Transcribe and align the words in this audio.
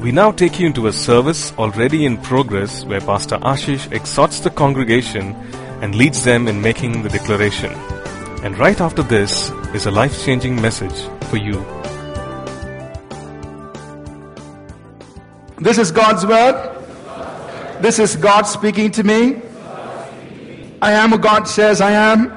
We 0.00 0.12
now 0.12 0.32
take 0.32 0.58
you 0.58 0.66
into 0.66 0.86
a 0.86 0.94
service 0.94 1.52
already 1.58 2.06
in 2.06 2.16
progress 2.16 2.86
where 2.86 3.02
Pastor 3.02 3.36
Ashish 3.36 3.92
exhorts 3.92 4.40
the 4.40 4.48
congregation 4.48 5.34
and 5.82 5.94
leads 5.94 6.24
them 6.24 6.48
in 6.48 6.62
making 6.62 7.02
the 7.02 7.10
declaration. 7.10 7.70
And 8.42 8.56
right 8.56 8.80
after 8.80 9.02
this 9.02 9.50
is 9.74 9.84
a 9.84 9.90
life 9.90 10.24
changing 10.24 10.58
message 10.58 10.98
for 11.24 11.36
you. 11.36 11.62
This 15.58 15.76
is 15.76 15.92
God's 15.92 16.24
word. 16.24 16.78
This 17.82 17.98
is 17.98 18.16
God 18.16 18.44
speaking 18.44 18.90
to 18.92 19.04
me. 19.04 19.42
I 20.80 20.92
am 20.92 21.10
what 21.10 21.20
God 21.20 21.46
says 21.46 21.82
I 21.82 21.90
am. 21.90 22.32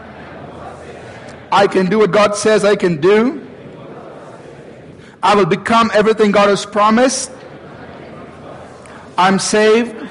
I 1.49 1.67
can 1.67 1.85
do 1.85 1.99
what 1.99 2.11
God 2.11 2.35
says 2.35 2.65
I 2.65 2.75
can 2.75 2.99
do. 2.99 3.47
I 5.23 5.33
will 5.33 5.45
become 5.45 5.91
everything 5.93 6.31
God 6.31 6.49
has 6.49 6.65
promised. 6.65 7.31
I'm 9.17 9.37
saved, 9.39 10.09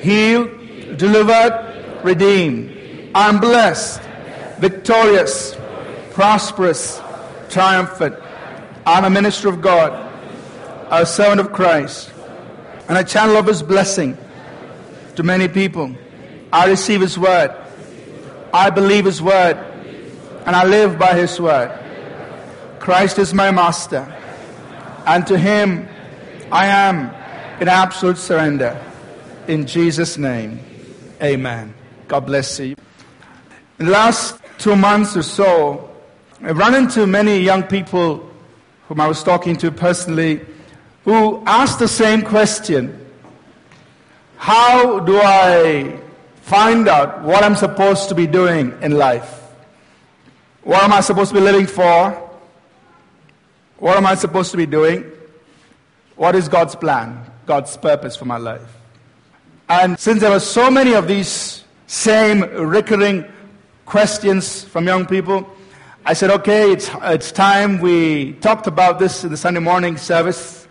healed, 0.00 0.96
delivered, 0.96 2.00
redeemed. 2.02 3.10
I'm 3.14 3.38
blessed, 3.38 4.00
victorious, 4.58 5.56
prosperous, 6.12 7.00
triumphant. 7.48 8.16
I'm 8.86 9.04
a 9.04 9.10
minister 9.10 9.48
of 9.48 9.60
God, 9.60 9.92
a 10.90 11.06
servant 11.06 11.40
of 11.40 11.52
Christ, 11.52 12.12
and 12.88 12.98
a 12.98 13.04
channel 13.04 13.36
of 13.36 13.46
His 13.46 13.62
blessing 13.62 14.18
to 15.14 15.22
many 15.22 15.46
people. 15.48 15.94
I 16.52 16.66
receive 16.66 17.00
His 17.00 17.16
word. 17.16 17.54
I 18.52 18.70
believe 18.70 19.04
His 19.04 19.22
word. 19.22 19.56
And 20.46 20.56
I 20.56 20.64
live 20.64 20.98
by 20.98 21.14
His 21.14 21.40
word. 21.40 21.70
Christ 22.80 23.18
is 23.18 23.32
my 23.32 23.50
master. 23.52 24.12
And 25.06 25.26
to 25.28 25.38
Him 25.38 25.88
I 26.50 26.66
am 26.66 27.14
in 27.60 27.68
absolute 27.68 28.18
surrender. 28.18 28.80
In 29.46 29.66
Jesus' 29.66 30.16
name, 30.16 30.60
amen. 31.22 31.74
God 32.08 32.26
bless 32.26 32.58
you. 32.58 32.74
In 33.78 33.86
the 33.86 33.92
last 33.92 34.38
two 34.58 34.74
months 34.74 35.16
or 35.16 35.22
so, 35.22 35.90
I've 36.42 36.56
run 36.56 36.74
into 36.74 37.06
many 37.06 37.38
young 37.38 37.62
people 37.62 38.28
whom 38.88 39.00
I 39.00 39.06
was 39.06 39.22
talking 39.22 39.56
to 39.58 39.70
personally 39.70 40.40
who 41.04 41.42
asked 41.46 41.78
the 41.78 41.88
same 41.88 42.22
question 42.22 43.06
How 44.36 45.00
do 45.00 45.20
I 45.20 46.00
find 46.42 46.88
out 46.88 47.22
what 47.22 47.44
I'm 47.44 47.56
supposed 47.56 48.08
to 48.08 48.14
be 48.14 48.26
doing 48.26 48.76
in 48.82 48.92
life? 48.92 49.42
What 50.62 50.82
am 50.82 50.92
I 50.92 51.00
supposed 51.00 51.30
to 51.30 51.34
be 51.34 51.40
living 51.40 51.66
for? 51.66 52.10
What 53.78 53.96
am 53.96 54.06
I 54.06 54.14
supposed 54.14 54.50
to 54.50 54.56
be 54.56 54.66
doing? 54.66 55.10
What 56.16 56.34
is 56.34 56.48
God's 56.48 56.74
plan, 56.74 57.29
God's 57.50 57.76
purpose 57.76 58.14
for 58.14 58.26
my 58.26 58.36
life? 58.36 58.62
And 59.68 59.98
since 59.98 60.20
there 60.20 60.30
were 60.30 60.38
so 60.38 60.70
many 60.70 60.92
of 60.92 61.08
these 61.08 61.64
same 61.88 62.42
recurring 62.42 63.24
questions 63.86 64.62
from 64.62 64.86
young 64.86 65.04
people, 65.04 65.52
I 66.04 66.12
said, 66.12 66.30
okay, 66.30 66.70
it's, 66.70 66.88
it's 67.02 67.32
time. 67.32 67.80
We 67.80 68.34
talked 68.34 68.68
about 68.68 69.00
this 69.00 69.24
in 69.24 69.32
the 69.32 69.36
Sunday 69.36 69.58
morning 69.58 69.96
service. 69.96 70.68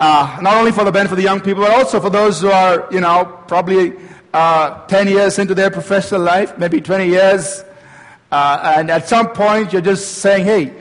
Uh, 0.00 0.36
not 0.42 0.56
only 0.56 0.72
for 0.72 0.82
the 0.82 0.90
benefit 0.90 1.12
of 1.12 1.18
the 1.18 1.22
young 1.22 1.40
people, 1.40 1.62
but 1.62 1.70
also 1.70 2.00
for 2.00 2.10
those 2.10 2.40
who 2.40 2.50
are, 2.50 2.88
you 2.90 3.00
know, 3.00 3.24
probably 3.46 3.92
uh, 4.34 4.84
10 4.88 5.06
years 5.06 5.38
into 5.38 5.54
their 5.54 5.70
professional 5.70 6.20
life, 6.20 6.58
maybe 6.58 6.80
20 6.80 7.06
years. 7.06 7.62
Uh, 8.32 8.74
and 8.76 8.90
at 8.90 9.08
some 9.08 9.28
point, 9.28 9.72
you're 9.72 9.80
just 9.82 10.18
saying, 10.18 10.46
hey, 10.46 10.74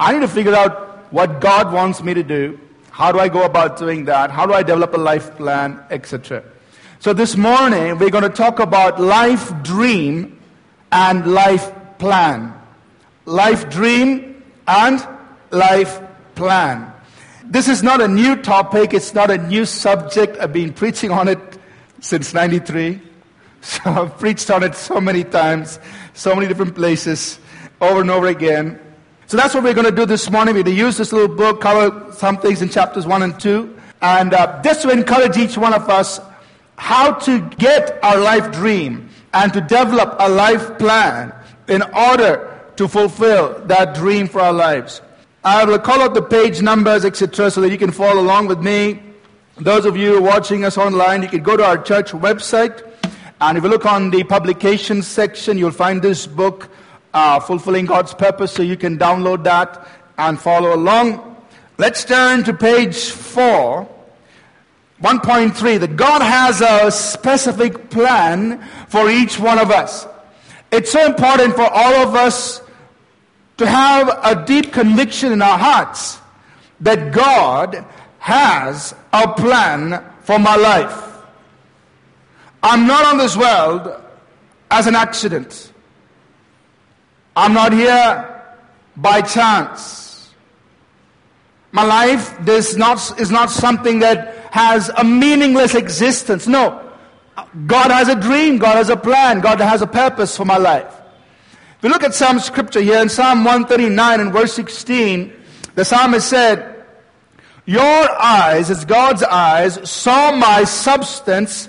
I 0.00 0.12
need 0.14 0.22
to 0.22 0.26
figure 0.26 0.56
out 0.56 1.12
what 1.12 1.40
God 1.40 1.72
wants 1.72 2.02
me 2.02 2.12
to 2.14 2.24
do. 2.24 2.58
How 2.98 3.12
do 3.12 3.20
I 3.20 3.28
go 3.28 3.44
about 3.44 3.78
doing 3.78 4.06
that? 4.06 4.32
How 4.32 4.44
do 4.44 4.52
I 4.52 4.64
develop 4.64 4.92
a 4.92 4.96
life 4.96 5.36
plan, 5.36 5.78
etc. 5.88 6.42
So 6.98 7.12
this 7.12 7.36
morning, 7.36 7.96
we're 7.96 8.10
going 8.10 8.24
to 8.24 8.28
talk 8.28 8.58
about 8.58 9.00
life 9.00 9.52
dream 9.62 10.36
and 10.90 11.24
life 11.32 11.70
plan. 11.98 12.52
Life 13.24 13.70
dream 13.70 14.42
and 14.66 15.06
life 15.52 16.00
plan. 16.34 16.92
This 17.44 17.68
is 17.68 17.84
not 17.84 18.00
a 18.00 18.08
new 18.08 18.34
topic. 18.34 18.92
It's 18.92 19.14
not 19.14 19.30
a 19.30 19.38
new 19.38 19.64
subject. 19.64 20.36
I've 20.40 20.52
been 20.52 20.72
preaching 20.72 21.12
on 21.12 21.28
it 21.28 21.38
since 22.00 22.34
93. 22.34 23.00
So 23.60 23.90
I've 23.90 24.18
preached 24.18 24.50
on 24.50 24.62
it 24.62 24.74
so 24.74 25.00
many 25.00 25.24
times, 25.24 25.78
so 26.14 26.34
many 26.34 26.46
different 26.46 26.76
places, 26.76 27.38
over 27.80 28.00
and 28.00 28.10
over 28.10 28.26
again. 28.26 28.80
So 29.28 29.36
that's 29.36 29.52
what 29.52 29.62
we're 29.62 29.74
going 29.74 29.84
to 29.84 29.92
do 29.92 30.06
this 30.06 30.30
morning. 30.30 30.54
We're 30.54 30.62
going 30.62 30.74
to 30.74 30.82
use 30.82 30.96
this 30.96 31.12
little 31.12 31.28
book, 31.28 31.60
cover 31.60 32.10
some 32.14 32.38
things 32.38 32.62
in 32.62 32.70
chapters 32.70 33.06
1 33.06 33.22
and 33.22 33.38
2, 33.38 33.78
and 34.00 34.32
uh, 34.32 34.62
just 34.62 34.80
to 34.80 34.90
encourage 34.90 35.36
each 35.36 35.58
one 35.58 35.74
of 35.74 35.86
us 35.90 36.18
how 36.76 37.12
to 37.12 37.40
get 37.58 38.02
our 38.02 38.18
life 38.18 38.50
dream 38.52 39.10
and 39.34 39.52
to 39.52 39.60
develop 39.60 40.16
a 40.18 40.30
life 40.30 40.78
plan 40.78 41.34
in 41.68 41.82
order 41.82 42.58
to 42.76 42.88
fulfill 42.88 43.60
that 43.66 43.94
dream 43.94 44.28
for 44.28 44.40
our 44.40 44.54
lives. 44.54 45.02
I 45.44 45.62
will 45.66 45.78
call 45.78 46.00
out 46.00 46.14
the 46.14 46.22
page 46.22 46.62
numbers, 46.62 47.04
etc., 47.04 47.50
so 47.50 47.60
that 47.60 47.70
you 47.70 47.76
can 47.76 47.90
follow 47.90 48.22
along 48.22 48.46
with 48.46 48.60
me. 48.60 49.02
Those 49.58 49.84
of 49.84 49.94
you 49.94 50.22
watching 50.22 50.64
us 50.64 50.78
online, 50.78 51.22
you 51.22 51.28
can 51.28 51.42
go 51.42 51.54
to 51.54 51.66
our 51.66 51.76
church 51.76 52.12
website, 52.12 52.82
and 53.42 53.58
if 53.58 53.64
you 53.64 53.68
look 53.68 53.84
on 53.84 54.08
the 54.08 54.24
publications 54.24 55.06
section, 55.06 55.58
you'll 55.58 55.70
find 55.70 56.00
this 56.00 56.26
book, 56.26 56.70
uh, 57.18 57.40
Fulfilling 57.40 57.86
God's 57.86 58.14
Purpose, 58.14 58.52
so 58.52 58.62
you 58.62 58.76
can 58.76 58.96
download 58.96 59.42
that 59.42 59.88
and 60.18 60.38
follow 60.38 60.72
along. 60.74 61.36
Let's 61.76 62.04
turn 62.04 62.44
to 62.44 62.52
page 62.52 63.10
4, 63.10 63.88
1.3, 65.02 65.80
that 65.80 65.96
God 65.96 66.22
has 66.22 66.60
a 66.60 66.90
specific 66.92 67.90
plan 67.90 68.62
for 68.88 69.10
each 69.10 69.38
one 69.40 69.58
of 69.58 69.72
us. 69.72 70.06
It's 70.70 70.92
so 70.92 71.04
important 71.06 71.56
for 71.56 71.68
all 71.68 71.94
of 72.06 72.14
us 72.14 72.62
to 73.56 73.66
have 73.66 74.20
a 74.22 74.44
deep 74.46 74.72
conviction 74.72 75.32
in 75.32 75.42
our 75.42 75.58
hearts 75.58 76.20
that 76.80 77.12
God 77.12 77.84
has 78.20 78.94
a 79.12 79.26
plan 79.34 80.04
for 80.22 80.38
my 80.38 80.54
life. 80.54 80.96
I'm 82.62 82.86
not 82.86 83.04
on 83.06 83.18
this 83.18 83.36
world 83.36 84.00
as 84.70 84.86
an 84.86 84.94
accident. 84.94 85.72
I'm 87.38 87.52
not 87.52 87.72
here 87.72 88.42
by 88.96 89.22
chance. 89.22 90.34
My 91.70 91.84
life 91.84 92.48
is 92.48 92.76
not, 92.76 93.20
is 93.20 93.30
not 93.30 93.48
something 93.48 94.00
that 94.00 94.34
has 94.50 94.88
a 94.88 95.04
meaningless 95.04 95.76
existence. 95.76 96.48
No. 96.48 96.84
God 97.68 97.92
has 97.92 98.08
a 98.08 98.16
dream. 98.16 98.58
God 98.58 98.74
has 98.74 98.88
a 98.88 98.96
plan. 98.96 99.40
God 99.40 99.60
has 99.60 99.82
a 99.82 99.86
purpose 99.86 100.36
for 100.36 100.44
my 100.44 100.56
life. 100.56 100.92
If 101.76 101.84
we 101.84 101.90
look 101.90 102.02
at 102.02 102.12
some 102.12 102.40
scripture 102.40 102.80
here 102.80 103.00
in 103.00 103.08
Psalm 103.08 103.44
139 103.44 104.18
and 104.18 104.32
verse 104.32 104.52
16, 104.54 105.32
the 105.76 105.84
psalmist 105.84 106.28
said, 106.28 106.84
Your 107.66 108.20
eyes, 108.20 108.68
as 108.68 108.84
God's 108.84 109.22
eyes, 109.22 109.88
saw 109.88 110.32
my 110.32 110.64
substance 110.64 111.68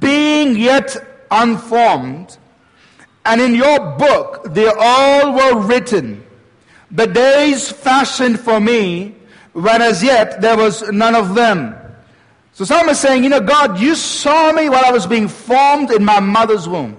being 0.00 0.54
yet 0.54 0.94
unformed, 1.30 2.36
and 3.24 3.40
in 3.40 3.54
your 3.54 3.78
book 3.96 4.52
they 4.54 4.66
all 4.66 5.32
were 5.32 5.66
written, 5.66 6.24
the 6.90 7.06
days 7.06 7.70
fashioned 7.70 8.40
for 8.40 8.60
me, 8.60 9.14
when 9.52 9.82
as 9.82 10.02
yet 10.02 10.40
there 10.40 10.56
was 10.56 10.82
none 10.90 11.14
of 11.14 11.34
them. 11.34 11.74
So 12.54 12.64
psalmist 12.64 13.00
saying, 13.00 13.24
you 13.24 13.30
know, 13.30 13.40
God, 13.40 13.80
you 13.80 13.94
saw 13.94 14.52
me 14.52 14.68
while 14.68 14.84
I 14.84 14.92
was 14.92 15.06
being 15.06 15.28
formed 15.28 15.90
in 15.90 16.04
my 16.04 16.20
mother's 16.20 16.68
womb. 16.68 16.98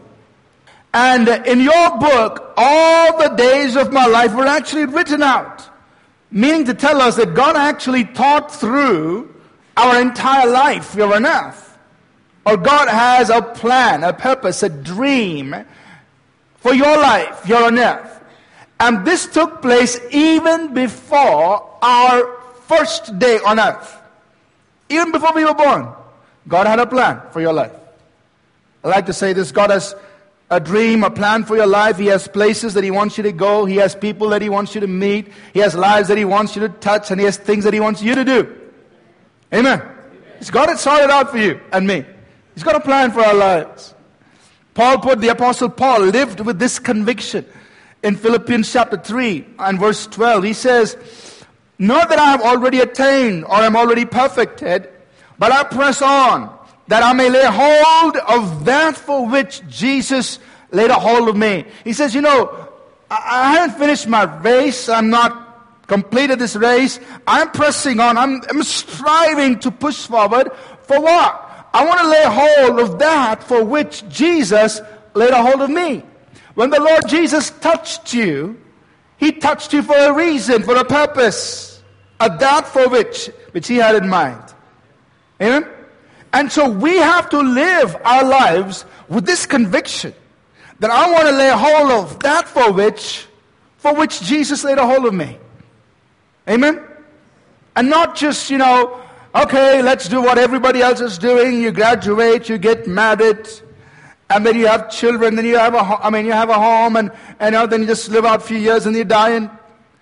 And 0.94 1.28
in 1.28 1.60
your 1.60 1.98
book, 1.98 2.54
all 2.58 3.18
the 3.18 3.36
days 3.36 3.76
of 3.76 3.92
my 3.92 4.06
life 4.06 4.34
were 4.34 4.48
actually 4.48 4.86
written 4.86 5.22
out. 5.22 5.68
Meaning 6.32 6.66
to 6.66 6.74
tell 6.74 7.02
us 7.02 7.16
that 7.18 7.36
God 7.36 7.56
actually 7.56 8.04
thought 8.04 8.52
through 8.52 9.34
our 9.78 10.02
entire 10.02 10.50
life 10.50 10.94
here 10.94 11.14
on 11.14 11.26
earth. 11.26 11.78
Or 12.46 12.58
God 12.58 12.90
has 12.90 13.30
a 13.30 13.42
plan, 13.42 14.04
a 14.04 14.14
purpose, 14.14 14.64
a 14.64 14.70
dream 14.70 15.56
for 16.64 16.74
your 16.74 16.98
life 16.98 17.44
here 17.44 17.58
on 17.58 17.78
earth. 17.78 18.22
And 18.80 19.06
this 19.06 19.28
took 19.28 19.62
place 19.62 20.00
even 20.12 20.74
before 20.74 21.78
our 21.82 22.42
first 22.68 23.20
day 23.20 23.38
on 23.46 23.60
earth. 23.60 24.02
Even 24.90 25.12
before 25.12 25.34
we 25.34 25.44
were 25.44 25.54
born, 25.54 25.90
God 26.48 26.66
had 26.66 26.80
a 26.80 26.88
plan 26.88 27.22
for 27.32 27.42
your 27.42 27.54
life. 27.54 27.74
I 28.84 28.88
like 28.88 29.06
to 29.08 29.14
say 29.14 29.34
this 29.34 29.52
God 29.52 29.70
has 29.72 29.94
a 30.50 30.60
dream, 30.60 31.04
a 31.04 31.12
plan 31.12 31.44
for 31.44 31.58
your 31.58 31.68
life. 31.68 31.98
He 31.98 32.08
has 32.08 32.28
places 32.28 32.74
that 32.76 32.84
He 32.84 32.92
wants 32.92 33.18
you 33.18 33.24
to 33.24 33.32
go. 33.34 33.66
He 33.66 33.78
has 33.78 33.94
people 33.94 34.30
that 34.30 34.42
He 34.42 34.50
wants 34.50 34.74
you 34.74 34.82
to 34.82 34.88
meet. 34.88 35.28
He 35.54 35.60
has 35.60 35.76
lives 35.76 36.08
that 36.08 36.18
He 36.18 36.26
wants 36.26 36.56
you 36.56 36.62
to 36.62 36.70
touch, 36.70 37.12
and 37.12 37.20
He 37.20 37.26
has 37.26 37.38
things 37.38 37.66
that 37.66 37.74
He 37.74 37.80
wants 37.82 38.02
you 38.02 38.16
to 38.16 38.24
do. 38.24 38.56
Amen. 39.54 39.82
He's 40.40 40.50
got 40.50 40.70
it 40.70 40.80
sorted 40.80 41.10
out 41.10 41.30
for 41.30 41.38
you 41.38 41.60
and 41.72 41.86
me. 41.86 42.06
He's 42.54 42.64
got 42.64 42.76
a 42.76 42.80
plan 42.80 43.12
for 43.12 43.22
our 43.22 43.34
lives. 43.34 43.93
Paul 44.74 45.00
put, 45.00 45.22
the 45.22 45.30
Apostle 45.30 45.70
Paul 45.70 46.02
lived 46.02 46.40
with 46.40 46.60
this 46.60 46.80
conviction 46.80 47.46
in 48.02 48.16
Philippians 48.16 48.72
chapter 48.72 48.98
3 48.98 49.46
and 49.60 49.80
verse 49.80 50.08
12. 50.08 50.44
He 50.44 50.54
says, 50.54 50.98
Not 51.78 52.10
that 52.10 52.20
I 52.20 52.32
have 52.32 52.42
already 52.42 52.80
attained 52.80 53.46
or 53.46 53.56
am 53.56 53.76
already 53.76 54.06
perfected, 54.06 54.90
but 55.38 55.52
I 55.52 55.64
press 55.64 56.02
on 56.02 56.58
that 56.88 57.04
I 57.04 57.14
may 57.14 57.30
lay 57.30 57.46
hold 57.46 58.18
of 58.18 58.66
that 58.66 58.98
for 58.98 59.28
which 59.28 59.62
Jesus 59.68 60.40
laid 60.72 60.90
a 60.90 60.96
hold 60.96 61.30
of 61.30 61.36
me. 61.36 61.66
He 61.84 61.94
says, 61.94 62.14
you 62.14 62.22
know, 62.22 62.70
I, 63.10 63.54
haven't 63.54 63.78
finished 63.78 64.08
my 64.08 64.24
race. 64.24 64.90
I'm 64.90 65.10
not 65.10 65.88
completed 65.88 66.40
this 66.40 66.56
race. 66.56 67.00
I'm 67.28 67.52
pressing 67.52 68.00
on. 68.00 68.18
I'm, 68.18 68.42
I'm 68.50 68.64
striving 68.64 69.60
to 69.60 69.72
push 69.72 70.08
forward 70.08 70.52
for 70.84 71.00
what? 71.00 71.53
I 71.74 71.86
want 71.86 72.00
to 72.02 72.08
lay 72.08 72.24
hold 72.26 72.80
of 72.80 73.00
that 73.00 73.44
for 73.44 73.64
which 73.64 74.08
Jesus 74.08 74.80
laid 75.14 75.32
a 75.32 75.42
hold 75.42 75.62
of 75.62 75.70
me. 75.70 76.04
When 76.54 76.70
the 76.70 76.80
Lord 76.80 77.08
Jesus 77.08 77.50
touched 77.50 78.14
you, 78.14 78.62
He 79.18 79.32
touched 79.32 79.74
you 79.74 79.82
for 79.82 79.98
a 79.98 80.14
reason, 80.14 80.64
for 80.64 80.76
a 80.76 80.86
purpose, 80.86 81.82
a 82.20 82.30
that 82.38 82.68
for 82.68 82.88
which, 82.90 83.28
which 83.52 83.68
He 83.68 83.78
had 83.78 83.96
in 83.96 84.08
mind. 84.08 84.54
Amen? 85.42 85.68
And 86.32 86.52
so 86.52 86.70
we 86.70 86.98
have 86.98 87.30
to 87.30 87.40
live 87.40 87.96
our 88.04 88.24
lives 88.24 88.86
with 89.08 89.26
this 89.26 89.46
conviction 89.46 90.14
that 90.80 90.92
I 90.92 91.12
want 91.12 91.28
to 91.28 91.36
lay 91.36 91.50
hold 91.50 91.92
of 91.92 92.20
that 92.20 92.48
for 92.48 92.72
which, 92.72 93.28
for 93.78 93.94
which 93.96 94.22
Jesus 94.22 94.64
laid 94.64 94.78
a 94.78 94.86
hold 94.86 95.06
of 95.06 95.14
me. 95.14 95.38
Amen? 96.48 96.84
And 97.76 97.90
not 97.90 98.16
just, 98.16 98.50
you 98.50 98.58
know, 98.58 99.03
okay, 99.34 99.82
let's 99.82 100.08
do 100.08 100.22
what 100.22 100.38
everybody 100.38 100.82
else 100.82 101.02
is 101.02 101.18
doing. 101.18 101.62
You 101.62 101.72
graduate, 101.72 102.50
you 102.50 102.58
get 102.58 102.88
married, 102.88 103.48
and 104.30 104.46
then 104.46 104.58
you 104.58 104.68
have 104.68 104.90
children, 104.90 105.36
then 105.36 105.46
you 105.46 105.58
have 105.58 105.74
a, 105.74 105.80
I 105.80 106.10
mean, 106.10 106.26
you 106.26 106.32
have 106.32 106.50
a 106.50 106.56
home, 106.56 106.96
and, 106.96 107.12
and 107.40 107.56
then 107.72 107.82
you 107.82 107.88
just 107.88 108.10
live 108.10 108.26
out 108.26 108.42
a 108.42 108.44
few 108.44 108.58
years 108.58 108.86
and 108.86 108.96
you 108.96 109.04
die. 109.04 109.32
And 109.32 109.50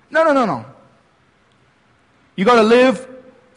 no, 0.09 0.23
no, 0.23 0.33
no, 0.33 0.45
no. 0.45 0.65
You 2.35 2.45
got 2.45 2.55
to 2.55 2.63
live 2.63 3.07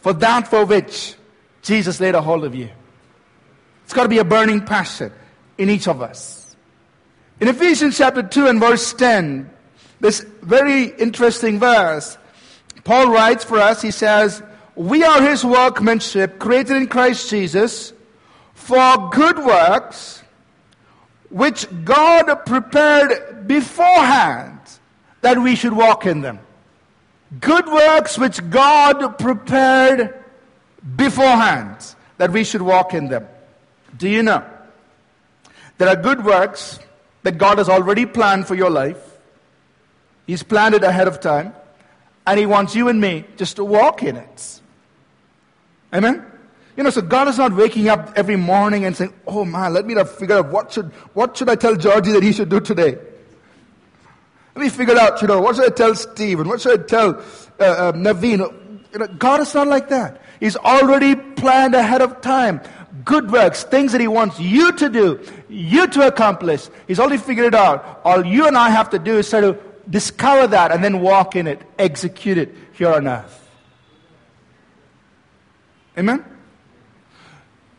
for 0.00 0.12
that 0.15 0.49
for 0.49 0.65
which 0.65 1.15
Jesus 1.62 2.00
laid 2.00 2.15
a 2.15 2.20
hold 2.20 2.44
of 2.44 2.55
you. 2.55 2.69
It's 3.85 3.93
got 3.93 4.05
to 4.05 4.09
be 4.09 4.19
a 4.19 4.25
burning 4.25 4.61
passion 4.62 5.12
in 5.59 5.70
each 5.70 5.88
of 5.88 6.03
us. 6.03 6.56
In 7.41 7.49
Ephesians 7.49 7.97
chapter 7.97 8.23
2 8.23 8.47
and 8.47 8.61
verse 8.61 8.93
10, 8.93 9.50
this 10.00 10.20
very 10.43 10.85
interesting 10.85 11.59
verse, 11.59 12.19
Paul 12.85 13.11
writes 13.11 13.44
for 13.44 13.59
us, 13.59 13.82
he 13.82 13.91
says, 13.91 14.43
We 14.76 15.05
are 15.05 15.23
his 15.23 15.44
workmanship, 15.44 16.38
created 16.38 16.76
in 16.76 16.88
Christ 16.88 17.31
Jesus, 17.31 17.93
for 18.55 19.11
good 19.11 19.38
works, 19.38 20.23
which 21.31 21.67
God 21.85 22.35
prepared 22.47 23.47
beforehand 23.47 24.59
that 25.21 25.38
we 25.38 25.55
should 25.55 25.73
walk 25.73 26.06
in 26.06 26.23
them. 26.23 26.41
Good 27.41 27.67
works 27.67 28.19
which 28.19 28.49
God 28.50 29.19
prepared 29.19 30.15
beforehand 30.97 31.94
that 32.19 32.31
we 32.31 32.44
should 32.44 32.62
walk 32.62 32.94
in 32.94 33.09
them. 33.09 33.27
Do 33.97 34.09
you 34.09 34.23
know? 34.23 34.44
There 35.79 35.88
are 35.88 35.97
good 35.97 36.25
works 36.25 36.79
that 37.23 37.38
God 37.38 37.59
has 37.59 37.69
already 37.69 38.06
planned 38.06 38.47
for 38.47 38.55
your 38.55 38.70
life. 38.70 39.19
He's 40.27 40.43
planned 40.43 40.75
it 40.75 40.85
ahead 40.85 41.09
of 41.09 41.20
time. 41.20 41.55
And 42.27 42.38
He 42.38 42.47
wants 42.47 42.75
you 42.75 42.88
and 42.88 43.00
me 43.00 43.25
just 43.37 43.56
to 43.56 43.65
walk 43.65 44.03
in 44.03 44.17
it. 44.17 44.61
Amen? 45.94 46.25
You 46.76 46.82
know, 46.82 46.91
so 46.91 47.00
God 47.00 47.29
is 47.29 47.38
not 47.38 47.55
waking 47.55 47.88
up 47.88 48.12
every 48.17 48.37
morning 48.37 48.85
and 48.85 48.96
saying, 48.96 49.14
oh 49.26 49.44
man, 49.44 49.73
let 49.73 49.87
me 49.87 49.94
figure 50.05 50.38
out 50.38 50.50
what 50.50 50.73
should, 50.73 50.87
what 51.14 51.37
should 51.37 51.49
I 51.49 51.55
tell 51.55 51.76
Georgie 51.76 52.12
that 52.12 52.23
he 52.23 52.32
should 52.32 52.49
do 52.49 52.58
today? 52.58 52.99
Let 54.56 54.62
me 54.62 54.69
figure 54.69 54.96
out, 54.96 55.23
you 55.23 55.29
know, 55.29 55.41
what 55.41 55.56
should 55.56 55.73
I 55.73 55.75
tell 55.75 55.94
Steve 55.94 56.41
and 56.41 56.49
what 56.49 56.61
should 56.61 56.81
I 56.81 56.82
tell 56.85 57.23
uh, 57.61 57.64
uh, 57.64 57.93
Naveen? 57.93 58.38
You 58.93 58.99
know, 58.99 59.06
God 59.06 59.41
is 59.41 59.55
not 59.55 59.69
like 59.69 59.88
that. 59.88 60.20
He's 60.41 60.56
already 60.56 61.14
planned 61.14 61.75
ahead 61.75 62.02
of 62.02 62.20
time. 62.20 62.61
Good 63.05 63.31
works, 63.31 63.64
things 63.64 63.93
that 63.93 64.00
He 64.00 64.08
wants 64.08 64.41
you 64.41 64.73
to 64.73 64.88
do, 64.88 65.20
you 65.49 65.87
to 65.88 66.06
accomplish. 66.06 66.69
He's 66.88 66.99
already 66.99 67.19
figured 67.19 67.46
it 67.46 67.55
out. 67.55 68.00
All 68.05 68.25
you 68.25 68.46
and 68.46 68.56
I 68.56 68.70
have 68.70 68.91
to 68.91 68.99
do 68.99 69.19
is 69.19 69.29
sort 69.29 69.44
of 69.44 69.61
discover 69.91 70.46
that 70.49 70.73
and 70.73 70.82
then 70.82 71.00
walk 71.00 71.37
in 71.37 71.46
it, 71.46 71.61
execute 71.79 72.38
it 72.38 72.55
here 72.73 72.93
on 72.93 73.06
earth. 73.06 73.44
Amen? 75.96 76.25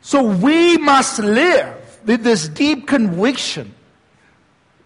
So 0.01 0.23
we 0.23 0.77
must 0.77 1.19
live 1.19 1.75
with 2.05 2.23
this 2.23 2.47
deep 2.47 2.87
conviction, 2.87 3.73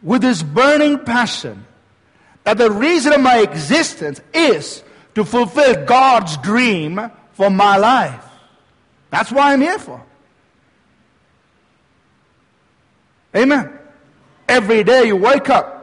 with 0.01 0.21
this 0.21 0.41
burning 0.41 0.99
passion, 0.99 1.65
that 2.43 2.57
the 2.57 2.71
reason 2.71 3.13
of 3.13 3.21
my 3.21 3.39
existence 3.39 4.21
is 4.33 4.83
to 5.15 5.25
fulfill 5.25 5.85
God's 5.85 6.37
dream 6.37 7.11
for 7.33 7.49
my 7.49 7.77
life. 7.77 8.23
That's 9.09 9.31
why 9.31 9.53
I'm 9.53 9.61
here 9.61 9.79
for. 9.79 10.01
Amen. 13.35 13.77
Every 14.47 14.83
day 14.83 15.05
you 15.05 15.15
wake 15.15 15.49
up. 15.49 15.78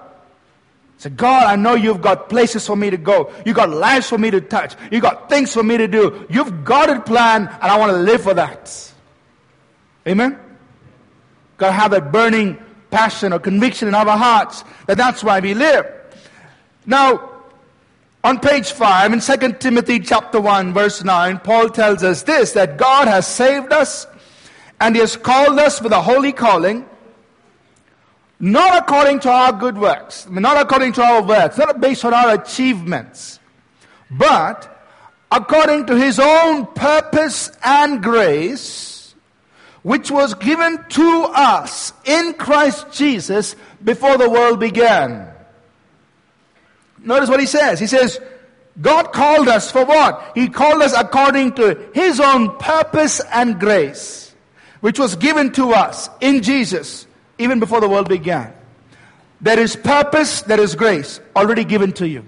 Say, 0.98 1.10
God, 1.10 1.46
I 1.46 1.56
know 1.56 1.74
you've 1.74 2.00
got 2.00 2.28
places 2.28 2.66
for 2.66 2.76
me 2.76 2.90
to 2.90 2.96
go. 2.96 3.32
You've 3.44 3.56
got 3.56 3.68
lives 3.68 4.08
for 4.08 4.16
me 4.16 4.30
to 4.30 4.40
touch. 4.40 4.74
You've 4.90 5.02
got 5.02 5.28
things 5.28 5.52
for 5.52 5.62
me 5.62 5.76
to 5.76 5.86
do. 5.86 6.26
You've 6.30 6.64
got 6.64 6.88
it 6.88 7.04
planned, 7.04 7.48
and 7.48 7.64
I 7.64 7.78
want 7.78 7.92
to 7.92 7.98
live 7.98 8.22
for 8.22 8.34
that. 8.34 8.92
Amen? 10.06 10.38
Got 11.58 11.66
to 11.68 11.72
have 11.72 11.90
that 11.90 12.12
burning 12.12 12.58
passion 12.90 13.32
or 13.32 13.38
conviction 13.38 13.88
in 13.88 13.94
our 13.94 14.16
hearts 14.16 14.64
that 14.86 14.96
that's 14.96 15.22
why 15.22 15.40
we 15.40 15.54
live. 15.54 15.86
Now, 16.86 17.32
on 18.22 18.40
page 18.40 18.72
5 18.72 19.12
in 19.12 19.20
2 19.20 19.52
Timothy 19.58 20.00
chapter 20.00 20.40
1 20.40 20.72
verse 20.72 21.04
9, 21.04 21.38
Paul 21.40 21.68
tells 21.68 22.02
us 22.02 22.22
this, 22.22 22.52
that 22.52 22.76
God 22.76 23.08
has 23.08 23.26
saved 23.26 23.72
us 23.72 24.06
and 24.80 24.94
he 24.94 25.00
has 25.00 25.16
called 25.16 25.58
us 25.58 25.80
with 25.80 25.92
a 25.92 26.00
holy 26.00 26.32
calling, 26.32 26.88
not 28.38 28.82
according 28.82 29.20
to 29.20 29.30
our 29.30 29.52
good 29.52 29.78
works, 29.78 30.28
not 30.28 30.60
according 30.60 30.92
to 30.94 31.02
our 31.02 31.22
works, 31.22 31.56
not 31.56 31.80
based 31.80 32.04
on 32.04 32.12
our 32.12 32.34
achievements, 32.34 33.40
but 34.10 34.72
according 35.30 35.86
to 35.86 35.96
his 35.96 36.18
own 36.18 36.66
purpose 36.66 37.50
and 37.64 38.02
grace, 38.02 39.14
which 39.82 40.10
was 40.10 40.34
given 40.34 40.84
to 40.88 41.22
us 41.34 41.92
in 42.04 42.34
Christ 42.34 42.92
Jesus 42.92 43.56
before 43.82 44.18
the 44.18 44.28
world 44.28 44.60
began. 44.60 45.32
Notice 46.98 47.28
what 47.28 47.40
he 47.40 47.46
says. 47.46 47.78
He 47.78 47.86
says, 47.86 48.20
God 48.80 49.12
called 49.12 49.48
us 49.48 49.70
for 49.70 49.84
what? 49.84 50.32
He 50.34 50.48
called 50.48 50.82
us 50.82 50.92
according 50.92 51.54
to 51.54 51.88
His 51.94 52.20
own 52.20 52.58
purpose 52.58 53.20
and 53.32 53.58
grace, 53.58 54.34
which 54.80 54.98
was 54.98 55.16
given 55.16 55.52
to 55.52 55.72
us 55.72 56.10
in 56.20 56.42
Jesus 56.42 57.05
even 57.38 57.60
before 57.60 57.80
the 57.80 57.88
world 57.88 58.08
began. 58.08 58.52
There 59.40 59.58
is 59.58 59.76
purpose, 59.76 60.42
there 60.42 60.60
is 60.60 60.74
grace 60.74 61.20
already 61.34 61.64
given 61.64 61.92
to 61.92 62.08
you. 62.08 62.24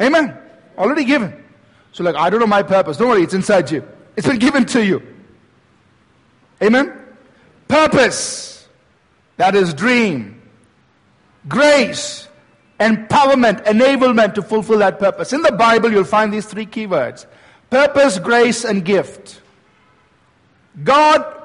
Amen. 0.00 0.36
Already 0.76 1.04
given. 1.04 1.44
So, 1.92 2.04
like, 2.04 2.14
I 2.14 2.30
don't 2.30 2.40
know 2.40 2.46
my 2.46 2.62
purpose. 2.62 2.96
Don't 2.96 3.08
worry, 3.08 3.22
it's 3.22 3.34
inside 3.34 3.70
you. 3.70 3.86
It's 4.16 4.26
been 4.26 4.38
given 4.38 4.64
to 4.66 4.84
you. 4.84 5.02
Amen? 6.62 6.92
Purpose. 7.66 8.66
That 9.36 9.54
is 9.54 9.74
dream. 9.74 10.40
Grace. 11.48 12.28
Empowerment, 12.80 13.64
enablement 13.64 14.34
to 14.34 14.42
fulfill 14.42 14.78
that 14.78 14.98
purpose. 14.98 15.32
In 15.32 15.42
the 15.42 15.52
Bible, 15.52 15.90
you'll 15.90 16.04
find 16.04 16.32
these 16.32 16.46
three 16.46 16.66
keywords 16.66 17.26
purpose, 17.70 18.18
grace, 18.18 18.64
and 18.64 18.84
gift. 18.84 19.42
God, 20.84 21.37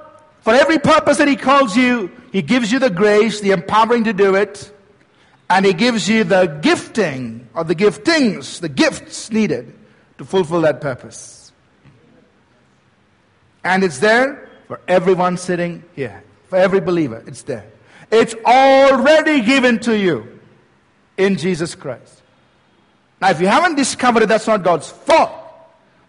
for 0.44 0.54
every 0.54 0.78
purpose 0.78 1.18
that 1.18 1.28
He 1.30 1.38
calls 1.38 1.76
you, 1.76 2.12
He 2.34 2.42
gives 2.42 2.72
you 2.72 2.78
the 2.78 2.90
grace, 2.90 3.40
the 3.40 3.52
empowering 3.52 4.04
to 4.04 4.14
do 4.14 4.36
it, 4.36 4.72
and 5.50 5.66
He 5.66 5.72
gives 5.72 6.08
you 6.10 6.26
the 6.26 6.48
gifting 6.62 7.48
or 7.56 7.64
the 7.64 7.76
giftings, 7.76 8.60
the 8.60 8.68
gifts 8.68 9.32
needed 9.32 9.74
to 10.18 10.26
fulfill 10.26 10.62
that 10.62 10.82
purpose. 10.82 11.54
And 13.64 13.86
it's 13.86 14.00
there 14.00 14.50
for 14.68 14.82
everyone 14.86 15.38
sitting 15.38 15.84
here, 15.96 16.24
for 16.50 16.58
every 16.58 16.82
believer. 16.82 17.24
It's 17.26 17.44
there. 17.44 17.66
It's 18.12 18.36
already 18.46 19.42
given 19.42 19.80
to 19.80 19.98
you 19.98 20.40
in 21.16 21.38
Jesus 21.38 21.74
Christ. 21.74 22.22
Now, 23.22 23.30
if 23.30 23.40
you 23.40 23.48
haven't 23.48 23.76
discovered 23.76 24.24
it, 24.24 24.26
that's 24.28 24.48
not 24.48 24.62
God's 24.62 24.90
fault. 24.90 25.32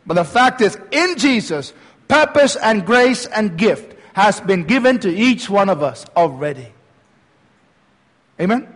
But 0.05 0.14
the 0.14 0.25
fact 0.25 0.61
is, 0.61 0.76
in 0.91 1.17
Jesus, 1.19 1.73
purpose 2.09 2.57
and 2.57 2.85
grace 2.85 3.26
and 3.26 3.57
gift 3.57 3.94
has 4.14 4.40
been 4.40 4.64
given 4.64 4.99
to 5.00 5.11
each 5.14 5.50
one 5.50 5.68
of 5.68 5.83
us 5.83 6.06
already. 6.16 6.66
Amen? 8.40 8.66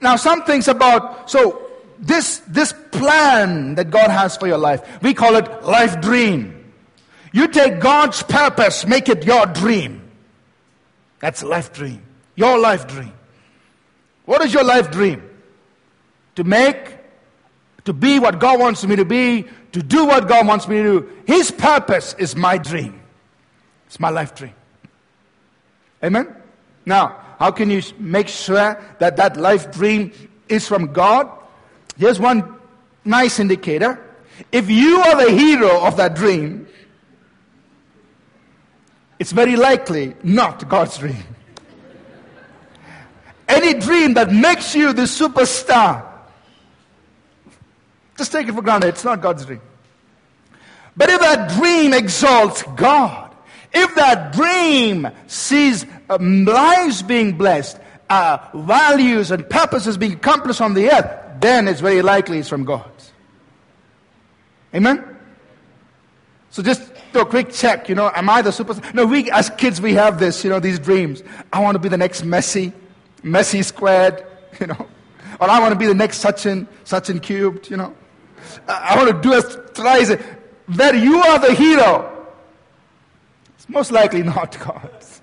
Now, 0.00 0.16
some 0.16 0.44
things 0.44 0.68
about, 0.68 1.30
so 1.30 1.66
this, 1.98 2.38
this 2.46 2.72
plan 2.92 3.74
that 3.74 3.90
God 3.90 4.10
has 4.10 4.36
for 4.36 4.46
your 4.46 4.58
life, 4.58 5.02
we 5.02 5.12
call 5.12 5.36
it 5.36 5.64
life 5.64 6.00
dream. 6.00 6.72
You 7.32 7.48
take 7.48 7.80
God's 7.80 8.22
purpose, 8.22 8.86
make 8.86 9.08
it 9.08 9.24
your 9.24 9.46
dream. 9.46 10.02
That's 11.20 11.42
life 11.42 11.72
dream. 11.72 12.02
Your 12.36 12.58
life 12.58 12.86
dream. 12.86 13.12
What 14.24 14.42
is 14.42 14.54
your 14.54 14.64
life 14.64 14.90
dream? 14.90 15.22
To 16.36 16.44
make 16.44 17.00
to 17.84 17.92
be 17.92 18.18
what 18.18 18.38
God 18.38 18.60
wants 18.60 18.86
me 18.86 18.96
to 18.96 19.04
be, 19.04 19.46
to 19.72 19.82
do 19.82 20.04
what 20.04 20.28
God 20.28 20.46
wants 20.46 20.68
me 20.68 20.76
to 20.76 20.82
do. 20.82 21.10
His 21.26 21.50
purpose 21.50 22.14
is 22.18 22.36
my 22.36 22.58
dream. 22.58 22.99
It's 23.90 23.98
my 23.98 24.10
life 24.10 24.36
dream. 24.36 24.54
Amen? 26.04 26.32
Now, 26.86 27.16
how 27.40 27.50
can 27.50 27.70
you 27.70 27.82
make 27.98 28.28
sure 28.28 28.80
that 29.00 29.16
that 29.16 29.36
life 29.36 29.72
dream 29.72 30.12
is 30.48 30.68
from 30.68 30.92
God? 30.92 31.28
Here's 31.98 32.20
one 32.20 32.54
nice 33.04 33.40
indicator. 33.40 33.98
If 34.52 34.70
you 34.70 35.00
are 35.00 35.26
the 35.26 35.32
hero 35.32 35.84
of 35.84 35.96
that 35.96 36.14
dream, 36.14 36.68
it's 39.18 39.32
very 39.32 39.56
likely 39.56 40.14
not 40.22 40.68
God's 40.68 40.96
dream. 40.96 41.24
Any 43.48 43.74
dream 43.74 44.14
that 44.14 44.32
makes 44.32 44.72
you 44.72 44.92
the 44.92 45.02
superstar, 45.02 46.06
just 48.16 48.30
take 48.30 48.46
it 48.46 48.52
for 48.52 48.62
granted, 48.62 48.90
it's 48.90 49.04
not 49.04 49.20
God's 49.20 49.44
dream. 49.46 49.60
But 50.96 51.10
if 51.10 51.20
that 51.20 51.50
dream 51.58 51.92
exalts 51.92 52.62
God, 52.76 53.29
if 53.72 53.94
that 53.94 54.32
dream 54.32 55.08
sees 55.26 55.86
um, 56.08 56.44
lives 56.44 57.02
being 57.02 57.36
blessed, 57.36 57.78
uh, 58.08 58.38
values 58.54 59.30
and 59.30 59.48
purposes 59.48 59.96
being 59.96 60.14
accomplished 60.14 60.60
on 60.60 60.74
the 60.74 60.90
earth, 60.90 61.40
then 61.40 61.68
it's 61.68 61.80
very 61.80 62.02
likely 62.02 62.38
it's 62.38 62.48
from 62.48 62.64
God. 62.64 62.90
Amen? 64.74 65.04
So 66.50 66.62
just 66.62 66.92
do 67.12 67.20
a 67.20 67.26
quick 67.26 67.52
check, 67.52 67.88
you 67.88 67.94
know, 67.94 68.10
am 68.14 68.28
I 68.28 68.42
the 68.42 68.50
superstar? 68.50 68.92
No, 68.94 69.06
we 69.06 69.30
as 69.30 69.50
kids, 69.50 69.80
we 69.80 69.94
have 69.94 70.18
this, 70.18 70.44
you 70.44 70.50
know, 70.50 70.60
these 70.60 70.78
dreams. 70.78 71.22
I 71.52 71.60
want 71.60 71.76
to 71.76 71.78
be 71.78 71.88
the 71.88 71.96
next 71.96 72.22
Messi, 72.22 72.72
Messi 73.22 73.64
squared, 73.64 74.24
you 74.60 74.66
know. 74.66 74.86
Or 75.40 75.48
I 75.48 75.60
want 75.60 75.72
to 75.72 75.78
be 75.78 75.86
the 75.86 75.94
next 75.94 76.22
Sachin, 76.22 76.66
Sachin 76.84 77.22
cubed, 77.22 77.70
you 77.70 77.76
know. 77.76 77.94
I 78.68 78.96
want 78.96 79.10
to 79.10 79.20
do 79.28 79.36
a 79.36 79.40
thrice. 79.40 80.12
That 80.68 80.94
you 80.94 81.18
are 81.18 81.38
the 81.38 81.54
hero. 81.54 82.19
Most 83.70 83.92
likely 83.92 84.22
not 84.22 84.58
God's. 84.58 85.20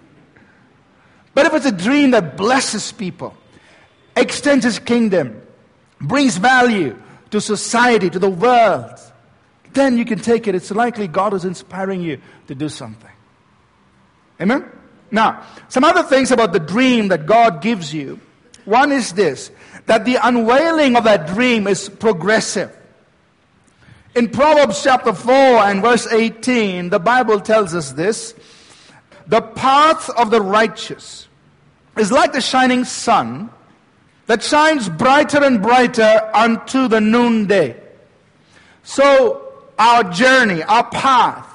But 1.34 1.46
if 1.46 1.54
it's 1.54 1.66
a 1.66 1.72
dream 1.72 2.12
that 2.12 2.38
blesses 2.38 2.92
people, 2.92 3.36
extends 4.16 4.64
his 4.64 4.80
kingdom, 4.80 5.42
brings 6.00 6.38
value 6.38 6.98
to 7.32 7.42
society, 7.42 8.10
to 8.10 8.20
the 8.20 8.30
world, 8.30 9.00
then 9.74 9.98
you 9.98 10.06
can 10.06 10.20
take 10.20 10.48
it. 10.48 10.56
It's 10.56 10.72
likely 10.72 11.08
God 11.08 11.34
is 11.34 11.44
inspiring 11.44 12.02
you 12.02 12.20
to 12.48 12.56
do 12.56 12.70
something. 12.70 13.12
Amen? 14.40 14.66
Now, 15.12 15.44
some 15.68 15.84
other 15.84 16.04
things 16.04 16.32
about 16.32 16.54
the 16.54 16.60
dream 16.60 17.10
that 17.10 17.26
God 17.26 17.62
gives 17.62 17.94
you. 17.94 18.20
One 18.66 18.92
is 18.92 19.14
this 19.14 19.52
that 19.86 20.06
the 20.06 20.18
unveiling 20.22 20.96
of 20.96 21.04
that 21.06 21.28
dream 21.28 21.68
is 21.68 21.90
progressive. 21.90 22.77
In 24.18 24.30
Proverbs 24.30 24.82
chapter 24.82 25.14
4 25.14 25.32
and 25.32 25.80
verse 25.80 26.08
18, 26.08 26.90
the 26.90 26.98
Bible 26.98 27.40
tells 27.40 27.76
us 27.76 27.92
this 27.92 28.34
The 29.28 29.44
path 29.44 30.10
of 30.10 30.32
the 30.32 30.42
righteous 30.42 31.28
is 31.96 32.12
like 32.12 32.34
the 32.34 32.42
shining 32.42 32.84
sun 32.84 33.52
that 34.26 34.42
shines 34.42 34.90
brighter 34.90 35.44
and 35.44 35.62
brighter 35.62 36.32
unto 36.34 36.88
the 36.88 37.00
noonday. 37.00 37.80
So, 38.82 39.54
our 39.78 40.04
journey, 40.06 40.64
our 40.64 40.90
path, 40.90 41.48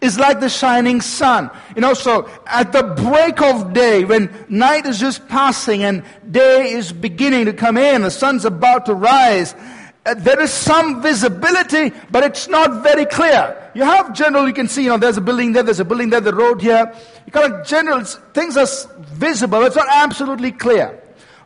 is 0.00 0.20
like 0.20 0.38
the 0.38 0.48
shining 0.48 1.00
sun. 1.00 1.50
You 1.74 1.80
know, 1.80 1.94
so 1.94 2.28
at 2.46 2.72
the 2.72 2.82
break 2.82 3.42
of 3.42 3.72
day, 3.72 4.04
when 4.04 4.30
night 4.48 4.86
is 4.86 5.00
just 5.00 5.26
passing 5.28 5.82
and 5.82 6.04
day 6.30 6.70
is 6.70 6.92
beginning 6.92 7.46
to 7.46 7.52
come 7.52 7.76
in, 7.76 8.02
the 8.02 8.10
sun's 8.10 8.44
about 8.44 8.86
to 8.86 8.94
rise, 8.94 9.56
uh, 10.04 10.14
there 10.14 10.40
is 10.40 10.52
some 10.52 11.00
visibility, 11.00 11.92
but 12.10 12.24
it's 12.24 12.48
not 12.48 12.82
very 12.82 13.06
clear. 13.06 13.70
You 13.74 13.84
have 13.84 14.12
general, 14.12 14.48
you 14.48 14.52
can 14.52 14.66
see, 14.68 14.82
you 14.84 14.88
know, 14.88 14.98
there's 14.98 15.16
a 15.16 15.20
building 15.20 15.52
there, 15.52 15.62
there's 15.62 15.80
a 15.80 15.84
building 15.84 16.10
there, 16.10 16.20
the 16.20 16.34
road 16.34 16.60
here. 16.60 16.92
You 17.24 17.32
kind 17.32 17.52
of 17.52 17.66
general, 17.66 18.02
things 18.04 18.56
are 18.56 18.66
visible, 18.98 19.62
it's 19.62 19.76
not 19.76 19.86
absolutely 19.88 20.52
clear. 20.52 21.00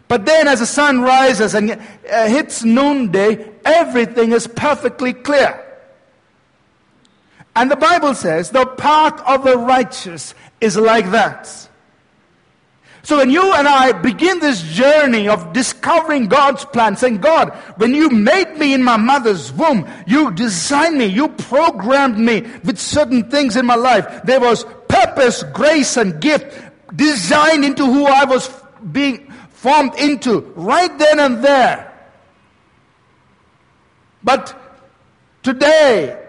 But 0.09 0.25
then 0.25 0.49
as 0.49 0.61
the 0.61 0.67
sun 0.67 1.03
rises 1.03 1.55
and 1.55 1.73
uh, 1.73 2.29
hits 2.29 2.65
noonday, 2.65 3.53
everything 3.65 4.33
is 4.33 4.47
perfectly 4.47 5.13
clear. 5.13 5.63
And 7.57 7.71
the 7.71 7.77
Bible 7.77 8.15
says 8.15 8.51
the 8.51 8.67
path 8.67 9.21
of 9.27 9.45
the 9.45 9.57
righteous 9.57 10.35
is 10.61 10.77
like 10.77 11.11
that. 11.11 11.69
So 13.07 13.19
when 13.19 13.31
you 13.31 13.53
and 13.53 13.69
I 13.69 13.93
begin 13.93 14.41
this 14.41 14.61
journey 14.63 15.29
of 15.29 15.53
discovering 15.53 16.27
God's 16.27 16.65
plan, 16.65 16.97
saying, 16.97 17.19
God, 17.19 17.51
when 17.77 17.95
you 17.95 18.11
made 18.11 18.59
me 18.59 18.75
in 18.75 18.83
my 18.83 18.97
mother's 18.97 19.53
womb, 19.53 19.89
you 20.09 20.33
designed 20.33 20.99
me, 20.99 21.07
you 21.07 21.29
programmed 21.29 22.19
me 22.19 22.41
with 22.65 22.81
certain 22.81 23.31
things 23.31 23.55
in 23.55 23.65
my 23.65 23.77
life. 23.77 24.23
There 24.25 24.41
was 24.41 24.65
purpose, 24.89 25.45
grace, 25.55 25.97
and 25.97 26.21
gift 26.21 26.61
designed 26.97 27.65
into 27.65 27.87
who 27.87 28.07
I 28.07 28.25
was 28.25 28.51
being 28.91 29.33
formed 29.51 29.95
into 30.01 30.41
right 30.57 30.99
then 30.99 31.21
and 31.21 31.45
there. 31.45 32.11
But 34.25 34.53
today, 35.45 36.27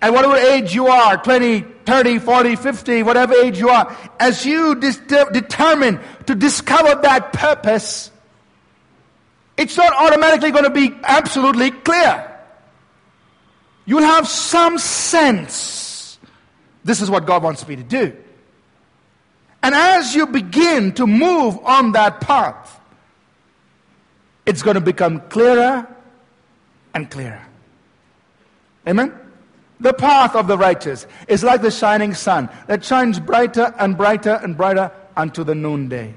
at 0.00 0.12
whatever 0.12 0.34
age 0.34 0.74
you 0.74 0.88
are 0.88 1.16
20, 1.16 1.64
30, 1.84 2.18
40, 2.18 2.56
50, 2.56 3.02
whatever 3.02 3.34
age 3.34 3.58
you 3.58 3.68
are 3.68 3.96
as 4.20 4.44
you 4.46 4.74
determine 4.76 6.00
to 6.26 6.34
discover 6.34 7.00
that 7.02 7.32
purpose, 7.32 8.10
it's 9.56 9.76
not 9.76 9.92
automatically 9.92 10.50
going 10.50 10.64
to 10.64 10.70
be 10.70 10.94
absolutely 11.02 11.70
clear. 11.70 12.28
You'll 13.84 14.02
have 14.02 14.28
some 14.28 14.78
sense. 14.78 16.18
This 16.84 17.00
is 17.00 17.10
what 17.10 17.26
God 17.26 17.42
wants 17.42 17.66
me 17.66 17.76
to 17.76 17.82
do. 17.82 18.16
And 19.62 19.74
as 19.74 20.14
you 20.14 20.26
begin 20.26 20.92
to 20.94 21.06
move 21.06 21.58
on 21.64 21.92
that 21.92 22.20
path, 22.20 22.80
it's 24.44 24.62
going 24.62 24.74
to 24.74 24.80
become 24.80 25.20
clearer 25.28 25.86
and 26.94 27.08
clearer. 27.10 27.42
Amen? 28.88 29.14
The 29.82 29.92
path 29.92 30.36
of 30.36 30.46
the 30.46 30.56
righteous 30.56 31.08
is 31.26 31.42
like 31.42 31.60
the 31.60 31.70
shining 31.70 32.14
sun 32.14 32.48
that 32.68 32.84
shines 32.84 33.18
brighter 33.18 33.74
and 33.80 33.96
brighter 33.96 34.38
and 34.40 34.56
brighter 34.56 34.92
unto 35.16 35.42
the 35.42 35.56
noonday. 35.56 36.14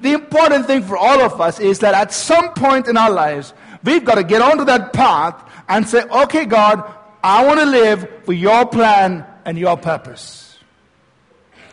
The 0.00 0.12
important 0.12 0.66
thing 0.66 0.82
for 0.82 0.96
all 0.96 1.20
of 1.20 1.40
us 1.40 1.60
is 1.60 1.78
that 1.78 1.94
at 1.94 2.12
some 2.12 2.52
point 2.54 2.88
in 2.88 2.96
our 2.96 3.10
lives, 3.10 3.54
we've 3.84 4.04
got 4.04 4.16
to 4.16 4.24
get 4.24 4.42
onto 4.42 4.64
that 4.64 4.92
path 4.92 5.40
and 5.68 5.88
say, 5.88 6.02
okay, 6.02 6.44
God, 6.44 6.82
I 7.22 7.46
want 7.46 7.60
to 7.60 7.66
live 7.66 8.10
for 8.24 8.32
your 8.32 8.66
plan 8.66 9.24
and 9.44 9.56
your 9.56 9.76
purpose. 9.76 10.58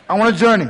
I 0.07 0.19
want 0.19 0.35
to 0.35 0.39
journey. 0.39 0.69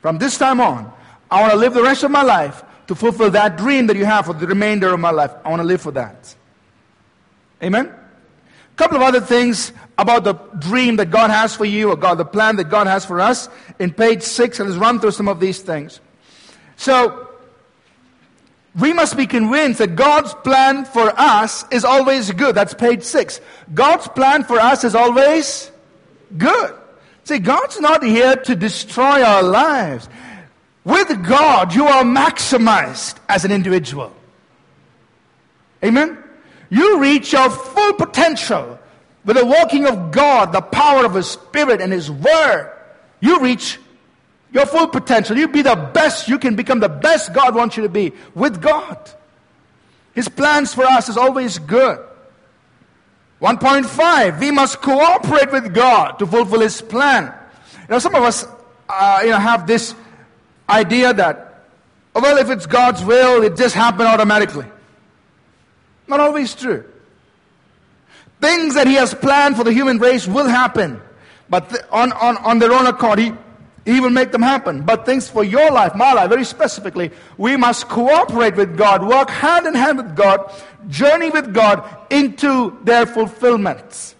From 0.00 0.18
this 0.18 0.38
time 0.38 0.60
on, 0.60 0.92
I 1.28 1.40
want 1.40 1.54
to 1.54 1.58
live 1.58 1.74
the 1.74 1.82
rest 1.82 2.04
of 2.04 2.12
my 2.12 2.22
life 2.22 2.62
to 2.86 2.94
fulfill 2.94 3.30
that 3.32 3.56
dream 3.56 3.88
that 3.88 3.96
you 3.96 4.04
have 4.04 4.26
for 4.26 4.32
the 4.32 4.46
remainder 4.46 4.94
of 4.94 5.00
my 5.00 5.10
life. 5.10 5.32
I 5.44 5.50
want 5.50 5.58
to 5.58 5.66
live 5.66 5.80
for 5.80 5.90
that. 5.90 6.36
Amen? 7.60 7.92
Couple 8.78 8.96
of 8.96 9.02
other 9.02 9.20
things 9.20 9.72
about 9.98 10.22
the 10.22 10.34
dream 10.58 10.96
that 10.96 11.10
God 11.10 11.30
has 11.30 11.54
for 11.54 11.64
you, 11.64 11.90
or 11.90 11.96
God, 11.96 12.16
the 12.16 12.24
plan 12.24 12.56
that 12.56 12.70
God 12.70 12.86
has 12.86 13.04
for 13.04 13.20
us. 13.20 13.48
In 13.78 13.92
page 13.92 14.22
six, 14.22 14.60
and 14.60 14.68
let's 14.68 14.80
run 14.80 15.00
through 15.00 15.10
some 15.10 15.28
of 15.28 15.40
these 15.40 15.60
things. 15.60 16.00
So, 16.76 17.28
we 18.78 18.92
must 18.92 19.16
be 19.16 19.26
convinced 19.26 19.80
that 19.80 19.96
God's 19.96 20.32
plan 20.34 20.84
for 20.84 21.12
us 21.18 21.64
is 21.72 21.84
always 21.84 22.30
good. 22.30 22.54
That's 22.54 22.74
page 22.74 23.02
six. 23.02 23.40
God's 23.74 24.06
plan 24.08 24.44
for 24.44 24.60
us 24.60 24.84
is 24.84 24.94
always 24.94 25.72
good. 26.36 26.74
See, 27.24 27.40
God's 27.40 27.80
not 27.80 28.02
here 28.04 28.36
to 28.36 28.54
destroy 28.54 29.22
our 29.22 29.42
lives. 29.42 30.08
With 30.84 31.26
God, 31.26 31.74
you 31.74 31.86
are 31.86 32.04
maximized 32.04 33.16
as 33.28 33.44
an 33.44 33.50
individual. 33.50 34.12
Amen? 35.84 36.16
You 36.70 37.00
reach 37.00 37.32
your 37.32 37.50
full 37.50 37.94
potential 37.94 38.78
with 39.24 39.36
the 39.36 39.46
working 39.46 39.86
of 39.86 40.10
God, 40.10 40.52
the 40.52 40.60
power 40.60 41.04
of 41.04 41.14
His 41.14 41.28
Spirit 41.28 41.80
and 41.80 41.92
His 41.92 42.10
Word. 42.10 42.72
You 43.20 43.40
reach 43.40 43.78
your 44.52 44.66
full 44.66 44.88
potential. 44.88 45.36
You 45.36 45.48
be 45.48 45.62
the 45.62 45.76
best. 45.76 46.28
You 46.28 46.38
can 46.38 46.56
become 46.56 46.80
the 46.80 46.88
best 46.88 47.32
God 47.32 47.54
wants 47.54 47.76
you 47.76 47.82
to 47.82 47.88
be 47.88 48.12
with 48.34 48.60
God. 48.60 48.98
His 50.14 50.28
plans 50.28 50.74
for 50.74 50.84
us 50.84 51.08
is 51.08 51.16
always 51.16 51.58
good. 51.58 52.04
1.5, 53.40 54.40
we 54.40 54.50
must 54.50 54.82
cooperate 54.82 55.52
with 55.52 55.72
God 55.72 56.18
to 56.18 56.26
fulfill 56.26 56.60
His 56.60 56.82
plan. 56.82 57.32
You 57.82 57.86
know, 57.90 57.98
some 58.00 58.14
of 58.14 58.24
us, 58.24 58.46
uh, 58.88 59.20
you 59.22 59.30
know, 59.30 59.38
have 59.38 59.66
this 59.66 59.94
idea 60.68 61.14
that, 61.14 61.62
well, 62.14 62.36
if 62.38 62.50
it's 62.50 62.66
God's 62.66 63.04
will, 63.04 63.42
it 63.42 63.56
just 63.56 63.76
happens 63.76 64.08
automatically. 64.08 64.66
Not 66.08 66.20
always 66.20 66.54
true. 66.54 66.84
Things 68.40 68.74
that 68.74 68.86
He 68.86 68.94
has 68.94 69.14
planned 69.14 69.56
for 69.56 69.64
the 69.64 69.72
human 69.72 69.98
race 69.98 70.26
will 70.26 70.48
happen, 70.48 71.00
but 71.50 71.86
on, 71.90 72.12
on, 72.12 72.36
on 72.38 72.58
their 72.58 72.72
own 72.72 72.86
accord. 72.86 73.18
He, 73.18 73.32
He 73.84 74.00
will 74.00 74.10
make 74.10 74.32
them 74.32 74.42
happen. 74.42 74.82
But 74.82 75.04
things 75.04 75.28
for 75.28 75.44
your 75.44 75.70
life, 75.70 75.94
my 75.94 76.12
life, 76.12 76.30
very 76.30 76.44
specifically, 76.44 77.10
we 77.36 77.56
must 77.56 77.88
cooperate 77.88 78.56
with 78.56 78.76
God, 78.76 79.06
work 79.06 79.28
hand 79.28 79.66
in 79.66 79.74
hand 79.74 79.98
with 79.98 80.16
God, 80.16 80.52
journey 80.88 81.30
with 81.30 81.52
God 81.52 81.84
into 82.10 82.78
their 82.84 83.06
fulfillment. 83.06 84.14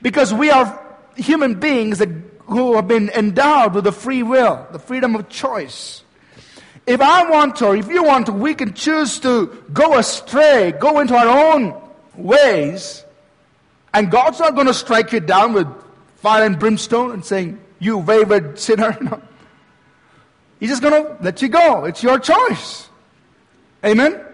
Because 0.00 0.32
we 0.32 0.50
are 0.50 0.80
human 1.16 1.60
beings 1.60 1.98
that, 1.98 2.08
who 2.46 2.76
have 2.76 2.88
been 2.88 3.10
endowed 3.10 3.74
with 3.74 3.84
the 3.84 3.92
free 3.92 4.22
will, 4.22 4.66
the 4.72 4.78
freedom 4.78 5.14
of 5.14 5.28
choice. 5.28 6.02
If 6.86 7.00
I 7.00 7.30
want 7.30 7.56
to, 7.56 7.66
or 7.66 7.76
if 7.76 7.88
you 7.88 8.02
want 8.02 8.26
to, 8.26 8.32
we 8.32 8.54
can 8.54 8.74
choose 8.74 9.20
to 9.20 9.46
go 9.72 9.98
astray, 9.98 10.72
go 10.72 10.98
into 11.00 11.14
our 11.14 11.54
own 11.54 11.80
ways, 12.16 13.04
and 13.94 14.10
God's 14.10 14.40
not 14.40 14.54
going 14.54 14.66
to 14.66 14.74
strike 14.74 15.12
you 15.12 15.20
down 15.20 15.52
with 15.52 15.68
fire 16.16 16.44
and 16.44 16.58
brimstone 16.58 17.12
and 17.12 17.24
saying, 17.24 17.60
You 17.78 17.98
wayward 17.98 18.58
sinner. 18.58 18.96
No. 19.02 19.22
He's 20.60 20.70
just 20.70 20.80
going 20.82 21.04
to 21.04 21.16
let 21.20 21.42
you 21.42 21.48
go. 21.48 21.86
It's 21.86 22.04
your 22.04 22.20
choice. 22.20 22.88
Amen? 23.84 24.24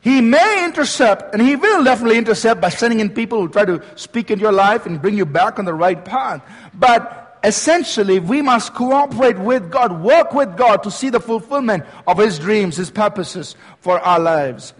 He 0.00 0.20
may 0.20 0.64
intercept, 0.64 1.32
and 1.32 1.40
he 1.40 1.54
will 1.54 1.84
definitely 1.84 2.18
intercept 2.18 2.60
by 2.60 2.68
sending 2.70 2.98
in 2.98 3.10
people 3.10 3.40
who 3.40 3.48
try 3.48 3.64
to 3.64 3.80
speak 3.94 4.32
into 4.32 4.42
your 4.42 4.50
life 4.50 4.86
and 4.86 5.00
bring 5.00 5.16
you 5.16 5.24
back 5.24 5.60
on 5.60 5.64
the 5.64 5.72
right 5.72 6.04
path. 6.04 6.42
But 6.74 7.21
essentially, 7.44 8.18
we 8.18 8.42
must 8.42 8.74
cooperate 8.74 9.38
with 9.38 9.70
God, 9.70 10.02
work 10.02 10.32
with 10.32 10.56
God 10.56 10.82
to 10.82 10.90
see 10.90 11.10
the 11.10 11.20
fulfillment 11.20 11.84
of 12.06 12.18
His 12.18 12.38
dreams, 12.38 12.76
His 12.76 12.90
purposes 12.90 13.56
for 13.80 13.98
our 14.00 14.18
lives. 14.18 14.74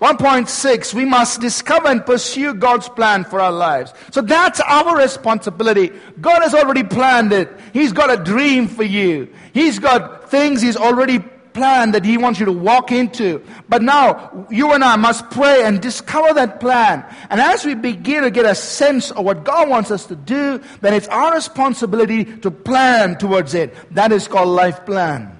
1.6, 0.00 0.94
we 0.94 1.04
must 1.04 1.42
discover 1.42 1.88
and 1.88 2.04
pursue 2.06 2.54
God's 2.54 2.88
plan 2.88 3.22
for 3.22 3.38
our 3.38 3.52
lives. 3.52 3.92
So 4.10 4.22
that's 4.22 4.58
our 4.60 4.96
responsibility. 4.96 5.90
God 6.22 6.40
has 6.40 6.54
already 6.54 6.84
planned 6.84 7.34
it. 7.34 7.50
He's 7.74 7.92
got 7.92 8.10
a 8.10 8.22
dream 8.22 8.66
for 8.66 8.82
you. 8.82 9.28
He's 9.52 9.78
got 9.78 10.30
things 10.30 10.62
He's 10.62 10.76
already 10.76 11.18
plan 11.52 11.92
that 11.92 12.04
He 12.04 12.16
wants 12.16 12.40
you 12.40 12.46
to 12.46 12.52
walk 12.52 12.92
into. 12.92 13.44
But 13.68 13.82
now, 13.82 14.46
you 14.50 14.72
and 14.72 14.82
I 14.82 14.96
must 14.96 15.30
pray 15.30 15.64
and 15.64 15.80
discover 15.80 16.34
that 16.34 16.60
plan. 16.60 17.04
And 17.30 17.40
as 17.40 17.64
we 17.64 17.74
begin 17.74 18.22
to 18.22 18.30
get 18.30 18.46
a 18.46 18.54
sense 18.54 19.10
of 19.10 19.24
what 19.24 19.44
God 19.44 19.68
wants 19.68 19.90
us 19.90 20.06
to 20.06 20.16
do, 20.16 20.60
then 20.80 20.94
it's 20.94 21.08
our 21.08 21.34
responsibility 21.34 22.24
to 22.24 22.50
plan 22.50 23.18
towards 23.18 23.54
it. 23.54 23.74
That 23.94 24.12
is 24.12 24.28
called 24.28 24.48
life 24.48 24.84
plan. 24.86 25.36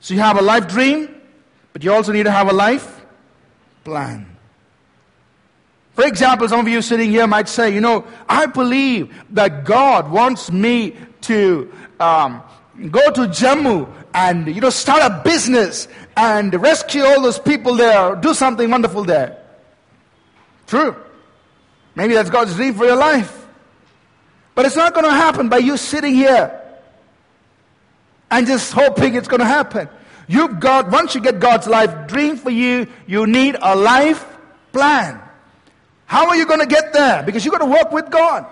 So 0.00 0.14
you 0.14 0.20
have 0.20 0.38
a 0.38 0.42
life 0.42 0.66
dream, 0.66 1.14
but 1.72 1.84
you 1.84 1.92
also 1.92 2.12
need 2.12 2.24
to 2.24 2.30
have 2.30 2.48
a 2.48 2.54
life 2.54 3.04
plan. 3.84 4.26
For 5.94 6.06
example, 6.06 6.48
some 6.48 6.60
of 6.60 6.68
you 6.68 6.80
sitting 6.80 7.10
here 7.10 7.26
might 7.26 7.48
say, 7.48 7.74
you 7.74 7.80
know, 7.80 8.06
I 8.28 8.46
believe 8.46 9.14
that 9.30 9.64
God 9.64 10.10
wants 10.10 10.50
me 10.50 10.96
to 11.22 11.70
um, 11.98 12.42
go 12.90 13.10
to 13.10 13.20
Jammu 13.22 13.92
and 14.14 14.46
you 14.54 14.60
know 14.60 14.70
start 14.70 15.02
a 15.02 15.22
business 15.22 15.88
and 16.16 16.54
rescue 16.54 17.02
all 17.02 17.22
those 17.22 17.38
people 17.38 17.76
there, 17.76 18.16
do 18.16 18.34
something 18.34 18.70
wonderful 18.70 19.04
there. 19.04 19.38
True. 20.66 20.96
Maybe 21.94 22.14
that's 22.14 22.30
God's 22.30 22.54
dream 22.54 22.74
for 22.74 22.84
your 22.84 22.96
life. 22.96 23.46
But 24.54 24.66
it's 24.66 24.76
not 24.76 24.94
going 24.94 25.06
to 25.06 25.12
happen 25.12 25.48
by 25.48 25.58
you 25.58 25.76
sitting 25.76 26.14
here 26.14 26.60
and 28.30 28.46
just 28.46 28.72
hoping 28.72 29.14
it's 29.14 29.28
going 29.28 29.40
to 29.40 29.46
happen. 29.46 29.88
You've 30.28 30.60
got, 30.60 30.90
once 30.90 31.14
you 31.14 31.20
get 31.20 31.40
God's 31.40 31.66
life 31.66 32.06
dream 32.06 32.36
for 32.36 32.50
you, 32.50 32.86
you 33.06 33.26
need 33.26 33.56
a 33.60 33.74
life 33.74 34.24
plan. 34.72 35.20
How 36.06 36.28
are 36.28 36.36
you 36.36 36.46
going 36.46 36.60
to 36.60 36.66
get 36.66 36.92
there? 36.92 37.22
Because 37.22 37.44
you've 37.44 37.52
got 37.52 37.58
to 37.58 37.66
work 37.66 37.90
with 37.90 38.10
God. 38.10 38.46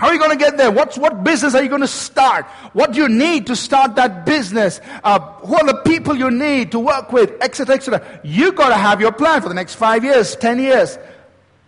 How 0.00 0.06
are 0.06 0.14
you 0.14 0.18
going 0.18 0.30
to 0.30 0.38
get 0.38 0.56
there? 0.56 0.70
What's, 0.70 0.96
what 0.96 1.22
business 1.24 1.54
are 1.54 1.62
you 1.62 1.68
going 1.68 1.82
to 1.82 1.86
start? 1.86 2.46
What 2.72 2.92
do 2.92 3.02
you 3.02 3.08
need 3.10 3.46
to 3.48 3.54
start 3.54 3.96
that 3.96 4.24
business? 4.24 4.80
Uh, 5.04 5.18
who 5.18 5.54
are 5.54 5.66
the 5.66 5.82
people 5.84 6.16
you 6.16 6.30
need 6.30 6.72
to 6.72 6.80
work 6.80 7.12
with, 7.12 7.32
etc., 7.42 7.74
etc. 7.74 8.20
You 8.24 8.52
got 8.52 8.70
to 8.70 8.76
have 8.76 9.02
your 9.02 9.12
plan 9.12 9.42
for 9.42 9.50
the 9.50 9.54
next 9.54 9.74
five 9.74 10.02
years, 10.02 10.36
ten 10.36 10.58
years, 10.58 10.96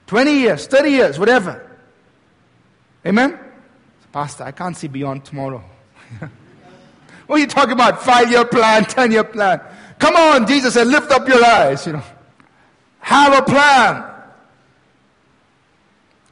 twenty 0.06 0.38
years, 0.38 0.66
thirty 0.66 0.92
years, 0.92 1.18
whatever. 1.18 1.76
Amen. 3.04 3.38
Pastor, 4.14 4.44
I 4.44 4.52
can't 4.52 4.78
see 4.78 4.88
beyond 4.88 5.26
tomorrow. 5.26 5.62
what 7.26 7.36
are 7.36 7.38
you 7.38 7.46
talking 7.46 7.72
about? 7.72 8.02
Five-year 8.02 8.46
plan, 8.46 8.86
ten-year 8.86 9.24
plan. 9.24 9.60
Come 9.98 10.16
on, 10.16 10.46
Jesus 10.46 10.72
said, 10.72 10.86
lift 10.86 11.10
up 11.10 11.28
your 11.28 11.44
eyes. 11.44 11.86
You 11.86 11.92
know, 11.92 12.02
have 13.00 13.38
a 13.38 13.42
plan 13.42 14.11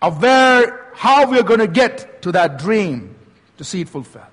of 0.02 0.22
where 0.22 0.90
how 0.94 1.30
we 1.30 1.38
are 1.38 1.42
going 1.42 1.60
to 1.60 1.66
get 1.66 2.22
to 2.22 2.32
that 2.32 2.58
dream 2.58 3.14
to 3.56 3.64
see 3.64 3.82
it 3.82 3.88
fulfilled. 3.88 4.26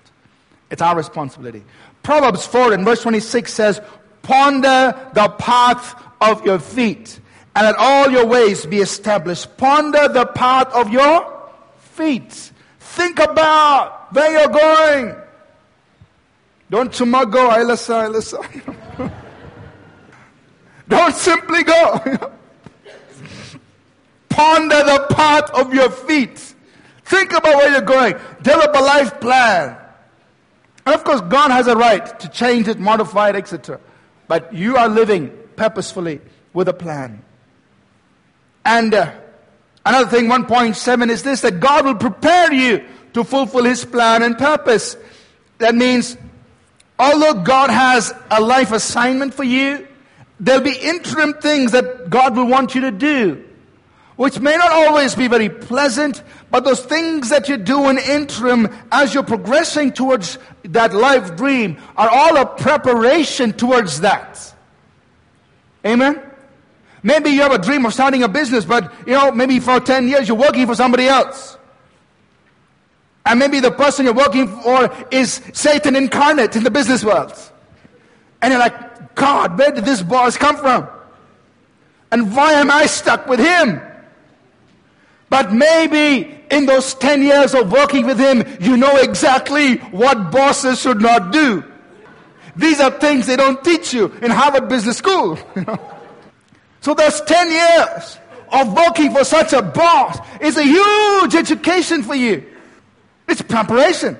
It's 0.69 0.81
our 0.81 0.95
responsibility. 0.95 1.63
Proverbs 2.03 2.45
4 2.45 2.73
and 2.73 2.85
verse 2.85 3.01
26 3.01 3.53
says, 3.53 3.81
Ponder 4.21 4.93
the 5.13 5.29
path 5.29 6.01
of 6.19 6.45
your 6.45 6.59
feet, 6.59 7.19
and 7.55 7.65
let 7.65 7.75
all 7.77 8.09
your 8.09 8.25
ways 8.25 8.65
be 8.65 8.79
established. 8.79 9.55
Ponder 9.57 10.07
the 10.09 10.25
path 10.25 10.67
of 10.73 10.89
your 10.89 11.49
feet. 11.77 12.51
Think 12.79 13.19
about 13.19 14.13
where 14.13 14.31
you're 14.31 14.47
going. 14.49 15.15
Don't 16.69 16.91
go, 16.91 17.49
ilasa, 17.49 18.09
ilasa. 18.09 19.11
Don't 20.89 21.15
simply 21.15 21.63
go. 21.63 22.33
Ponder 24.37 24.83
the 24.83 25.07
path 25.15 25.49
of 25.55 25.73
your 25.73 25.89
feet. 25.89 26.37
Think 27.05 27.31
about 27.31 27.55
where 27.55 27.71
you're 27.71 27.81
going. 27.81 28.13
Develop 28.43 28.75
a 28.75 28.83
life 28.83 29.19
plan. 29.19 29.75
And 30.85 30.93
of 30.93 31.03
course, 31.03 31.21
God 31.21 31.49
has 31.49 31.65
a 31.65 31.75
right 31.75 32.19
to 32.19 32.29
change 32.29 32.67
it, 32.67 32.77
modify 32.77 33.29
it, 33.29 33.35
etc. 33.35 33.79
But 34.27 34.53
you 34.53 34.77
are 34.77 34.87
living 34.87 35.35
purposefully 35.55 36.21
with 36.53 36.67
a 36.67 36.73
plan. 36.73 37.23
And 38.63 38.93
uh, 38.93 39.11
another 39.83 40.07
thing, 40.07 40.27
1.7 40.27 41.09
is 41.09 41.23
this 41.23 41.41
that 41.41 41.59
God 41.59 41.85
will 41.85 41.95
prepare 41.95 42.53
you 42.53 42.85
to 43.13 43.23
fulfill 43.23 43.63
His 43.63 43.85
plan 43.85 44.21
and 44.21 44.37
purpose. 44.37 44.97
That 45.57 45.73
means, 45.73 46.15
although 46.99 47.41
God 47.41 47.71
has 47.71 48.13
a 48.29 48.39
life 48.39 48.71
assignment 48.71 49.33
for 49.33 49.43
you, 49.43 49.87
there'll 50.39 50.61
be 50.61 50.77
interim 50.77 51.33
things 51.33 51.71
that 51.71 52.11
God 52.11 52.37
will 52.37 52.45
want 52.45 52.75
you 52.75 52.81
to 52.81 52.91
do 52.91 53.46
which 54.17 54.39
may 54.39 54.57
not 54.57 54.71
always 54.71 55.15
be 55.15 55.27
very 55.27 55.47
pleasant, 55.47 56.23
but 56.49 56.63
those 56.63 56.83
things 56.83 57.29
that 57.29 57.47
you 57.47 57.55
do 57.55 57.87
in 57.87 57.99
interim 57.99 58.67
as 58.91 59.13
you're 59.13 59.23
progressing 59.23 59.93
towards 59.93 60.39
that 60.63 60.93
life 60.93 61.37
dream 61.37 61.77
are 61.95 62.09
all 62.09 62.35
a 62.35 62.45
preparation 62.45 63.53
towards 63.53 64.01
that. 64.01 64.53
Amen? 65.85 66.21
Maybe 67.03 67.29
you 67.29 67.41
have 67.41 67.51
a 67.51 67.59
dream 67.59 67.85
of 67.85 67.93
starting 67.93 68.23
a 68.23 68.27
business, 68.27 68.65
but 68.65 68.91
you 69.05 69.13
know, 69.13 69.31
maybe 69.31 69.59
for 69.59 69.79
10 69.79 70.07
years 70.07 70.27
you're 70.27 70.35
working 70.35 70.65
for 70.65 70.75
somebody 70.75 71.07
else. 71.07 71.55
And 73.23 73.39
maybe 73.39 73.59
the 73.59 73.71
person 73.71 74.05
you're 74.05 74.15
working 74.15 74.47
for 74.47 74.91
is 75.11 75.41
Satan 75.53 75.95
incarnate 75.95 76.55
in 76.55 76.63
the 76.63 76.71
business 76.71 77.03
world. 77.03 77.33
And 78.41 78.51
you're 78.51 78.59
like, 78.59 79.15
God, 79.15 79.59
where 79.59 79.71
did 79.71 79.85
this 79.85 80.01
boss 80.01 80.37
come 80.37 80.57
from? 80.57 80.87
And 82.11 82.35
why 82.35 82.53
am 82.53 82.71
I 82.71 82.87
stuck 82.87 83.27
with 83.27 83.39
him? 83.39 83.81
But 85.29 85.51
maybe 85.51 86.39
in 86.49 86.65
those 86.65 86.93
10 86.95 87.21
years 87.21 87.53
of 87.53 87.71
working 87.71 88.05
with 88.05 88.19
him, 88.19 88.43
you 88.61 88.77
know 88.77 88.95
exactly 88.97 89.75
what 89.77 90.31
bosses 90.31 90.79
should 90.79 91.01
not 91.01 91.31
do. 91.31 91.63
These 92.55 92.79
are 92.79 92.91
things 92.91 93.27
they 93.27 93.35
don't 93.35 93.63
teach 93.63 93.93
you 93.93 94.05
in 94.21 94.31
Harvard 94.31 94.69
Business 94.69 94.97
School. 94.97 95.37
so 96.81 96.93
those 96.93 97.21
10 97.21 97.51
years 97.51 98.17
of 98.51 98.73
working 98.73 99.11
for 99.13 99.23
such 99.23 99.53
a 99.53 99.61
boss 99.61 100.17
is 100.41 100.57
a 100.57 100.63
huge 100.63 101.35
education 101.35 102.03
for 102.03 102.15
you. 102.15 102.43
It's 103.27 103.41
preparation. 103.41 104.17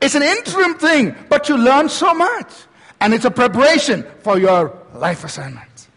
It's 0.00 0.14
an 0.14 0.22
interim 0.22 0.74
thing, 0.74 1.14
but 1.28 1.48
you 1.48 1.56
learn 1.56 1.88
so 1.88 2.14
much. 2.14 2.52
And 3.00 3.12
it's 3.12 3.24
a 3.24 3.30
preparation 3.30 4.06
for 4.20 4.38
your 4.38 4.78
life 4.94 5.24
assignment. 5.24 5.88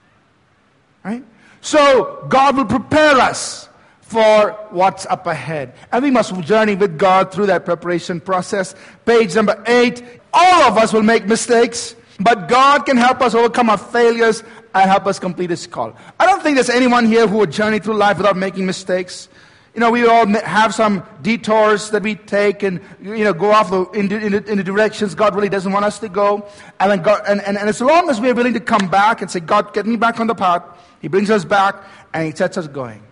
Right? 1.05 1.23
So 1.61 2.25
God 2.27 2.57
will 2.57 2.65
prepare 2.65 3.15
us 3.17 3.66
for 4.07 4.51
what's 4.69 5.05
up 5.07 5.27
ahead. 5.27 5.73
And 5.91 6.01
we 6.01 6.11
must 6.11 6.33
journey 6.41 6.75
with 6.75 6.97
God 6.97 7.31
through 7.31 7.47
that 7.47 7.65
preparation 7.65 8.21
process. 8.21 8.73
Page 9.05 9.35
number 9.35 9.61
eight. 9.67 10.01
All 10.31 10.63
of 10.63 10.77
us 10.77 10.93
will 10.93 11.03
make 11.03 11.25
mistakes, 11.25 11.95
but 12.19 12.47
God 12.47 12.85
can 12.85 12.95
help 12.95 13.21
us 13.21 13.35
overcome 13.35 13.69
our 13.69 13.77
failures 13.77 14.43
and 14.73 14.89
help 14.89 15.07
us 15.07 15.19
complete 15.19 15.49
His 15.49 15.67
call. 15.67 15.93
I 16.19 16.25
don't 16.25 16.41
think 16.41 16.55
there's 16.55 16.69
anyone 16.69 17.05
here 17.05 17.27
who 17.27 17.37
would 17.39 17.51
journey 17.51 17.79
through 17.79 17.95
life 17.95 18.17
without 18.17 18.37
making 18.37 18.65
mistakes. 18.65 19.27
You 19.73 19.81
know, 19.81 19.91
we 19.91 20.07
all 20.07 20.25
have 20.25 20.73
some 20.73 21.03
detours 21.21 21.89
that 21.91 22.01
we 22.01 22.15
take 22.15 22.63
and, 22.63 22.79
you 23.01 23.25
know, 23.25 23.33
go 23.33 23.51
off 23.51 23.69
the, 23.69 23.83
in, 23.91 24.11
in, 24.11 24.33
in 24.33 24.57
the 24.57 24.63
directions 24.63 25.15
God 25.15 25.35
really 25.35 25.49
doesn't 25.49 25.71
want 25.71 25.85
us 25.85 25.99
to 25.99 26.09
go. 26.09 26.47
And, 26.79 26.91
then 26.91 27.01
God, 27.01 27.23
and, 27.27 27.41
and, 27.41 27.57
and 27.57 27.69
as 27.69 27.81
long 27.81 28.09
as 28.09 28.21
we're 28.21 28.33
willing 28.33 28.53
to 28.53 28.59
come 28.59 28.87
back 28.89 29.21
and 29.21 29.29
say, 29.29 29.41
God, 29.41 29.73
get 29.73 29.85
me 29.85 29.97
back 29.97 30.19
on 30.19 30.27
the 30.27 30.35
path, 30.35 30.63
He 31.01 31.09
brings 31.09 31.29
us 31.29 31.43
back 31.43 31.75
and 32.13 32.25
He 32.25 32.31
sets 32.35 32.57
us 32.57 32.67
going. 32.67 33.03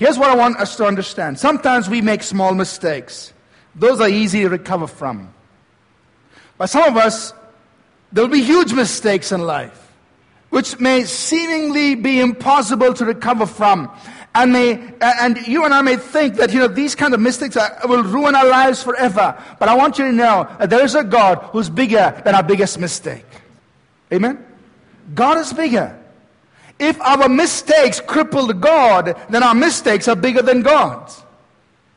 Here's 0.00 0.18
what 0.18 0.30
I 0.30 0.34
want 0.34 0.56
us 0.56 0.76
to 0.76 0.86
understand. 0.86 1.38
Sometimes 1.38 1.86
we 1.86 2.00
make 2.00 2.22
small 2.22 2.54
mistakes. 2.54 3.34
those 3.74 4.00
are 4.00 4.08
easy 4.08 4.40
to 4.40 4.48
recover 4.48 4.86
from. 4.86 5.28
But 6.56 6.70
some 6.70 6.84
of 6.84 6.96
us, 6.96 7.34
there 8.10 8.24
will 8.24 8.32
be 8.32 8.42
huge 8.42 8.72
mistakes 8.72 9.30
in 9.30 9.42
life, 9.42 9.92
which 10.48 10.80
may 10.80 11.04
seemingly 11.04 11.96
be 11.96 12.18
impossible 12.18 12.94
to 12.94 13.04
recover 13.04 13.44
from. 13.44 13.90
And 14.34 14.54
may, 14.54 14.80
and 15.02 15.46
you 15.46 15.66
and 15.66 15.74
I 15.74 15.82
may 15.82 15.96
think 15.96 16.36
that, 16.36 16.50
you 16.50 16.60
know, 16.60 16.68
these 16.68 16.94
kind 16.94 17.12
of 17.12 17.20
mistakes 17.20 17.58
are, 17.58 17.78
will 17.84 18.02
ruin 18.02 18.34
our 18.34 18.48
lives 18.48 18.82
forever. 18.82 19.36
But 19.58 19.68
I 19.68 19.74
want 19.74 19.98
you 19.98 20.06
to 20.06 20.12
know 20.12 20.48
that 20.58 20.70
there 20.70 20.82
is 20.82 20.94
a 20.94 21.04
God 21.04 21.40
who's 21.52 21.68
bigger 21.68 22.18
than 22.24 22.34
our 22.34 22.42
biggest 22.42 22.78
mistake. 22.78 23.26
Amen? 24.10 24.42
God 25.14 25.36
is 25.36 25.52
bigger. 25.52 25.99
If 26.80 27.00
our 27.02 27.28
mistakes 27.28 28.00
crippled 28.00 28.60
God, 28.60 29.14
then 29.28 29.42
our 29.42 29.54
mistakes 29.54 30.08
are 30.08 30.16
bigger 30.16 30.42
than 30.42 30.62
God's. 30.62 31.22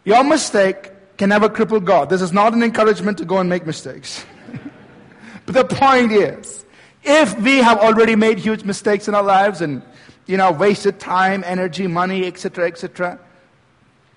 Your 0.04 0.24
mistake 0.24 0.92
can 1.18 1.30
never 1.30 1.48
cripple 1.48 1.84
God. 1.84 2.10
This 2.10 2.22
is 2.22 2.34
not 2.34 2.54
an 2.54 2.62
encouragement 2.62 3.18
to 3.20 3.26
go 3.26 3.38
and 3.38 3.50
make 3.50 3.66
mistakes. 3.66 4.26
but 5.46 5.56
the 5.56 5.64
point 5.64 6.12
is, 6.12 6.66
if 7.04 7.40
we 7.40 7.58
have 7.60 7.78
already 7.80 8.16
made 8.16 8.40
huge 8.40 8.66
mistakes 8.66 9.08
in 9.08 9.16
our 9.16 9.24
lives 9.24 9.62
and, 9.62 9.82
you 10.26 10.36
know, 10.36 10.52
wasted 10.52 11.00
time, 11.00 11.44
energy, 11.46 11.88
money, 11.88 12.28
etc., 12.28 12.68
etc., 12.68 13.20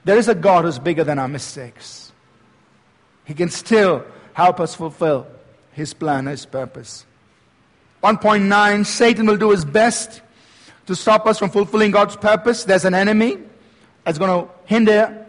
there 0.05 0.19
is 0.19 0.29
a 0.29 0.35
God 0.35 0.65
who's 0.65 0.81
bigger 0.81 1.05
than 1.05 1.19
our 1.19 1.29
mistakes. 1.29 2.13
He 3.25 3.35
can 3.35 3.51
still 3.51 4.05
help 4.35 4.59
us 4.59 4.75
fulfill 4.75 5.29
His 5.73 5.95
plan, 5.95 6.27
His 6.27 6.45
purpose. 6.45 7.07
1.9 8.03 8.87
Satan 8.87 9.27
will 9.27 9.37
do 9.37 9.51
his 9.51 9.65
best 9.65 10.23
to 10.87 10.95
stop 10.95 11.27
us 11.27 11.39
from 11.39 11.51
fulfilling 11.51 11.91
God's 11.91 12.17
purpose. 12.17 12.65
There's 12.65 12.85
an 12.85 12.95
enemy 12.95 13.39
that's 14.05 14.19
going 14.19 14.31
to 14.31 14.53
hinder, 14.67 15.27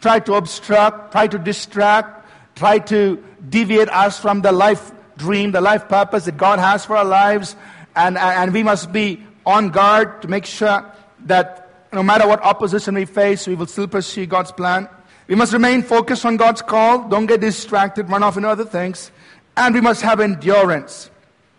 try 0.00 0.20
to 0.20 0.34
obstruct, 0.34 1.12
try 1.12 1.26
to 1.26 1.38
distract, 1.38 2.28
try 2.56 2.78
to 2.78 3.22
deviate 3.48 3.88
us 3.88 4.18
from 4.18 4.42
the 4.42 4.52
life 4.52 4.92
dream, 5.16 5.52
the 5.52 5.60
life 5.60 5.88
purpose 5.88 6.24
that 6.24 6.36
God 6.36 6.58
has 6.58 6.84
for 6.84 6.96
our 6.96 7.04
lives. 7.04 7.56
And, 7.96 8.16
and 8.16 8.52
we 8.52 8.62
must 8.62 8.92
be 8.92 9.22
on 9.44 9.70
guard 9.70 10.22
to 10.22 10.28
make 10.28 10.46
sure 10.46 10.90
that 11.26 11.68
no 11.92 12.02
matter 12.02 12.26
what 12.26 12.40
opposition 12.42 12.94
we 12.94 13.04
face, 13.04 13.46
we 13.46 13.54
will 13.54 13.66
still 13.66 13.88
pursue 13.88 14.26
God's 14.26 14.52
plan. 14.52 14.88
We 15.26 15.34
must 15.34 15.52
remain 15.52 15.82
focused 15.82 16.24
on 16.24 16.36
God's 16.36 16.62
call. 16.62 17.08
Don't 17.08 17.26
get 17.26 17.40
distracted, 17.40 18.08
run 18.08 18.22
off 18.22 18.36
into 18.36 18.48
other 18.48 18.64
things. 18.64 19.10
And 19.56 19.74
we 19.74 19.80
must 19.80 20.02
have 20.02 20.20
endurance. 20.20 21.10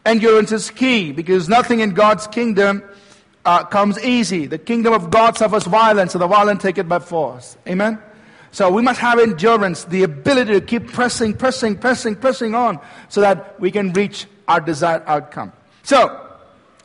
Endurance 0.06 0.52
is 0.52 0.72
key 0.72 1.12
because 1.12 1.48
nothing 1.48 1.82
in 1.82 1.92
God's 1.92 2.28
kingdom 2.28 2.84
uh, 3.46 3.64
comes 3.66 4.00
easy. 4.00 4.46
The 4.46 4.58
kingdom 4.58 4.94
of 4.94 5.10
God 5.10 5.38
suffers 5.38 5.66
violence, 5.66 6.14
and 6.16 6.22
the 6.22 6.28
violent 6.28 6.62
take 6.62 6.78
it 6.78 6.88
by 6.88 7.00
force. 7.00 7.58
Amen? 7.68 8.00
So 8.52 8.70
we 8.70 8.82
must 8.82 9.00
have 9.00 9.20
endurance, 9.20 9.86
the 9.86 10.04
ability 10.04 10.54
to 10.54 10.62
keep 10.62 10.92
pressing, 10.92 11.34
pressing, 11.34 11.78
pressing, 11.78 12.16
pressing 12.16 12.54
on 12.54 12.80
so 13.08 13.22
that 13.22 13.60
we 13.60 13.72
can 13.72 13.94
reach 13.94 14.28
our 14.48 14.60
desired 14.60 15.04
outcome. 15.06 15.54
So, 15.84 16.30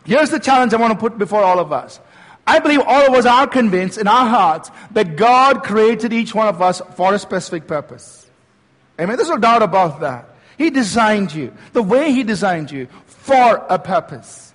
here's 0.04 0.30
the 0.30 0.38
challenge 0.38 0.72
I 0.72 0.76
want 0.76 0.92
to 0.92 0.98
put 0.98 1.18
before 1.18 1.42
all 1.42 1.58
of 1.58 1.72
us. 1.72 1.98
I 2.46 2.60
believe 2.60 2.80
all 2.80 3.08
of 3.08 3.14
us 3.14 3.26
are 3.26 3.48
convinced 3.48 3.98
in 3.98 4.06
our 4.06 4.28
hearts 4.28 4.70
that 4.92 5.16
God 5.16 5.64
created 5.64 6.12
each 6.12 6.32
one 6.32 6.46
of 6.46 6.62
us 6.62 6.80
for 6.94 7.12
a 7.12 7.18
specific 7.18 7.66
purpose. 7.66 8.30
Amen? 9.00 9.16
There's 9.16 9.28
no 9.28 9.36
doubt 9.36 9.62
about 9.62 10.00
that. 10.00 10.28
He 10.56 10.70
designed 10.70 11.34
you 11.34 11.52
the 11.72 11.82
way 11.82 12.12
He 12.12 12.22
designed 12.22 12.70
you 12.70 12.86
for 13.06 13.66
a 13.68 13.78
purpose. 13.78 14.45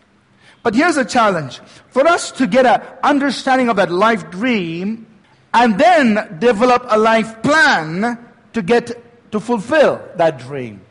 But 0.64 0.76
here's 0.76 0.98
a 0.98 1.06
challenge. 1.06 1.60
For 1.90 2.08
us 2.08 2.32
to 2.34 2.48
get 2.48 2.66
an 2.66 2.82
understanding 3.04 3.70
of 3.70 3.78
that 3.78 3.92
life 3.92 4.30
dream 4.30 5.08
and 5.54 5.78
then 5.78 6.38
develop 6.40 6.86
a 6.88 6.98
life 6.98 7.42
plan 7.42 8.18
to 8.54 8.62
get 8.62 9.32
to 9.32 9.40
fulfill 9.40 10.02
that 10.18 10.40
dream. 10.40 10.82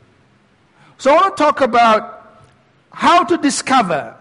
So 0.99 1.13
I 1.13 1.15
want 1.15 1.37
to 1.37 1.43
talk 1.43 1.61
about 1.61 2.43
how 2.91 3.25
to 3.25 3.37
discover 3.39 4.17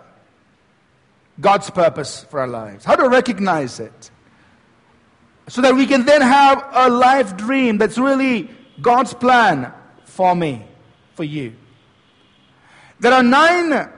God's 1.41 1.69
purpose 1.69 2.23
for 2.25 2.39
our 2.41 2.47
lives, 2.47 2.85
how 2.85 2.95
to 2.95 3.09
recognize 3.09 3.79
it, 3.79 4.11
so 5.47 5.61
that 5.61 5.75
we 5.75 5.87
can 5.87 6.05
then 6.05 6.21
have 6.21 6.63
a 6.73 6.89
life 6.89 7.35
dream 7.35 7.77
that's 7.77 7.97
really 7.97 8.49
God's 8.81 9.13
plan 9.13 9.73
for 10.05 10.35
me, 10.35 10.65
for 11.15 11.23
you. 11.23 11.55
There 12.99 13.13
are 13.13 13.23
nine 13.23 13.89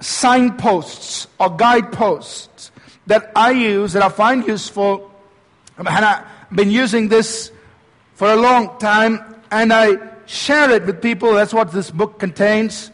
signposts 0.00 1.26
or 1.38 1.50
guideposts 1.50 2.72
that 3.06 3.30
I 3.36 3.50
use 3.50 3.92
that 3.92 4.02
I 4.02 4.08
find 4.08 4.46
useful. 4.46 5.10
Um, 5.78 5.86
and 5.86 6.04
I've 6.04 6.24
been 6.52 6.70
using 6.70 7.08
this 7.08 7.52
for 8.14 8.32
a 8.32 8.36
long 8.36 8.78
time 8.78 9.42
and 9.50 9.72
I 9.72 9.96
share 10.26 10.70
it 10.70 10.86
with 10.86 11.02
people. 11.02 11.34
That's 11.34 11.52
what 11.52 11.72
this 11.72 11.90
book 11.90 12.18
contains. 12.18 12.90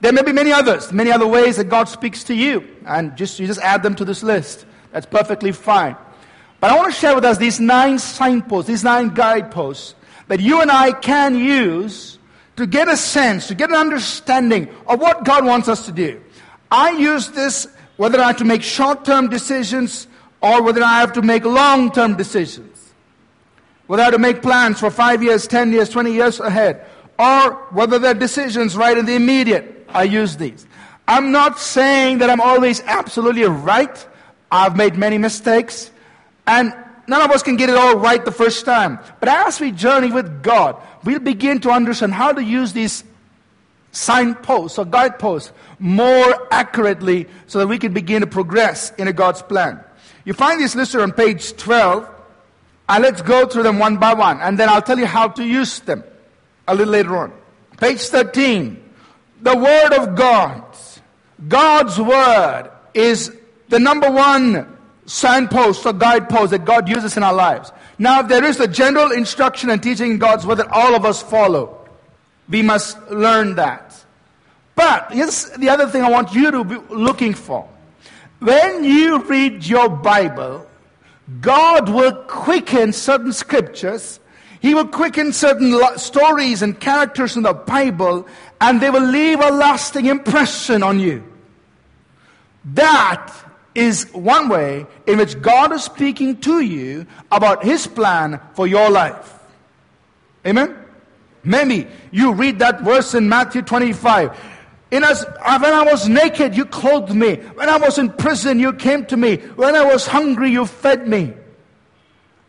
There 0.00 0.12
may 0.12 0.22
be 0.22 0.32
many 0.32 0.50
others, 0.50 0.92
many 0.92 1.12
other 1.12 1.26
ways 1.26 1.56
that 1.58 1.64
God 1.64 1.88
speaks 1.88 2.24
to 2.24 2.34
you, 2.34 2.66
and 2.86 3.16
just 3.16 3.38
you 3.38 3.46
just 3.46 3.60
add 3.60 3.82
them 3.82 3.94
to 3.96 4.04
this 4.04 4.22
list. 4.22 4.64
That's 4.92 5.04
perfectly 5.04 5.52
fine. 5.52 5.94
But 6.58 6.70
I 6.70 6.76
want 6.76 6.92
to 6.92 6.98
share 6.98 7.14
with 7.14 7.24
us 7.24 7.36
these 7.36 7.60
nine 7.60 7.98
signposts, 7.98 8.68
these 8.68 8.82
nine 8.82 9.10
guideposts 9.10 9.94
that 10.28 10.40
you 10.40 10.62
and 10.62 10.70
I 10.70 10.92
can 10.92 11.36
use 11.36 12.18
to 12.60 12.66
get 12.66 12.88
a 12.88 12.96
sense, 12.96 13.48
to 13.48 13.54
get 13.54 13.70
an 13.70 13.76
understanding 13.76 14.68
of 14.86 15.00
what 15.00 15.24
God 15.24 15.46
wants 15.46 15.66
us 15.66 15.86
to 15.86 15.92
do. 15.92 16.22
I 16.70 16.90
use 16.90 17.30
this 17.30 17.66
whether 17.96 18.20
I 18.20 18.26
have 18.26 18.36
to 18.36 18.44
make 18.44 18.62
short 18.62 19.02
term 19.02 19.30
decisions 19.30 20.06
or 20.42 20.62
whether 20.62 20.82
I 20.82 21.00
have 21.00 21.14
to 21.14 21.22
make 21.22 21.46
long 21.46 21.90
term 21.90 22.16
decisions. 22.16 22.92
Whether 23.86 24.02
I 24.02 24.04
have 24.04 24.14
to 24.14 24.20
make 24.20 24.42
plans 24.42 24.78
for 24.78 24.90
five 24.90 25.22
years, 25.22 25.46
ten 25.46 25.72
years, 25.72 25.88
twenty 25.88 26.12
years 26.12 26.38
ahead, 26.38 26.84
or 27.18 27.52
whether 27.70 27.98
they're 27.98 28.12
decisions 28.12 28.76
right 28.76 28.96
in 28.96 29.06
the 29.06 29.14
immediate. 29.14 29.86
I 29.88 30.02
use 30.02 30.36
these. 30.36 30.66
I'm 31.08 31.32
not 31.32 31.58
saying 31.58 32.18
that 32.18 32.28
I'm 32.28 32.42
always 32.42 32.82
absolutely 32.82 33.44
right. 33.44 34.06
I've 34.52 34.76
made 34.76 34.98
many 34.98 35.16
mistakes. 35.16 35.90
And 36.46 36.74
None 37.10 37.22
of 37.22 37.32
us 37.32 37.42
can 37.42 37.56
get 37.56 37.68
it 37.68 37.74
all 37.74 37.96
right 37.96 38.24
the 38.24 38.30
first 38.30 38.64
time. 38.64 39.00
But 39.18 39.28
as 39.28 39.58
we 39.58 39.72
journey 39.72 40.12
with 40.12 40.44
God, 40.44 40.80
we'll 41.04 41.18
begin 41.20 41.60
to 41.60 41.70
understand 41.70 42.14
how 42.14 42.32
to 42.32 42.42
use 42.42 42.72
these 42.72 43.04
signposts 43.92 44.78
or 44.78 44.84
guideposts 44.84 45.52
more 45.78 46.48
accurately 46.52 47.26
so 47.46 47.58
that 47.58 47.66
we 47.66 47.78
can 47.78 47.92
begin 47.92 48.20
to 48.20 48.26
progress 48.26 48.92
in 48.98 49.08
a 49.08 49.12
God's 49.12 49.42
plan. 49.42 49.82
You 50.24 50.32
find 50.32 50.60
these 50.60 50.76
listed 50.76 51.00
on 51.00 51.12
page 51.12 51.56
12, 51.56 52.08
and 52.88 53.02
let's 53.02 53.22
go 53.22 53.46
through 53.46 53.62
them 53.62 53.78
one 53.78 53.96
by 53.96 54.14
one, 54.14 54.40
and 54.40 54.58
then 54.58 54.68
I'll 54.68 54.82
tell 54.82 54.98
you 54.98 55.06
how 55.06 55.28
to 55.28 55.44
use 55.44 55.80
them 55.80 56.04
a 56.68 56.74
little 56.74 56.92
later 56.92 57.16
on. 57.16 57.32
Page 57.78 58.00
13, 58.00 58.82
the 59.42 59.56
Word 59.56 59.92
of 59.94 60.14
God. 60.14 60.64
God's 61.48 61.98
Word 61.98 62.70
is 62.92 63.34
the 63.68 63.78
number 63.78 64.10
one 64.10 64.76
signpost 65.06 65.86
or 65.86 65.92
guidepost 65.92 66.50
that 66.50 66.64
God 66.64 66.88
uses 66.88 67.16
in 67.16 67.22
our 67.22 67.32
lives. 67.32 67.72
Now, 68.00 68.20
if 68.20 68.28
there 68.28 68.44
is 68.44 68.58
a 68.60 68.66
general 68.66 69.12
instruction 69.12 69.68
and 69.68 69.82
teaching 69.82 70.12
in 70.12 70.18
God's 70.18 70.46
word 70.46 70.54
that 70.54 70.68
all 70.72 70.94
of 70.94 71.04
us 71.04 71.22
follow, 71.22 71.86
we 72.48 72.62
must 72.62 72.98
learn 73.10 73.56
that. 73.56 73.94
But 74.74 75.12
here's 75.12 75.50
the 75.50 75.68
other 75.68 75.86
thing 75.86 76.02
I 76.02 76.08
want 76.08 76.32
you 76.32 76.50
to 76.50 76.64
be 76.64 76.76
looking 76.88 77.34
for. 77.34 77.68
When 78.38 78.84
you 78.84 79.22
read 79.24 79.66
your 79.66 79.90
Bible, 79.90 80.66
God 81.42 81.90
will 81.90 82.14
quicken 82.24 82.94
certain 82.94 83.34
scriptures. 83.34 84.18
He 84.60 84.74
will 84.74 84.88
quicken 84.88 85.34
certain 85.34 85.78
stories 85.98 86.62
and 86.62 86.80
characters 86.80 87.36
in 87.36 87.42
the 87.42 87.52
Bible, 87.52 88.26
and 88.62 88.80
they 88.80 88.88
will 88.88 89.04
leave 89.04 89.40
a 89.40 89.50
lasting 89.50 90.06
impression 90.06 90.82
on 90.82 91.00
you. 91.00 91.22
That 92.64 93.30
is 93.74 94.10
one 94.12 94.48
way 94.48 94.86
in 95.06 95.18
which 95.18 95.40
God 95.40 95.72
is 95.72 95.84
speaking 95.84 96.38
to 96.42 96.60
you 96.60 97.06
about 97.30 97.64
His 97.64 97.86
plan 97.86 98.40
for 98.54 98.66
your 98.66 98.90
life. 98.90 99.38
Amen? 100.46 100.76
Maybe 101.44 101.86
you 102.10 102.32
read 102.32 102.58
that 102.58 102.82
verse 102.82 103.14
in 103.14 103.28
Matthew 103.28 103.62
25. 103.62 104.38
In 104.90 105.04
as, 105.04 105.24
uh, 105.24 105.58
when 105.58 105.72
I 105.72 105.84
was 105.84 106.08
naked, 106.08 106.56
you 106.56 106.64
clothed 106.64 107.14
me. 107.14 107.36
When 107.36 107.68
I 107.68 107.78
was 107.78 107.98
in 107.98 108.10
prison, 108.10 108.58
you 108.58 108.72
came 108.72 109.06
to 109.06 109.16
me. 109.16 109.36
When 109.36 109.76
I 109.76 109.84
was 109.84 110.06
hungry, 110.06 110.50
you 110.50 110.66
fed 110.66 111.06
me. 111.06 111.32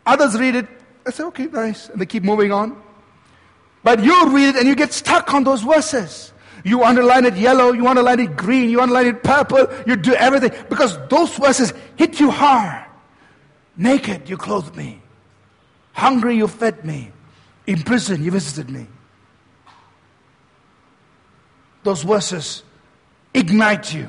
Others 0.04 0.38
read 0.38 0.56
it. 0.56 0.66
I 1.06 1.10
say, 1.10 1.24
okay, 1.24 1.46
nice. 1.46 1.88
And 1.88 2.00
they 2.00 2.06
keep 2.06 2.24
moving 2.24 2.52
on. 2.52 2.80
But 3.84 4.02
you 4.02 4.34
read 4.34 4.50
it 4.50 4.56
and 4.56 4.66
you 4.66 4.74
get 4.74 4.92
stuck 4.92 5.32
on 5.34 5.44
those 5.44 5.62
verses. 5.62 6.32
You 6.64 6.84
underline 6.84 7.24
it 7.24 7.36
yellow, 7.36 7.72
you 7.72 7.86
underline 7.86 8.20
it 8.20 8.36
green, 8.36 8.70
you 8.70 8.80
underline 8.80 9.06
it 9.06 9.22
purple, 9.22 9.68
you 9.86 9.96
do 9.96 10.14
everything 10.14 10.52
because 10.68 10.98
those 11.08 11.34
verses 11.36 11.72
hit 11.96 12.20
you 12.20 12.30
hard. 12.30 12.84
Naked, 13.76 14.28
you 14.28 14.36
clothed 14.36 14.76
me. 14.76 15.00
Hungry, 15.92 16.36
you 16.36 16.46
fed 16.46 16.84
me. 16.84 17.10
In 17.66 17.82
prison, 17.82 18.22
you 18.22 18.30
visited 18.30 18.70
me. 18.70 18.86
Those 21.82 22.02
verses 22.02 22.62
ignite 23.34 23.92
you. 23.92 24.08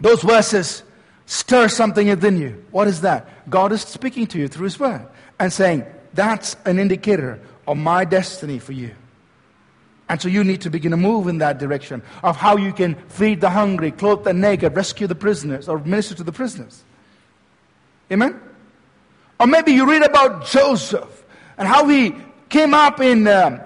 Those 0.00 0.22
verses 0.22 0.82
stir 1.26 1.68
something 1.68 2.08
within 2.08 2.36
you. 2.36 2.64
What 2.70 2.88
is 2.88 3.00
that? 3.00 3.48
God 3.48 3.72
is 3.72 3.82
speaking 3.82 4.26
to 4.28 4.38
you 4.38 4.48
through 4.48 4.64
His 4.64 4.78
Word 4.78 5.06
and 5.38 5.52
saying, 5.52 5.84
that's 6.14 6.56
an 6.64 6.78
indicator 6.78 7.40
of 7.66 7.76
my 7.76 8.04
destiny 8.04 8.58
for 8.58 8.72
you. 8.72 8.94
And 10.12 10.20
so 10.20 10.28
you 10.28 10.44
need 10.44 10.60
to 10.60 10.68
begin 10.68 10.90
to 10.90 10.98
move 10.98 11.26
in 11.26 11.38
that 11.38 11.56
direction 11.56 12.02
of 12.22 12.36
how 12.36 12.58
you 12.58 12.74
can 12.74 12.96
feed 13.08 13.40
the 13.40 13.48
hungry, 13.48 13.90
clothe 13.90 14.24
the 14.24 14.34
naked, 14.34 14.76
rescue 14.76 15.06
the 15.06 15.14
prisoners, 15.14 15.70
or 15.70 15.78
minister 15.78 16.14
to 16.16 16.22
the 16.22 16.32
prisoners. 16.32 16.82
Amen? 18.12 18.38
Or 19.40 19.46
maybe 19.46 19.72
you 19.72 19.88
read 19.88 20.02
about 20.02 20.44
Joseph 20.44 21.24
and 21.56 21.66
how 21.66 21.88
he 21.88 22.14
came 22.50 22.74
up 22.74 23.00
in 23.00 23.26
um, 23.26 23.62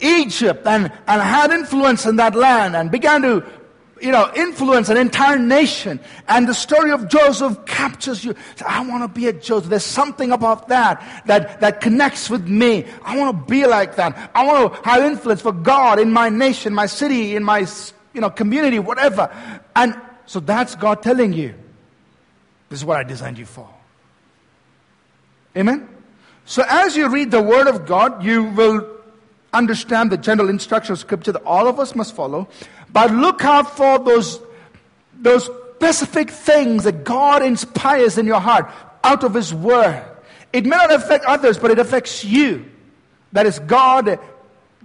Egypt 0.00 0.66
and, 0.66 0.90
and 1.06 1.22
had 1.22 1.52
influence 1.52 2.06
in 2.06 2.16
that 2.16 2.34
land 2.34 2.74
and 2.74 2.90
began 2.90 3.22
to 3.22 3.44
you 4.00 4.12
know, 4.12 4.30
influence 4.34 4.88
an 4.88 4.96
entire 4.96 5.38
nation. 5.38 6.00
And 6.28 6.48
the 6.48 6.54
story 6.54 6.90
of 6.90 7.08
Joseph 7.08 7.64
captures 7.66 8.24
you. 8.24 8.34
I 8.66 8.86
want 8.86 9.02
to 9.02 9.08
be 9.08 9.26
a 9.26 9.32
Joseph. 9.32 9.70
There's 9.70 9.84
something 9.84 10.32
about 10.32 10.68
that, 10.68 11.22
that 11.26 11.60
that 11.60 11.80
connects 11.80 12.30
with 12.30 12.46
me. 12.46 12.86
I 13.04 13.16
want 13.16 13.36
to 13.36 13.50
be 13.50 13.66
like 13.66 13.96
that. 13.96 14.30
I 14.34 14.46
want 14.46 14.74
to 14.74 14.88
have 14.88 15.02
influence 15.04 15.40
for 15.40 15.52
God 15.52 15.98
in 15.98 16.12
my 16.12 16.28
nation, 16.28 16.74
my 16.74 16.86
city, 16.86 17.36
in 17.36 17.42
my 17.42 17.66
you 18.12 18.20
know, 18.20 18.30
community, 18.30 18.78
whatever. 18.78 19.30
And 19.76 20.00
so 20.26 20.40
that's 20.40 20.74
God 20.74 21.02
telling 21.02 21.32
you, 21.32 21.54
this 22.68 22.80
is 22.80 22.84
what 22.84 22.98
I 22.98 23.02
designed 23.02 23.38
you 23.38 23.46
for. 23.46 23.68
Amen? 25.56 25.88
So 26.44 26.64
as 26.68 26.96
you 26.96 27.08
read 27.08 27.30
the 27.30 27.42
Word 27.42 27.66
of 27.66 27.86
God, 27.86 28.24
you 28.24 28.44
will 28.44 28.97
understand 29.52 30.12
the 30.12 30.16
general 30.16 30.48
instruction 30.48 30.92
of 30.92 30.98
Scripture 30.98 31.32
that 31.32 31.42
all 31.44 31.68
of 31.68 31.78
us 31.78 31.94
must 31.94 32.14
follow. 32.14 32.48
But 32.92 33.10
look 33.10 33.44
out 33.44 33.76
for 33.76 33.98
those, 33.98 34.40
those 35.14 35.48
specific 35.76 36.30
things 36.30 36.84
that 36.84 37.04
God 37.04 37.42
inspires 37.42 38.18
in 38.18 38.26
your 38.26 38.40
heart 38.40 38.70
out 39.04 39.24
of 39.24 39.34
His 39.34 39.54
Word. 39.54 40.04
It 40.52 40.64
may 40.64 40.76
not 40.76 40.92
affect 40.92 41.24
others, 41.24 41.58
but 41.58 41.70
it 41.70 41.78
affects 41.78 42.24
you. 42.24 42.64
That 43.32 43.46
is 43.46 43.58
God 43.60 44.18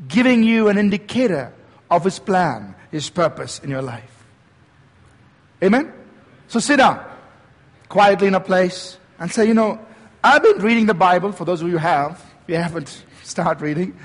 giving 0.08 0.43
you 0.43 0.67
an 0.67 0.78
indicator 0.78 1.54
of 1.89 2.04
His 2.04 2.19
plan, 2.19 2.76
His 2.91 3.10
purpose 3.10 3.60
in 3.60 3.69
your 3.69 3.82
life. 3.82 4.26
Amen? 5.63 5.91
So 6.47 6.60
sit 6.60 6.78
down 6.78 7.04
quietly 7.89 8.28
in 8.28 8.36
a 8.36 8.39
place 8.39 8.97
and 9.19 9.32
say, 9.32 9.47
you 9.47 9.54
know, 9.54 9.80
I've 10.23 10.41
been 10.41 10.60
reading 10.60 10.86
the 10.86 10.93
Bible, 10.93 11.32
for 11.32 11.45
those 11.45 11.62
of 11.62 11.67
you 11.67 11.73
who 11.73 11.78
have. 11.80 12.23
If 12.43 12.49
you 12.49 12.56
haven't, 12.56 13.04
start 13.23 13.62
reading. 13.62 13.97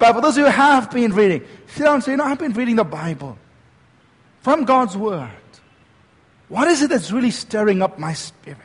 But 0.00 0.14
for 0.14 0.22
those 0.22 0.34
who 0.34 0.46
have 0.46 0.90
been 0.90 1.12
reading, 1.12 1.46
sit 1.66 1.84
down 1.84 1.96
and 1.96 2.02
say, 2.02 2.12
you 2.12 2.16
know, 2.16 2.24
I've 2.24 2.38
been 2.38 2.54
reading 2.54 2.76
the 2.76 2.84
Bible 2.84 3.36
from 4.40 4.64
God's 4.64 4.96
Word. 4.96 5.30
What 6.48 6.68
is 6.68 6.80
it 6.80 6.88
that's 6.88 7.12
really 7.12 7.30
stirring 7.30 7.82
up 7.82 7.98
my 7.98 8.14
spirit? 8.14 8.58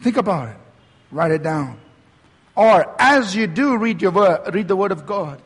Think 0.00 0.16
about 0.16 0.48
it. 0.48 0.56
Write 1.12 1.32
it 1.32 1.42
down. 1.42 1.78
Or 2.56 2.96
as 2.98 3.36
you 3.36 3.46
do 3.46 3.76
read 3.76 4.00
your 4.00 4.10
word, 4.10 4.54
read 4.54 4.68
the 4.68 4.76
Word 4.76 4.90
of 4.90 5.04
God, 5.04 5.42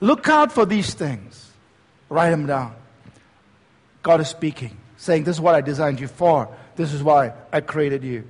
look 0.00 0.28
out 0.28 0.52
for 0.52 0.66
these 0.66 0.92
things. 0.92 1.50
Write 2.10 2.30
them 2.30 2.46
down. 2.46 2.74
God 4.02 4.20
is 4.20 4.28
speaking, 4.28 4.76
saying, 4.98 5.24
This 5.24 5.36
is 5.36 5.40
what 5.40 5.54
I 5.54 5.62
designed 5.62 5.98
you 5.98 6.08
for. 6.08 6.54
This 6.76 6.92
is 6.92 7.02
why 7.02 7.32
I 7.50 7.62
created 7.62 8.04
you. 8.04 8.24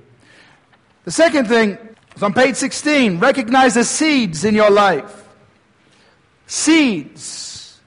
The 1.03 1.11
second 1.11 1.49
thing 1.49 1.77
so 2.19 2.25
on 2.25 2.33
page 2.33 2.57
16, 2.57 3.19
recognize 3.19 3.75
the 3.75 3.85
seeds 3.85 4.43
in 4.43 4.53
your 4.53 4.69
life. 4.69 5.25
Seeds. 6.47 7.79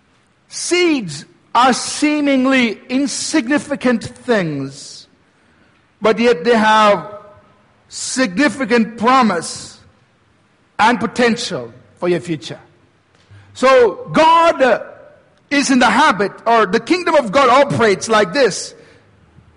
Seeds 0.49 1.27
are 1.55 1.75
seemingly 1.75 2.81
insignificant 2.89 4.03
things, 4.03 5.07
but 6.01 6.19
yet 6.19 6.45
they 6.45 6.57
have 6.57 7.15
significant 7.89 8.97
promise 8.97 9.79
and 10.79 10.99
potential 10.99 11.71
for 11.97 12.09
your 12.09 12.21
future. 12.21 12.61
So 13.53 14.09
God 14.15 14.83
is 15.51 15.71
in 15.71 15.79
the 15.79 15.91
habit, 15.91 16.33
or 16.47 16.65
the 16.65 16.81
kingdom 16.81 17.17
of 17.17 17.33
God 17.33 17.51
operates 17.51 18.09
like 18.09 18.33
this. 18.33 18.75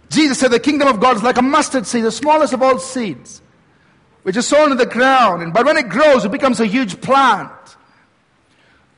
Jesus 0.10 0.38
said 0.38 0.52
the 0.52 0.60
kingdom 0.60 0.90
of 0.90 1.00
God 1.00 1.16
is 1.16 1.24
like 1.24 1.38
a 1.38 1.42
mustard 1.42 1.88
seed, 1.88 2.04
the 2.04 2.12
smallest 2.12 2.52
of 2.52 2.62
all 2.62 2.78
seeds 2.78 3.42
which 4.26 4.36
is 4.36 4.48
sown 4.48 4.72
in 4.72 4.78
the 4.78 4.88
ground. 4.88 5.54
But 5.54 5.68
when 5.68 5.78
it 5.78 5.88
grows, 5.88 6.26
it 6.26 6.32
becomes 6.32 6.60
a 6.60 6.66
huge 6.66 7.00
plant. 7.00 7.52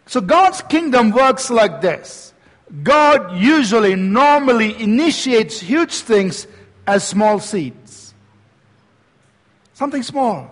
So 0.05 0.21
God's 0.21 0.61
kingdom 0.61 1.11
works 1.11 1.49
like 1.49 1.81
this. 1.81 2.33
God 2.81 3.35
usually, 3.35 3.93
normally 3.95 4.81
initiates 4.81 5.59
huge 5.59 5.95
things 5.95 6.47
as 6.87 7.05
small 7.05 7.41
seeds. 7.41 8.13
Something 9.73 10.01
small. 10.01 10.49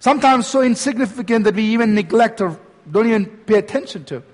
Sometimes 0.00 0.48
so 0.48 0.60
insignificant 0.60 1.44
that 1.44 1.54
we 1.54 1.62
even 1.66 1.94
neglect 1.94 2.40
or 2.40 2.58
don't 2.90 3.06
even 3.06 3.26
pay 3.26 3.58
attention 3.58 4.04
to. 4.06 4.24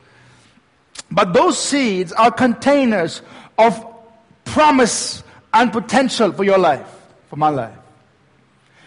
But 1.10 1.34
those 1.34 1.58
seeds 1.58 2.12
are 2.12 2.30
containers 2.30 3.20
of 3.58 3.86
promise 4.46 5.22
and 5.52 5.70
potential 5.70 6.32
for 6.32 6.44
your 6.44 6.56
life, 6.56 6.88
for 7.28 7.36
my 7.36 7.50
life. 7.50 7.76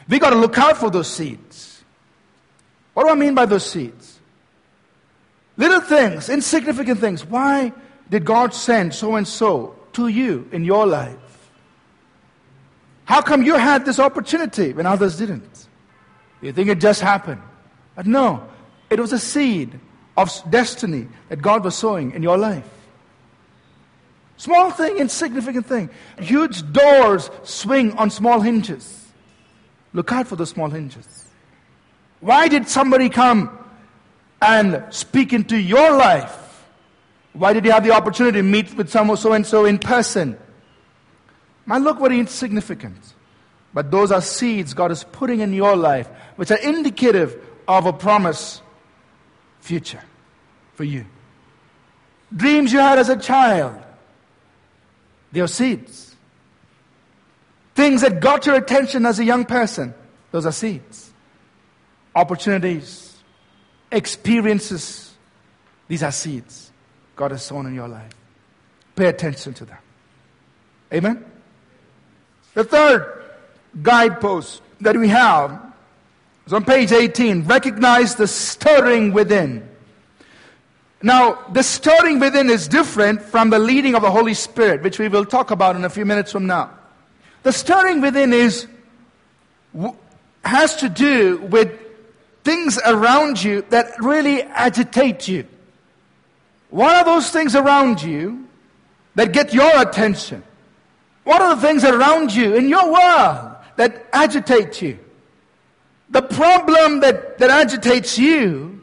We 0.10 0.18
got 0.18 0.32
to 0.32 0.36
look 0.36 0.58
out 0.58 0.78
for 0.78 0.90
those 0.90 1.08
seeds. 1.08 1.84
What 2.94 3.04
do 3.04 3.10
I 3.12 3.16
mean 3.16 3.36
by 3.36 3.46
those 3.46 3.70
seeds? 3.70 4.20
Little 5.56 5.82
things, 5.82 6.30
insignificant 6.30 7.00
things. 7.00 7.24
Why 7.24 7.72
did 8.10 8.26
God 8.26 8.54
send 8.54 8.94
so 8.94 9.16
and 9.16 9.28
so 9.28 9.76
to 9.94 10.08
you 10.08 10.50
in 10.52 10.66
your 10.66 10.88
life? 10.88 11.16
How 13.06 13.22
come 13.22 13.44
you 13.44 13.56
had 13.56 13.86
this 13.86 14.00
opportunity 14.00 14.74
when 14.74 14.86
others 14.86 15.18
didn't? 15.18 15.68
You 16.42 16.54
think 16.54 16.70
it 16.70 16.80
just 16.80 17.02
happened? 17.02 17.42
But 17.96 18.08
no, 18.08 18.48
it 18.90 19.00
was 19.00 19.14
a 19.14 19.20
seed 19.20 19.80
of 20.18 20.32
destiny 20.50 21.08
that 21.30 21.42
God 21.42 21.64
was 21.64 21.76
sowing 21.76 22.12
in 22.12 22.24
your 22.24 22.38
life. 22.38 22.68
Small 24.38 24.72
thing, 24.72 24.98
insignificant 24.98 25.66
thing. 25.66 25.90
Huge 26.20 26.72
doors 26.72 27.30
swing 27.44 27.94
on 27.98 28.10
small 28.10 28.40
hinges. 28.40 28.99
Look 29.94 30.12
out 30.12 30.28
for 30.28 30.36
the 30.36 30.46
small 30.46 30.70
hinges. 30.70 31.26
Why 32.20 32.48
did 32.48 32.68
somebody 32.68 33.10
come 33.10 33.58
and 34.42 34.84
speak 34.90 35.34
into 35.34 35.58
your 35.58 35.96
life? 35.96 36.36
Why 37.34 37.54
did 37.54 37.66
you 37.66 37.72
have 37.72 37.84
the 37.84 37.92
opportunity 37.92 38.40
to 38.40 38.44
meet 38.44 38.74
with 38.76 38.90
someone 38.90 39.18
so 39.18 39.34
and 39.34 39.46
so 39.46 39.66
in 39.66 39.80
person? 39.80 40.38
Might 41.66 41.82
look 41.82 42.00
very 42.00 42.20
insignificant, 42.20 42.98
but 43.74 43.92
those 43.92 44.12
are 44.12 44.22
seeds 44.22 44.74
God 44.74 44.92
is 44.92 45.04
putting 45.04 45.40
in 45.40 45.54
your 45.54 45.76
life, 45.76 46.10
which 46.36 46.52
are 46.52 46.58
indicative 46.58 47.40
of 47.68 47.86
a 47.86 47.94
promise 47.94 48.62
future 49.60 50.02
for 50.74 50.84
you. 50.84 51.06
Dreams 52.36 52.74
you 52.74 52.80
had 52.80 53.00
as 53.00 53.10
a 53.10 53.18
child, 53.18 53.76
they 55.32 55.42
are 55.42 55.48
seeds. 55.48 56.09
Things 57.80 58.02
that 58.02 58.20
got 58.20 58.46
your 58.46 58.56
attention 58.56 59.06
as 59.06 59.20
a 59.20 59.24
young 59.24 59.46
person, 59.46 59.94
those 60.32 60.46
are 60.46 60.52
seeds. 60.52 61.14
Opportunities, 62.14 63.16
experiences, 63.90 65.14
these 65.88 66.04
are 66.04 66.12
seeds 66.12 66.74
God 67.16 67.32
has 67.32 67.42
sown 67.42 67.68
in 67.68 67.74
your 67.74 67.88
life. 67.88 68.12
Pay 68.98 69.06
attention 69.06 69.54
to 69.54 69.64
them. 69.64 69.78
Amen? 70.94 71.24
The 72.54 72.66
third 72.66 73.24
guidepost 73.82 74.62
that 74.82 74.98
we 74.98 75.08
have 75.08 75.74
is 76.48 76.52
on 76.52 76.66
page 76.66 76.92
18. 76.92 77.46
Recognize 77.46 78.16
the 78.16 78.28
stirring 78.28 79.14
within. 79.14 79.66
Now, 81.02 81.46
the 81.54 81.64
stirring 81.64 82.20
within 82.20 82.50
is 82.50 82.68
different 82.68 83.22
from 83.22 83.52
the 83.52 83.60
leading 83.60 83.96
of 83.96 84.02
the 84.02 84.12
Holy 84.12 84.34
Spirit, 84.34 84.84
which 84.84 85.00
we 85.00 85.08
will 85.08 85.24
talk 85.24 85.50
about 85.50 85.78
in 85.78 85.86
a 85.86 85.90
few 85.90 86.06
minutes 86.06 86.34
from 86.34 86.46
now. 86.46 86.72
The 87.44 87.52
stirring 87.52 88.02
within 88.02 88.34
is 88.34 88.68
has 90.44 90.76
to 90.78 90.90
do 90.90 91.38
with 91.38 91.80
things 92.44 92.80
around 92.86 93.44
you 93.44 93.64
that 93.70 94.00
really 94.00 94.42
agitate 94.44 95.28
you. 95.28 95.46
What 96.70 96.96
are 96.96 97.06
those 97.06 97.30
things 97.30 97.56
around 97.56 98.02
you 98.02 98.48
that 99.16 99.32
get 99.32 99.54
your 99.54 99.82
attention? 99.82 100.44
What 101.24 101.42
are 101.42 101.56
the 101.56 101.62
things 101.62 101.84
around 101.84 102.34
you 102.34 102.56
in 102.56 102.70
your 102.70 102.92
world 102.92 103.56
that 103.76 104.08
agitate 104.14 104.82
you? 104.82 104.98
The 106.10 106.22
problem 106.24 107.02
that, 107.02 107.38
that 107.38 107.50
agitates 107.50 108.18
you 108.18 108.82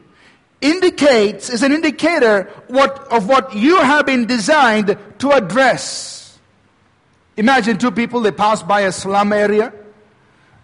indicates, 0.61 1.49
is 1.49 1.61
an 1.61 1.71
indicator 1.71 2.43
what, 2.67 3.11
of 3.11 3.27
what 3.27 3.53
you 3.53 3.81
have 3.81 4.05
been 4.05 4.25
designed 4.25 4.97
to 5.19 5.31
address. 5.31 6.26
Imagine 7.37 7.77
two 7.77 7.91
people, 7.91 8.21
they 8.21 8.31
pass 8.31 8.63
by 8.63 8.81
a 8.81 8.91
slum 8.91 9.31
area. 9.31 9.71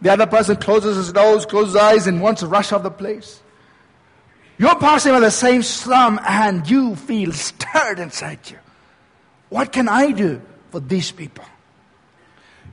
The 0.02 0.12
other 0.12 0.26
person 0.26 0.58
closes 0.58 0.98
his 0.98 1.14
nose, 1.14 1.46
closes 1.46 1.74
his 1.74 1.82
eyes, 1.82 2.08
and 2.08 2.22
wants 2.22 2.42
to 2.42 2.48
rush 2.48 2.72
off 2.72 2.84
the 2.84 2.92
place. 2.92 3.42
You're 4.58 4.76
passing 4.76 5.14
by 5.14 5.20
the 5.20 5.32
same 5.32 5.64
slum 5.64 6.20
and 6.28 6.70
you 6.70 6.96
feel 6.96 7.32
stirred 7.32 8.00
inside 8.00 8.40
you. 8.50 8.58
What 9.50 9.72
can 9.72 9.88
I 9.88 10.12
do 10.12 10.42
for 10.72 10.80
these 10.80 11.12
people? 11.12 11.46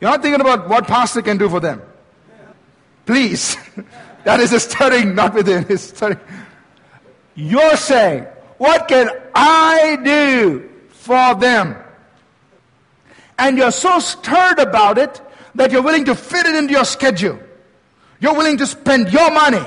You're 0.00 0.10
not 0.10 0.22
thinking 0.22 0.40
about 0.40 0.68
what 0.68 0.86
pastor 0.86 1.20
can 1.22 1.36
do 1.36 1.48
for 1.48 1.60
them. 1.60 1.82
Please. 3.06 3.56
that 4.24 4.40
is 4.40 4.52
a 4.52 4.60
stirring, 4.60 5.14
not 5.14 5.34
within. 5.34 5.66
It's 5.68 5.84
stirring. 5.84 6.18
You're 7.34 7.76
saying, 7.76 8.24
what 8.58 8.88
can 8.88 9.10
I 9.34 9.98
do 10.02 10.70
for 10.88 11.34
them? 11.34 11.76
And 13.40 13.56
you're 13.56 13.72
so 13.72 13.98
stirred 13.98 14.58
about 14.58 14.98
it 14.98 15.20
that 15.54 15.72
you're 15.72 15.82
willing 15.82 16.04
to 16.04 16.14
fit 16.14 16.44
it 16.46 16.54
into 16.54 16.72
your 16.74 16.84
schedule. 16.84 17.40
You're 18.20 18.34
willing 18.34 18.58
to 18.58 18.66
spend 18.66 19.10
your 19.10 19.30
money. 19.30 19.64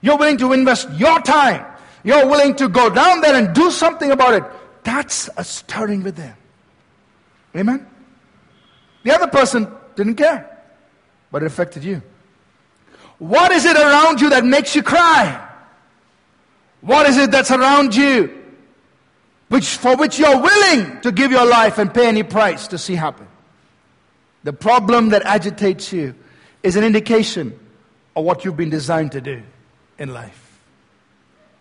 You're 0.00 0.16
willing 0.16 0.38
to 0.38 0.54
invest 0.54 0.90
your 0.94 1.20
time. 1.20 1.64
You're 2.04 2.26
willing 2.26 2.56
to 2.56 2.68
go 2.68 2.88
down 2.88 3.20
there 3.20 3.34
and 3.34 3.54
do 3.54 3.70
something 3.70 4.10
about 4.10 4.34
it. 4.34 4.44
That's 4.82 5.28
a 5.36 5.44
stirring 5.44 6.02
within. 6.02 6.32
Amen? 7.54 7.86
The 9.04 9.14
other 9.14 9.26
person 9.26 9.70
didn't 9.94 10.14
care, 10.14 10.64
but 11.30 11.42
it 11.42 11.46
affected 11.46 11.84
you. 11.84 12.00
What 13.18 13.52
is 13.52 13.66
it 13.66 13.76
around 13.76 14.22
you 14.22 14.30
that 14.30 14.44
makes 14.44 14.74
you 14.74 14.82
cry? 14.82 15.48
What 16.80 17.06
is 17.06 17.18
it 17.18 17.30
that's 17.30 17.50
around 17.50 17.94
you 17.94 18.41
which, 19.52 19.76
for 19.76 19.96
which 19.96 20.18
you're 20.18 20.40
willing 20.40 20.98
to 21.02 21.12
give 21.12 21.30
your 21.30 21.44
life 21.44 21.76
and 21.76 21.92
pay 21.92 22.08
any 22.08 22.22
price 22.22 22.68
to 22.68 22.78
see 22.78 22.94
happen? 22.94 23.28
The 24.44 24.54
problem 24.54 25.10
that 25.10 25.24
agitates 25.24 25.92
you 25.92 26.14
is 26.62 26.74
an 26.74 26.84
indication 26.84 27.60
of 28.16 28.24
what 28.24 28.46
you've 28.46 28.56
been 28.56 28.70
designed 28.70 29.12
to 29.12 29.20
do 29.20 29.42
in 29.98 30.14
life. 30.14 30.58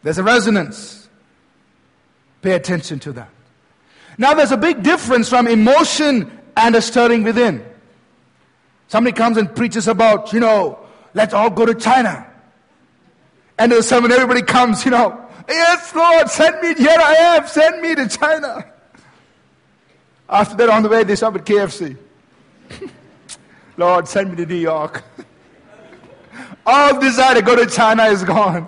There's 0.03 0.17
a 0.17 0.23
resonance. 0.23 1.09
Pay 2.41 2.53
attention 2.53 2.99
to 2.99 3.11
that. 3.11 3.29
Now, 4.17 4.35
there's 4.35 4.53
a 4.53 4.57
big 4.57 4.83
difference 4.83 5.27
from 5.27 5.45
emotion 5.49 6.31
and 6.55 6.73
a 6.75 6.81
stirring 6.81 7.23
within. 7.23 7.61
Somebody 8.87 9.17
comes 9.17 9.35
and 9.35 9.53
preaches 9.53 9.89
about, 9.89 10.31
you 10.31 10.39
know, 10.39 10.79
let's 11.13 11.33
all 11.33 11.49
go 11.49 11.65
to 11.65 11.75
China. 11.75 12.25
And 13.59 13.69
the 13.69 13.83
sermon, 13.83 14.13
everybody 14.13 14.43
comes, 14.43 14.85
you 14.85 14.91
know, 14.91 15.20
yes, 15.47 15.95
Lord, 15.95 16.29
send 16.29 16.61
me, 16.61 16.73
here 16.75 16.97
I 16.97 17.13
am, 17.13 17.47
send 17.47 17.81
me 17.81 17.95
to 17.95 18.07
China. 18.07 18.65
After 20.29 20.55
that, 20.55 20.69
on 20.69 20.83
the 20.83 20.89
way, 20.89 21.03
they 21.03 21.15
stop 21.15 21.35
at 21.35 21.45
KFC. 21.45 21.97
Lord, 23.77 24.07
send 24.07 24.31
me 24.31 24.37
to 24.37 24.45
New 24.45 24.55
York. 24.55 25.03
All 26.65 26.99
desire 26.99 27.35
to 27.35 27.41
go 27.41 27.55
to 27.55 27.65
China 27.65 28.05
is 28.05 28.23
gone. 28.23 28.67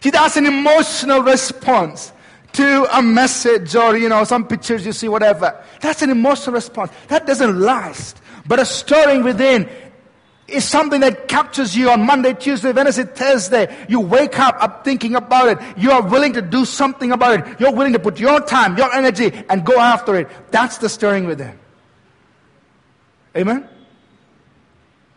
See, 0.00 0.10
that's 0.10 0.36
an 0.36 0.46
emotional 0.46 1.22
response 1.22 2.12
to 2.54 2.86
a 2.96 3.02
message 3.02 3.74
or, 3.76 3.96
you 3.96 4.08
know, 4.08 4.24
some 4.24 4.46
pictures 4.46 4.84
you 4.84 4.92
see, 4.92 5.08
whatever. 5.08 5.62
That's 5.80 6.02
an 6.02 6.10
emotional 6.10 6.54
response. 6.54 6.92
That 7.08 7.26
doesn't 7.26 7.60
last. 7.60 8.20
But 8.46 8.58
a 8.58 8.64
stirring 8.64 9.22
within 9.22 9.68
is 10.48 10.64
something 10.64 11.00
that 11.00 11.28
captures 11.28 11.76
you 11.76 11.90
on 11.90 12.04
Monday, 12.04 12.34
Tuesday, 12.34 12.72
Wednesday, 12.72 13.04
Thursday. 13.04 13.86
You 13.88 14.00
wake 14.00 14.38
up, 14.38 14.56
up 14.60 14.84
thinking 14.84 15.14
about 15.14 15.48
it. 15.48 15.78
You 15.78 15.92
are 15.92 16.02
willing 16.02 16.32
to 16.34 16.42
do 16.42 16.64
something 16.64 17.12
about 17.12 17.40
it. 17.40 17.60
You're 17.60 17.72
willing 17.72 17.92
to 17.92 17.98
put 17.98 18.18
your 18.18 18.40
time, 18.40 18.76
your 18.76 18.92
energy, 18.92 19.32
and 19.48 19.64
go 19.64 19.78
after 19.78 20.16
it. 20.16 20.28
That's 20.50 20.78
the 20.78 20.88
stirring 20.88 21.26
within. 21.26 21.58
Amen? 23.36 23.68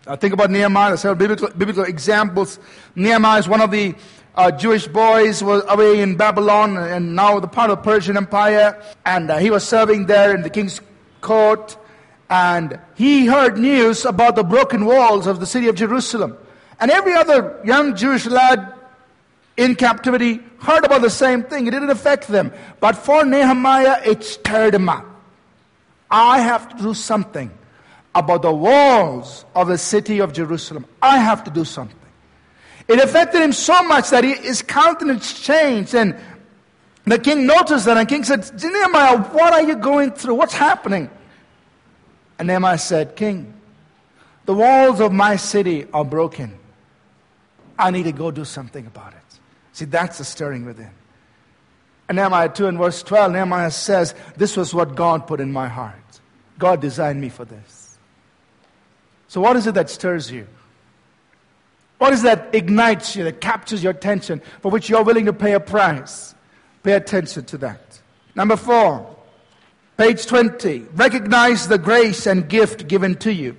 Now 0.08 0.16
think 0.16 0.34
about 0.34 0.52
Nehemiah. 0.52 0.92
There's 0.92 1.02
several 1.02 1.18
biblical, 1.18 1.50
biblical 1.50 1.84
examples. 1.84 2.60
Nehemiah 2.96 3.40
is 3.40 3.48
one 3.48 3.62
of 3.62 3.72
the 3.72 3.96
uh, 4.36 4.52
Jewish 4.52 4.88
boys 4.88 5.44
was 5.44 5.64
away 5.68 6.02
in 6.02 6.16
Babylon 6.16 6.78
and 6.78 7.16
now 7.16 7.40
the 7.40 7.48
part 7.48 7.72
of 7.72 7.78
the 7.78 7.84
Persian 7.84 8.16
Empire. 8.16 8.82
And 9.06 9.32
uh, 9.32 9.38
he 9.38 9.50
was 9.50 9.68
serving 9.68 10.06
there 10.06 10.36
in 10.36 10.44
the 10.44 10.50
king's 10.50 10.82
court. 11.22 11.78
And 12.30 12.80
he 12.96 13.28
heard 13.28 13.58
news 13.58 14.06
about 14.06 14.36
the 14.36 14.44
broken 14.44 14.86
walls 14.86 15.28
of 15.28 15.40
the 15.40 15.46
city 15.46 15.68
of 15.68 15.76
Jerusalem. 15.76 16.38
And 16.80 16.92
every 16.92 17.14
other 17.14 17.62
young 17.64 17.96
Jewish 17.96 18.26
lad 18.26 18.74
in 19.58 19.76
captivity 19.76 20.42
heard 20.60 20.84
about 20.84 21.02
the 21.02 21.10
same 21.10 21.44
thing. 21.44 21.68
It 21.68 21.72
didn't 21.72 21.92
affect 21.92 22.28
them. 22.28 22.52
But 22.80 22.96
for 22.96 23.24
Nehemiah, 23.24 24.02
it 24.06 24.24
stirred 24.24 24.76
him 24.76 24.90
up. 24.90 25.06
I 26.10 26.40
have 26.40 26.70
to 26.70 26.84
do 26.84 26.94
something 26.94 27.52
about 28.14 28.42
the 28.42 28.54
walls 28.54 29.46
of 29.54 29.68
the 29.68 29.78
city 29.78 30.20
of 30.20 30.34
Jerusalem. 30.34 30.86
I 31.02 31.20
have 31.20 31.44
to 31.44 31.52
do 31.52 31.66
something. 31.66 31.98
It 32.88 33.00
affected 33.00 33.42
him 33.42 33.52
so 33.52 33.84
much 33.84 34.10
that 34.12 34.24
he, 34.24 34.34
his 34.34 34.62
countenance 34.62 35.40
changed. 35.40 35.96
And 35.96 36.16
the 37.06 37.20
king 37.20 37.46
noticed 37.46 37.86
that. 37.86 37.98
And 37.98 38.08
the 38.08 38.14
king 38.14 38.24
said, 38.24 38.50
Nehemiah, 38.62 39.20
what 39.20 39.54
are 39.54 39.64
you 39.64 39.76
going 39.76 40.12
through? 40.12 40.36
What's 40.36 40.54
happening? 40.54 41.10
And 42.38 42.48
Nehemiah 42.48 42.78
said, 42.78 43.16
King, 43.16 43.54
the 44.46 44.54
walls 44.54 45.00
of 45.00 45.12
my 45.12 45.36
city 45.36 45.86
are 45.94 46.06
broken. 46.06 46.58
I 47.78 47.92
need 47.92 48.04
to 48.04 48.12
go 48.12 48.32
do 48.32 48.46
something 48.46 48.86
about 48.86 49.14
it. 49.14 49.40
See, 49.74 49.86
that's 49.86 50.18
the 50.18 50.24
stirring 50.24 50.66
within. 50.66 50.92
And 52.08 52.18
Nehemiah 52.18 52.50
2 52.50 52.68
and 52.68 52.78
verse 52.78 53.02
12, 53.04 53.32
Nehemiah 53.32 53.72
says, 53.72 54.14
This 54.38 54.56
was 54.56 54.74
what 54.74 54.96
God 54.96 55.28
put 55.28 55.40
in 55.40 55.52
my 55.52 55.68
heart. 55.68 55.96
God 56.60 56.80
designed 56.80 57.20
me 57.20 57.30
for 57.30 57.46
this. 57.46 57.98
So, 59.28 59.42
what 59.42 59.56
is 59.56 59.68
it 59.68 59.74
that 59.74 59.90
stirs 59.90 60.32
you? 60.32 60.48
What 61.98 62.14
is 62.14 62.22
that 62.24 62.54
ignites 62.54 63.16
you, 63.16 63.24
that 63.24 63.42
captures 63.42 63.82
your 63.82 63.92
attention, 63.92 64.42
for 64.62 64.70
which 64.70 64.90
you're 64.90 65.04
willing 65.04 65.26
to 65.26 65.34
pay 65.34 65.54
a 65.54 65.60
price? 65.60 66.36
Pay 66.84 66.94
attention 66.94 67.46
to 67.46 67.58
that. 67.60 68.00
Number 68.36 68.56
four, 68.56 69.15
Page 69.98 70.26
20. 70.26 70.88
Recognize 70.94 71.68
the 71.68 71.78
grace 71.78 72.28
and 72.28 72.50
gift 72.50 72.88
given 72.88 73.16
to 73.16 73.34
you. 73.34 73.56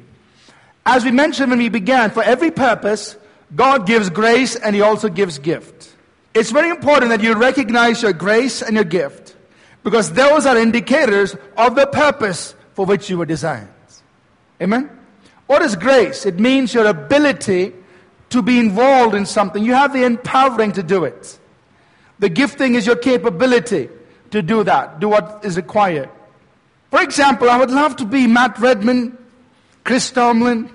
As 0.85 1.05
we 1.05 1.11
mentioned 1.11 1.51
when 1.51 1.59
we 1.59 1.69
began, 1.69 2.11
for 2.11 2.23
every 2.23 2.51
purpose, 2.51 3.17
God 3.55 3.87
gives 3.87 4.11
grace 4.11 4.55
and 4.55 4.75
He 4.75 4.83
also 4.83 5.09
gives 5.09 5.39
gift. 5.39 5.95
It's 6.35 6.51
very 6.51 6.69
important 6.69 7.11
that 7.11 7.23
you 7.23 7.35
recognize 7.35 8.03
your 8.03 8.13
grace 8.13 8.61
and 8.61 8.75
your 8.75 8.85
gift 8.85 9.35
because 9.83 10.13
those 10.13 10.45
are 10.45 10.57
indicators 10.59 11.35
of 11.57 11.75
the 11.75 11.87
purpose 11.87 12.55
for 12.75 12.85
which 12.85 13.09
you 13.09 13.17
were 13.17 13.27
designed. 13.27 13.69
Amen? 14.61 14.91
What 15.47 15.63
is 15.63 15.77
grace? 15.77 16.27
It 16.27 16.39
means 16.39 16.75
your 16.75 16.87
ability 16.87 17.73
to 18.31 18.43
be 18.43 18.59
involved 18.59 19.15
in 19.15 19.25
something. 19.25 19.65
You 19.65 19.75
have 19.75 19.93
the 19.93 20.05
empowering 20.05 20.73
to 20.73 20.83
do 20.83 21.05
it. 21.05 21.39
The 22.19 22.29
gifting 22.29 22.75
is 22.75 22.87
your 22.87 22.97
capability 22.97 23.89
to 24.31 24.43
do 24.43 24.65
that, 24.65 25.01
do 25.01 25.09
what 25.09 25.41
is 25.45 25.57
required. 25.57 26.11
For 26.91 27.03
example, 27.03 27.51
I 27.51 27.57
would 27.59 27.71
love 27.71 27.97
to 27.97 28.05
be 28.05 28.27
Matt 28.27 28.59
Redman, 28.59 29.17
Chris 29.85 30.11
Tomlin, 30.11 30.71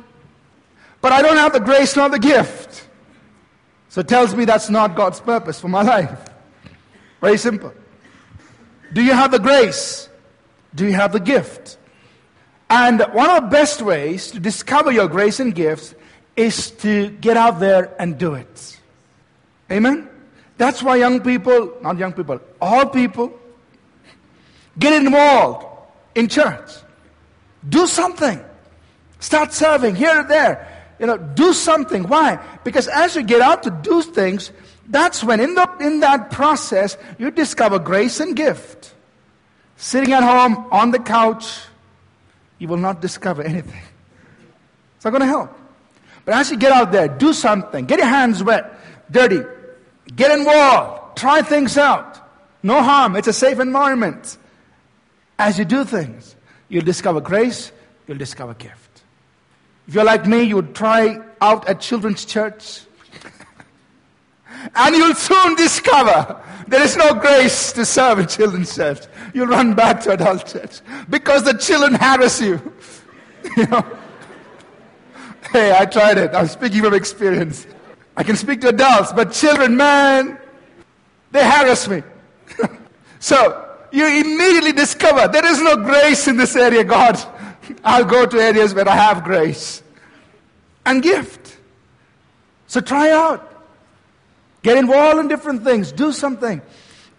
but 1.00 1.12
I 1.12 1.22
don't 1.22 1.38
have 1.38 1.54
the 1.54 1.60
grace 1.60 1.96
nor 1.96 2.10
the 2.10 2.20
gift. 2.20 2.88
So 3.90 4.02
it 4.02 4.08
tells 4.08 4.36
me 4.36 4.46
that's 4.46 4.70
not 4.70 4.96
God's 4.96 5.20
purpose 5.20 5.60
for 5.60 5.68
my 5.68 5.82
life. 5.96 6.20
Very 7.20 7.38
simple. 7.38 7.74
Do 8.94 9.04
you 9.04 9.14
have 9.14 9.32
the 9.32 9.40
grace? 9.40 10.10
Do 10.76 10.86
you 10.86 10.94
have 10.94 11.12
the 11.12 11.20
gift? 11.20 11.78
And 12.70 13.02
one 13.12 13.30
of 13.30 13.44
the 13.44 13.50
best 13.50 13.82
ways 13.82 14.32
to 14.32 14.40
discover 14.40 14.92
your 14.92 15.08
grace 15.08 15.40
and 15.40 15.54
gifts 15.54 15.94
is 16.36 16.72
to 16.72 17.10
get 17.10 17.36
out 17.36 17.60
there 17.60 17.94
and 18.00 18.18
do 18.18 18.36
it. 18.36 18.80
Amen? 19.70 20.08
That's 20.58 20.82
why 20.82 20.98
young 20.98 21.22
people, 21.22 21.74
not 21.82 21.98
young 21.98 22.14
people, 22.14 22.40
all 22.62 22.86
people, 22.86 23.38
get 24.80 24.94
involved 24.94 25.71
in 26.16 26.28
church. 26.28 26.72
Do 27.68 27.88
something. 27.88 28.44
Start 29.20 29.54
serving 29.54 29.96
here 29.96 30.20
and 30.20 30.30
there. 30.30 30.68
You 31.00 31.08
know, 31.08 31.18
do 31.18 31.54
something. 31.54 32.04
Why? 32.04 32.40
Because 32.64 32.88
as 32.88 33.16
you 33.16 33.24
get 33.24 33.42
out 33.42 33.64
to 33.64 33.72
do 33.72 34.02
things, 34.02 34.52
that's 34.88 35.24
when 35.24 35.40
in, 35.40 35.56
the, 35.56 35.70
in 35.80 36.02
that 36.02 36.32
process 36.32 36.98
you 37.18 37.32
discover 37.32 37.80
grace 37.80 38.20
and 38.20 38.36
gift. 38.36 38.94
Sitting 39.78 40.14
at 40.14 40.24
home 40.24 40.68
on 40.72 40.92
the 40.92 41.00
couch, 41.00 41.62
you 42.60 42.68
will 42.68 42.78
not 42.78 43.02
discover 43.02 43.42
anything. 43.42 43.82
It's 44.96 45.06
not 45.06 45.12
going 45.12 45.22
to 45.22 45.28
help. 45.28 45.58
But 46.26 46.36
as 46.36 46.52
you 46.52 46.58
get 46.58 46.72
out 46.72 46.92
there, 46.92 47.08
do 47.08 47.34
something. 47.34 47.86
Get 47.86 47.98
your 47.98 48.08
hands 48.08 48.44
wet, 48.44 48.72
dirty. 49.10 49.42
Get 50.16 50.38
involved. 50.38 51.18
Try 51.18 51.42
things 51.42 51.78
out. 51.78 52.20
No 52.62 52.84
harm. 52.84 53.16
It's 53.16 53.28
a 53.28 53.34
safe 53.34 53.60
environment. 53.60 54.38
As 55.42 55.58
you 55.58 55.66
do 55.66 55.84
things, 55.84 56.36
you'll 56.70 56.86
discover 56.86 57.20
grace, 57.20 57.72
you'll 58.06 58.20
discover 58.20 58.54
gift. 58.54 59.02
If 59.88 59.96
you're 59.96 60.04
like 60.04 60.28
me, 60.28 60.44
you 60.44 60.58
would 60.58 60.76
try 60.76 61.18
out 61.42 61.68
at 61.68 61.82
children's 61.82 62.26
church. 62.26 62.82
and 64.76 64.96
you'll 64.96 65.16
soon 65.16 65.56
discover 65.56 66.40
there 66.68 66.84
is 66.84 66.96
no 66.96 67.16
grace 67.16 67.74
to 67.74 67.86
serve 67.86 68.20
in 68.20 68.28
children's 68.28 68.76
church. 68.76 69.08
You'll 69.34 69.48
run 69.48 69.74
back 69.74 70.02
to 70.02 70.12
adult 70.12 70.46
church 70.46 70.82
because 71.10 71.44
the 71.44 71.54
children 71.54 71.96
harass 71.96 72.40
you. 72.40 72.62
you 73.58 73.66
know? 73.66 73.98
Hey, 75.52 75.76
I 75.76 75.88
tried 75.88 76.20
it. 76.20 76.36
I'm 76.36 76.50
speaking 76.50 76.84
from 76.84 76.94
experience. 76.94 77.66
I 78.16 78.22
can 78.22 78.36
speak 78.36 78.62
to 78.62 78.70
adults, 78.70 79.12
but 79.12 79.32
children, 79.32 79.76
man, 79.76 80.38
they 81.32 81.44
harass 81.44 81.88
me. 81.88 82.04
so, 83.20 83.70
you 83.92 84.08
immediately 84.08 84.72
discover 84.72 85.28
there 85.28 85.46
is 85.46 85.62
no 85.62 85.78
grace 85.78 86.28
in 86.28 86.38
this 86.38 86.56
area, 86.56 86.84
God. 86.84 87.20
I'll 87.84 88.06
go 88.06 88.26
to 88.26 88.38
areas 88.38 88.74
where 88.74 88.88
I 88.88 88.96
have 88.96 89.24
grace 89.24 89.84
and 90.86 91.02
gift. 91.02 91.58
So 92.68 92.82
try 92.82 93.12
out. 93.12 93.48
Get 94.64 94.78
involved 94.78 95.20
in 95.20 95.28
different 95.28 95.64
things. 95.64 95.92
Do 95.92 96.12
something. 96.12 96.62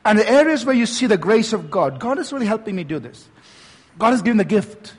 And 0.05 0.19
the 0.19 0.29
areas 0.29 0.65
where 0.65 0.75
you 0.75 0.87
see 0.87 1.07
the 1.07 1.17
grace 1.17 1.53
of 1.53 1.71
God, 1.71 2.01
God 2.01 2.19
is 2.19 2.33
really 2.33 2.47
helping 2.47 2.75
me 2.75 2.85
do 2.85 2.99
this. 2.99 3.29
God 3.99 4.11
has 4.11 4.23
given 4.23 4.39
the 4.39 4.45
gift. 4.45 4.95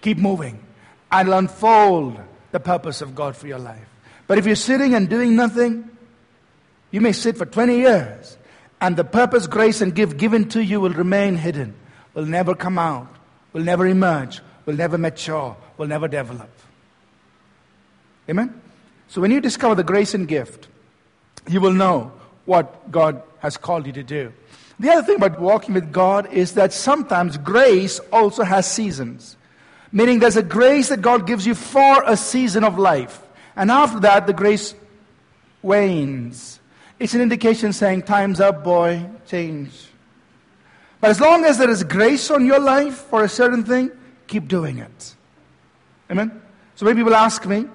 Keep 0.00 0.18
moving. 0.18 0.60
And 1.10 1.28
unfold 1.28 2.18
the 2.52 2.60
purpose 2.60 3.00
of 3.00 3.14
God 3.14 3.36
for 3.36 3.46
your 3.46 3.58
life. 3.58 3.88
But 4.26 4.38
if 4.38 4.46
you're 4.46 4.56
sitting 4.56 4.94
and 4.94 5.08
doing 5.08 5.36
nothing, 5.36 5.90
you 6.90 7.00
may 7.00 7.12
sit 7.12 7.36
for 7.36 7.44
20 7.46 7.78
years, 7.78 8.36
and 8.84 8.98
the 8.98 9.04
purpose, 9.04 9.46
grace, 9.46 9.80
and 9.80 9.94
gift 9.94 10.18
given 10.18 10.46
to 10.50 10.62
you 10.62 10.78
will 10.78 10.92
remain 10.92 11.36
hidden, 11.36 11.74
will 12.12 12.26
never 12.26 12.54
come 12.54 12.78
out, 12.78 13.08
will 13.54 13.62
never 13.62 13.86
emerge, 13.86 14.42
will 14.66 14.74
never 14.74 14.98
mature, 14.98 15.56
will 15.78 15.86
never 15.86 16.06
develop. 16.06 16.50
Amen? 18.28 18.60
So 19.08 19.22
when 19.22 19.30
you 19.30 19.40
discover 19.40 19.74
the 19.74 19.84
grace 19.84 20.12
and 20.12 20.28
gift, 20.28 20.68
you 21.48 21.62
will 21.62 21.72
know 21.72 22.12
what 22.44 22.90
God 22.90 23.22
has 23.38 23.56
called 23.56 23.86
you 23.86 23.92
to 23.94 24.02
do. 24.02 24.34
The 24.78 24.90
other 24.90 25.02
thing 25.02 25.16
about 25.16 25.40
walking 25.40 25.72
with 25.72 25.90
God 25.90 26.30
is 26.30 26.52
that 26.52 26.74
sometimes 26.74 27.38
grace 27.38 28.00
also 28.12 28.42
has 28.42 28.70
seasons. 28.70 29.38
Meaning 29.92 30.18
there's 30.18 30.36
a 30.36 30.42
grace 30.42 30.90
that 30.90 31.00
God 31.00 31.26
gives 31.26 31.46
you 31.46 31.54
for 31.54 32.02
a 32.04 32.18
season 32.18 32.64
of 32.64 32.78
life. 32.78 33.18
And 33.56 33.70
after 33.70 34.00
that, 34.00 34.26
the 34.26 34.34
grace 34.34 34.74
wanes. 35.62 36.53
It's 37.04 37.12
an 37.12 37.20
indication 37.20 37.74
saying, 37.74 38.04
Time's 38.04 38.40
up, 38.40 38.64
boy, 38.64 39.04
change. 39.26 39.88
But 41.02 41.10
as 41.10 41.20
long 41.20 41.44
as 41.44 41.58
there 41.58 41.68
is 41.68 41.84
grace 41.84 42.30
on 42.30 42.46
your 42.46 42.58
life 42.58 42.94
for 42.94 43.22
a 43.22 43.28
certain 43.28 43.62
thing, 43.62 43.90
keep 44.26 44.48
doing 44.48 44.78
it. 44.78 45.14
Amen? 46.10 46.40
So 46.76 46.86
many 46.86 46.98
people 46.98 47.14
ask 47.14 47.44
me, 47.44 47.66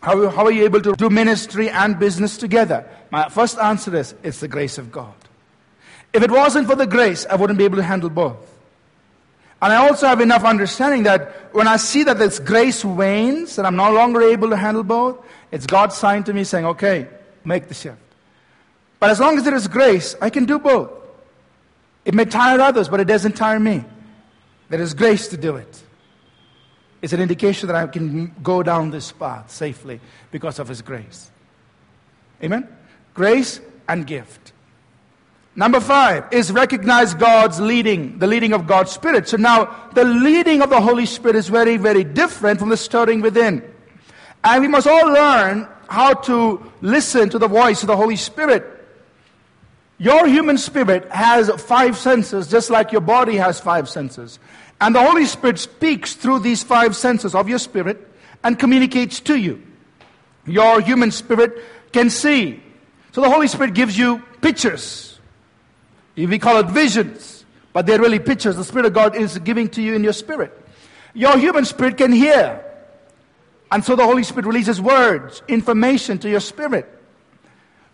how, 0.00 0.28
how 0.28 0.44
are 0.44 0.52
you 0.52 0.62
able 0.62 0.80
to 0.82 0.92
do 0.92 1.10
ministry 1.10 1.68
and 1.68 1.98
business 1.98 2.36
together? 2.36 2.88
My 3.10 3.28
first 3.28 3.58
answer 3.58 3.96
is, 3.96 4.14
it's 4.22 4.38
the 4.38 4.46
grace 4.46 4.78
of 4.78 4.92
God. 4.92 5.16
If 6.12 6.22
it 6.22 6.30
wasn't 6.30 6.68
for 6.68 6.76
the 6.76 6.86
grace, 6.86 7.26
I 7.26 7.34
wouldn't 7.34 7.58
be 7.58 7.64
able 7.64 7.78
to 7.78 7.82
handle 7.82 8.10
both. 8.10 8.60
And 9.60 9.72
I 9.72 9.88
also 9.88 10.06
have 10.06 10.20
enough 10.20 10.44
understanding 10.44 11.02
that 11.02 11.52
when 11.52 11.66
I 11.66 11.78
see 11.78 12.04
that 12.04 12.20
this 12.20 12.38
grace 12.38 12.84
wanes 12.84 13.58
and 13.58 13.66
I'm 13.66 13.74
no 13.74 13.90
longer 13.92 14.22
able 14.22 14.50
to 14.50 14.56
handle 14.56 14.84
both, 14.84 15.18
it's 15.50 15.66
God's 15.66 15.96
sign 15.96 16.22
to 16.22 16.32
me 16.32 16.44
saying, 16.44 16.64
okay, 16.64 17.08
make 17.44 17.66
the 17.66 17.74
shift. 17.74 18.02
But 19.00 19.10
as 19.10 19.20
long 19.20 19.38
as 19.38 19.44
there 19.44 19.54
is 19.54 19.68
grace, 19.68 20.16
I 20.20 20.30
can 20.30 20.44
do 20.44 20.58
both. 20.58 20.90
It 22.04 22.14
may 22.14 22.24
tire 22.24 22.60
others, 22.60 22.88
but 22.88 23.00
it 23.00 23.06
doesn't 23.06 23.36
tire 23.36 23.60
me. 23.60 23.84
There 24.68 24.80
is 24.80 24.94
grace 24.94 25.28
to 25.28 25.36
do 25.36 25.56
it. 25.56 25.82
It's 27.00 27.12
an 27.12 27.20
indication 27.20 27.68
that 27.68 27.76
I 27.76 27.86
can 27.86 28.34
go 28.42 28.62
down 28.62 28.90
this 28.90 29.12
path 29.12 29.50
safely 29.50 30.00
because 30.30 30.58
of 30.58 30.68
His 30.68 30.82
grace. 30.82 31.30
Amen? 32.42 32.68
Grace 33.14 33.60
and 33.88 34.06
gift. 34.06 34.52
Number 35.54 35.80
five 35.80 36.24
is 36.32 36.52
recognize 36.52 37.14
God's 37.14 37.60
leading, 37.60 38.18
the 38.18 38.26
leading 38.26 38.52
of 38.52 38.66
God's 38.66 38.92
Spirit. 38.92 39.28
So 39.28 39.36
now, 39.36 39.90
the 39.92 40.04
leading 40.04 40.62
of 40.62 40.70
the 40.70 40.80
Holy 40.80 41.06
Spirit 41.06 41.36
is 41.36 41.48
very, 41.48 41.76
very 41.76 42.04
different 42.04 42.60
from 42.60 42.68
the 42.68 42.76
stirring 42.76 43.20
within. 43.20 43.62
And 44.44 44.62
we 44.62 44.68
must 44.68 44.86
all 44.86 45.12
learn 45.12 45.66
how 45.88 46.14
to 46.14 46.72
listen 46.80 47.28
to 47.30 47.38
the 47.38 47.48
voice 47.48 47.82
of 47.82 47.88
the 47.88 47.96
Holy 47.96 48.14
Spirit. 48.16 48.77
Your 49.98 50.26
human 50.26 50.58
spirit 50.58 51.10
has 51.10 51.50
five 51.62 51.96
senses, 51.96 52.48
just 52.48 52.70
like 52.70 52.92
your 52.92 53.00
body 53.00 53.36
has 53.36 53.60
five 53.60 53.88
senses. 53.88 54.38
And 54.80 54.94
the 54.94 55.02
Holy 55.02 55.26
Spirit 55.26 55.58
speaks 55.58 56.14
through 56.14 56.40
these 56.40 56.62
five 56.62 56.94
senses 56.94 57.34
of 57.34 57.48
your 57.48 57.58
spirit 57.58 58.06
and 58.44 58.58
communicates 58.58 59.20
to 59.20 59.36
you. 59.36 59.62
Your 60.46 60.80
human 60.80 61.10
spirit 61.10 61.64
can 61.92 62.10
see. 62.10 62.62
So 63.12 63.20
the 63.20 63.30
Holy 63.30 63.48
Spirit 63.48 63.74
gives 63.74 63.98
you 63.98 64.22
pictures 64.40 65.08
we 66.26 66.38
call 66.38 66.58
it 66.58 66.66
visions, 66.66 67.44
but 67.72 67.86
they're 67.86 68.00
really 68.00 68.18
pictures 68.18 68.56
the 68.56 68.64
Spirit 68.64 68.86
of 68.86 68.92
God 68.92 69.14
is 69.14 69.38
giving 69.38 69.68
to 69.70 69.82
you 69.82 69.94
in 69.94 70.02
your 70.02 70.12
spirit. 70.12 70.52
Your 71.14 71.38
human 71.38 71.64
spirit 71.64 71.96
can 71.96 72.12
hear. 72.12 72.64
And 73.70 73.84
so 73.84 73.94
the 73.94 74.04
Holy 74.04 74.24
Spirit 74.24 74.46
releases 74.46 74.80
words, 74.80 75.42
information 75.46 76.18
to 76.18 76.30
your 76.30 76.40
spirit. 76.40 76.88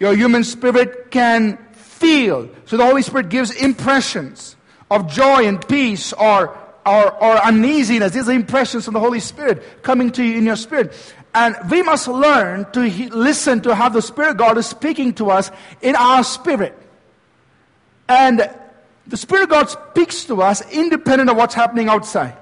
Your 0.01 0.15
human 0.15 0.45
spirit 0.45 1.11
can 1.11 1.59
feel. 2.05 2.51
So 2.67 2.77
the 2.77 2.85
Holy 2.85 3.03
Spirit 3.03 3.31
gives 3.31 3.51
impressions 3.51 4.57
of 4.91 5.11
joy 5.11 5.47
and 5.47 5.67
peace 5.67 6.13
or, 6.13 6.57
or, 6.85 7.13
or 7.13 7.37
uneasiness. 7.39 8.13
These 8.13 8.29
are 8.29 8.33
impressions 8.33 8.85
from 8.85 8.95
the 8.95 9.01
Holy 9.01 9.21
Spirit 9.21 9.83
coming 9.83 10.11
to 10.13 10.23
you 10.23 10.37
in 10.37 10.45
your 10.45 10.57
spirit. 10.57 10.93
And 11.35 11.57
we 11.71 11.83
must 11.83 12.07
learn 12.07 12.71
to 12.73 12.83
he- 12.83 13.09
listen 13.09 13.63
to 13.63 13.75
how 13.75 13.89
the 13.89 14.03
Spirit 14.03 14.37
God 14.37 14.59
is 14.59 14.67
speaking 14.67 15.15
to 15.15 15.31
us 15.31 15.51
in 15.81 15.97
our 15.97 16.23
spirit. 16.23 16.79
And 18.07 18.51
the 19.07 19.17
Spirit 19.17 19.49
God 19.49 19.71
speaks 19.71 20.25
to 20.27 20.43
us 20.43 20.63
independent 20.71 21.31
of 21.31 21.37
what's 21.37 21.55
happening 21.55 21.89
outside. 21.89 22.37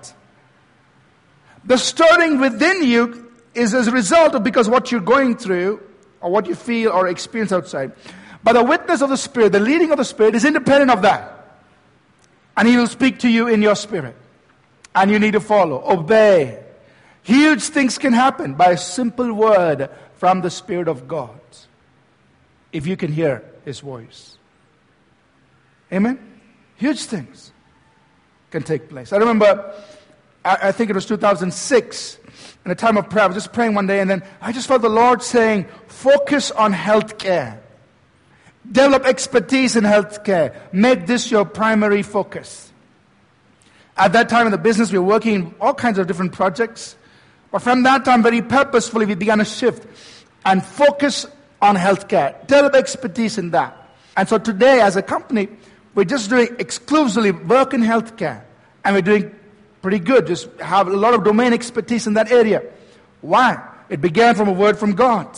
The 1.64 1.78
stirring 1.78 2.40
within 2.40 2.82
you 2.82 3.30
is 3.54 3.74
as 3.74 3.86
a 3.86 3.92
result 3.92 4.34
of 4.34 4.42
because 4.42 4.68
what 4.68 4.90
you're 4.90 5.00
going 5.00 5.36
through 5.36 5.80
or 6.20 6.30
what 6.30 6.46
you 6.46 6.56
feel 6.56 6.90
or 6.90 7.06
experience 7.06 7.52
outside. 7.52 7.92
But 8.44 8.54
the 8.54 8.64
witness 8.64 9.02
of 9.02 9.10
the 9.10 9.16
Spirit, 9.16 9.52
the 9.52 9.60
leading 9.60 9.92
of 9.92 9.98
the 9.98 10.04
Spirit 10.04 10.34
is 10.34 10.44
independent 10.44 10.90
of 10.90 11.02
that. 11.02 11.60
And 12.56 12.66
He 12.66 12.76
will 12.76 12.88
speak 12.88 13.20
to 13.20 13.28
you 13.28 13.48
in 13.48 13.62
your 13.62 13.76
spirit. 13.76 14.16
And 14.94 15.10
you 15.10 15.18
need 15.18 15.32
to 15.32 15.40
follow, 15.40 15.82
obey. 15.88 16.62
Huge 17.22 17.62
things 17.62 17.98
can 17.98 18.12
happen 18.12 18.54
by 18.54 18.72
a 18.72 18.76
simple 18.76 19.32
word 19.32 19.88
from 20.16 20.40
the 20.40 20.50
Spirit 20.50 20.88
of 20.88 21.06
God. 21.06 21.38
If 22.72 22.86
you 22.86 22.96
can 22.96 23.12
hear 23.12 23.44
His 23.64 23.80
voice. 23.80 24.36
Amen? 25.92 26.18
Huge 26.76 27.04
things 27.04 27.52
can 28.50 28.62
take 28.62 28.88
place. 28.88 29.12
I 29.12 29.18
remember, 29.18 29.74
I, 30.44 30.68
I 30.68 30.72
think 30.72 30.90
it 30.90 30.94
was 30.94 31.06
2006, 31.06 32.18
in 32.64 32.70
a 32.70 32.74
time 32.74 32.96
of 32.96 33.10
prayer, 33.10 33.24
I 33.24 33.26
was 33.26 33.36
just 33.36 33.52
praying 33.52 33.74
one 33.74 33.86
day, 33.86 34.00
and 34.00 34.10
then 34.10 34.22
I 34.40 34.52
just 34.52 34.68
felt 34.68 34.82
the 34.82 34.88
Lord 34.88 35.22
saying, 35.22 35.66
focus 35.86 36.50
on 36.50 36.72
health 36.72 37.18
care. 37.18 37.60
Develop 38.70 39.04
expertise 39.04 39.74
in 39.74 39.84
healthcare. 39.84 40.54
Make 40.72 41.06
this 41.06 41.30
your 41.30 41.44
primary 41.44 42.02
focus. 42.02 42.70
At 43.96 44.12
that 44.12 44.28
time 44.28 44.46
in 44.46 44.52
the 44.52 44.58
business, 44.58 44.92
we 44.92 44.98
were 44.98 45.04
working 45.04 45.34
in 45.34 45.54
all 45.60 45.74
kinds 45.74 45.98
of 45.98 46.06
different 46.06 46.32
projects. 46.32 46.96
But 47.50 47.60
from 47.60 47.82
that 47.82 48.04
time, 48.04 48.22
very 48.22 48.40
purposefully, 48.40 49.04
we 49.04 49.14
began 49.14 49.40
a 49.40 49.44
shift 49.44 49.86
and 50.44 50.64
focus 50.64 51.26
on 51.60 51.76
healthcare. 51.76 52.40
Develop 52.46 52.74
expertise 52.74 53.36
in 53.36 53.50
that. 53.50 53.76
And 54.16 54.28
so 54.28 54.38
today, 54.38 54.80
as 54.80 54.96
a 54.96 55.02
company, 55.02 55.48
we're 55.94 56.04
just 56.04 56.30
doing 56.30 56.48
exclusively 56.58 57.32
work 57.32 57.74
in 57.74 57.82
healthcare. 57.82 58.42
And 58.84 58.94
we're 58.94 59.02
doing 59.02 59.34
pretty 59.82 59.98
good. 59.98 60.26
Just 60.26 60.48
have 60.60 60.86
a 60.86 60.96
lot 60.96 61.14
of 61.14 61.24
domain 61.24 61.52
expertise 61.52 62.06
in 62.06 62.14
that 62.14 62.30
area. 62.30 62.62
Why? 63.20 63.60
It 63.88 64.00
began 64.00 64.34
from 64.34 64.48
a 64.48 64.52
word 64.52 64.78
from 64.78 64.94
God 64.94 65.36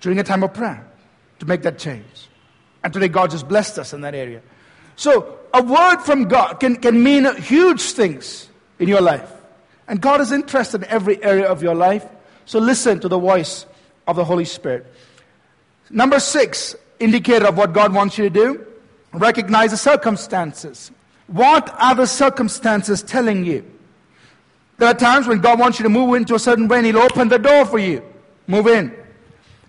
during 0.00 0.18
a 0.18 0.24
time 0.24 0.42
of 0.42 0.54
prayer 0.54 0.91
to 1.42 1.46
make 1.48 1.62
that 1.62 1.78
change. 1.78 2.28
And 2.82 2.92
today 2.92 3.08
God 3.08 3.30
just 3.30 3.48
blessed 3.48 3.78
us 3.78 3.92
in 3.92 4.00
that 4.00 4.14
area. 4.14 4.40
So 4.96 5.38
a 5.52 5.62
word 5.62 5.98
from 5.98 6.24
God 6.24 6.60
can, 6.60 6.76
can 6.76 7.02
mean 7.02 7.24
huge 7.36 7.82
things 7.82 8.48
in 8.78 8.88
your 8.88 9.00
life. 9.00 9.30
And 9.88 10.00
God 10.00 10.20
is 10.20 10.32
interested 10.32 10.84
in 10.84 10.88
every 10.88 11.22
area 11.22 11.46
of 11.46 11.62
your 11.62 11.74
life. 11.74 12.06
So 12.46 12.58
listen 12.58 13.00
to 13.00 13.08
the 13.08 13.18
voice 13.18 13.66
of 14.06 14.16
the 14.16 14.24
Holy 14.24 14.44
Spirit. 14.44 14.86
Number 15.90 16.20
six, 16.20 16.74
indicator 16.98 17.48
of 17.48 17.56
what 17.56 17.72
God 17.72 17.92
wants 17.92 18.16
you 18.16 18.24
to 18.24 18.30
do 18.30 18.66
Recognize 19.12 19.72
the 19.72 19.76
circumstances. 19.76 20.90
What 21.26 21.74
are 21.78 21.94
the 21.94 22.06
circumstances 22.06 23.02
telling 23.02 23.44
you? 23.44 23.64
There 24.78 24.88
are 24.88 24.94
times 24.94 25.26
when 25.26 25.40
God 25.40 25.60
wants 25.60 25.78
you 25.78 25.82
to 25.82 25.90
move 25.90 26.14
into 26.14 26.34
a 26.34 26.38
certain 26.38 26.66
way 26.66 26.78
and 26.78 26.86
He'll 26.86 26.98
open 26.98 27.28
the 27.28 27.38
door 27.38 27.66
for 27.66 27.78
you. 27.78 28.02
Move 28.46 28.66
in. 28.66 28.94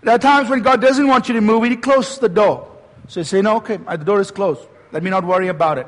There 0.04 0.14
are 0.14 0.18
times 0.18 0.48
when 0.50 0.62
God 0.62 0.80
doesn't 0.80 1.06
want 1.06 1.28
you 1.28 1.34
to 1.34 1.40
move, 1.40 1.64
He 1.64 1.76
closes 1.76 2.18
the 2.18 2.28
door. 2.28 2.70
So 3.08 3.20
you 3.20 3.24
say, 3.24 3.42
no, 3.42 3.56
okay, 3.56 3.76
the 3.76 3.96
door 3.96 4.20
is 4.20 4.30
closed. 4.30 4.62
Let 4.92 5.02
me 5.02 5.10
not 5.10 5.24
worry 5.24 5.48
about 5.48 5.78
it. 5.78 5.86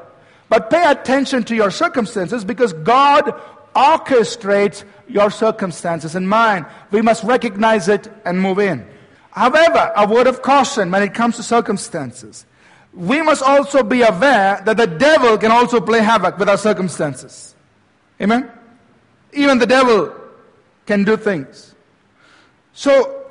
But 0.48 0.70
pay 0.70 0.90
attention 0.90 1.44
to 1.44 1.54
your 1.54 1.70
circumstances 1.70 2.44
because 2.44 2.72
God 2.72 3.40
orchestrates 3.74 4.84
your 5.08 5.30
circumstances 5.30 6.14
and 6.14 6.28
mine. 6.28 6.66
We 6.90 7.02
must 7.02 7.24
recognize 7.24 7.88
it 7.88 8.08
and 8.24 8.40
move 8.40 8.58
in. 8.58 8.86
However, 9.30 9.92
a 9.94 10.06
word 10.08 10.26
of 10.26 10.42
caution 10.42 10.90
when 10.90 11.02
it 11.02 11.14
comes 11.14 11.36
to 11.36 11.42
circumstances 11.42 12.46
we 12.96 13.20
must 13.20 13.42
also 13.42 13.82
be 13.82 14.00
aware 14.00 14.62
that 14.64 14.78
the 14.78 14.86
devil 14.86 15.36
can 15.36 15.52
also 15.52 15.80
play 15.80 16.00
havoc 16.00 16.38
with 16.38 16.48
our 16.48 16.56
circumstances. 16.56 17.54
Amen? 18.20 18.50
Even 19.34 19.58
the 19.58 19.66
devil 19.66 20.14
can 20.86 21.04
do 21.04 21.18
things. 21.18 21.74
So, 22.72 23.25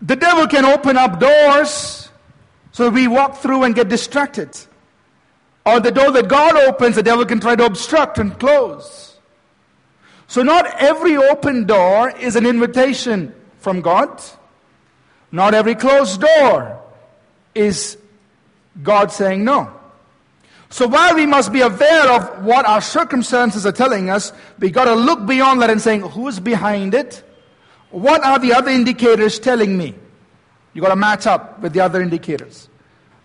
the 0.00 0.16
devil 0.16 0.46
can 0.46 0.64
open 0.64 0.96
up 0.96 1.18
doors 1.18 2.08
so 2.72 2.88
we 2.88 3.08
walk 3.08 3.38
through 3.38 3.64
and 3.64 3.74
get 3.74 3.88
distracted. 3.88 4.56
Or 5.66 5.80
the 5.80 5.90
door 5.90 6.10
that 6.12 6.28
God 6.28 6.56
opens, 6.56 6.96
the 6.96 7.02
devil 7.02 7.24
can 7.26 7.40
try 7.40 7.56
to 7.56 7.64
obstruct 7.64 8.18
and 8.18 8.38
close. 8.38 9.16
So, 10.28 10.42
not 10.42 10.66
every 10.80 11.16
open 11.16 11.64
door 11.64 12.10
is 12.10 12.36
an 12.36 12.46
invitation 12.46 13.34
from 13.58 13.80
God. 13.80 14.22
Not 15.32 15.54
every 15.54 15.74
closed 15.74 16.20
door 16.20 16.80
is 17.54 17.98
God 18.82 19.10
saying 19.10 19.44
no. 19.44 19.72
So 20.70 20.86
while 20.86 21.14
we 21.14 21.26
must 21.26 21.52
be 21.52 21.62
aware 21.62 22.10
of 22.12 22.44
what 22.44 22.66
our 22.66 22.80
circumstances 22.80 23.64
are 23.64 23.72
telling 23.72 24.10
us, 24.10 24.32
we 24.58 24.70
got 24.70 24.84
to 24.84 24.94
look 24.94 25.26
beyond 25.26 25.62
that 25.62 25.70
and 25.70 25.80
saying, 25.80 26.02
who's 26.02 26.38
behind 26.38 26.94
it? 26.94 27.22
What 27.90 28.22
are 28.24 28.38
the 28.38 28.52
other 28.52 28.70
indicators 28.70 29.38
telling 29.38 29.76
me? 29.76 29.94
You 30.74 30.82
got 30.82 30.90
to 30.90 30.96
match 30.96 31.26
up 31.26 31.60
with 31.60 31.72
the 31.72 31.80
other 31.80 32.00
indicators. 32.00 32.68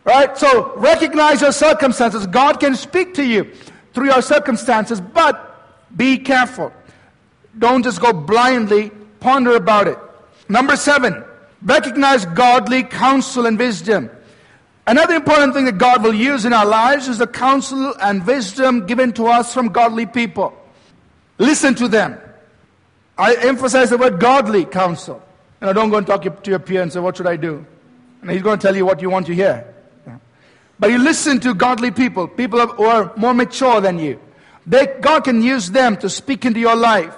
Right? 0.05 0.37
So 0.37 0.75
recognize 0.75 1.41
your 1.41 1.51
circumstances. 1.51 2.27
God 2.27 2.59
can 2.59 2.75
speak 2.75 3.13
to 3.15 3.23
you 3.23 3.53
through 3.93 4.07
your 4.07 4.21
circumstances, 4.21 4.99
but 4.99 5.49
be 5.95 6.17
careful. 6.17 6.73
Don't 7.57 7.83
just 7.83 8.01
go 8.01 8.11
blindly, 8.11 8.91
ponder 9.19 9.55
about 9.55 9.87
it. 9.87 9.97
Number 10.49 10.75
seven, 10.75 11.23
recognize 11.61 12.25
godly 12.25 12.83
counsel 12.83 13.45
and 13.45 13.57
wisdom. 13.57 14.09
Another 14.85 15.13
important 15.13 15.53
thing 15.53 15.65
that 15.65 15.77
God 15.77 16.03
will 16.03 16.13
use 16.13 16.43
in 16.43 16.51
our 16.51 16.65
lives 16.65 17.07
is 17.07 17.19
the 17.19 17.27
counsel 17.27 17.93
and 18.01 18.25
wisdom 18.25 18.85
given 18.85 19.13
to 19.13 19.27
us 19.27 19.53
from 19.53 19.69
godly 19.69 20.05
people. 20.05 20.53
Listen 21.37 21.75
to 21.75 21.87
them. 21.87 22.19
I 23.17 23.35
emphasize 23.35 23.89
the 23.89 23.97
word 23.97 24.19
godly 24.19 24.65
counsel. 24.65 25.21
And 25.61 25.69
I 25.69 25.73
don't 25.73 25.89
go 25.89 25.97
and 25.97 26.07
talk 26.07 26.23
to 26.23 26.49
your 26.49 26.59
peer 26.59 26.81
and 26.81 26.91
say, 26.91 26.99
What 26.99 27.17
should 27.17 27.27
I 27.27 27.37
do? 27.37 27.65
And 28.21 28.31
he's 28.31 28.41
going 28.41 28.59
to 28.59 28.67
tell 28.67 28.75
you 28.75 28.85
what 28.85 29.01
you 29.01 29.09
want 29.09 29.27
to 29.27 29.35
hear. 29.35 29.73
But 30.79 30.91
you 30.91 30.97
listen 30.97 31.39
to 31.41 31.53
godly 31.53 31.91
people, 31.91 32.27
people 32.27 32.59
who 32.67 32.83
are 32.83 33.13
more 33.15 33.33
mature 33.33 33.79
than 33.79 33.99
you. 33.99 34.19
They, 34.65 34.87
God 35.01 35.23
can 35.23 35.41
use 35.41 35.71
them 35.71 35.97
to 35.97 36.09
speak 36.09 36.45
into 36.45 36.59
your 36.59 36.75
life 36.75 37.15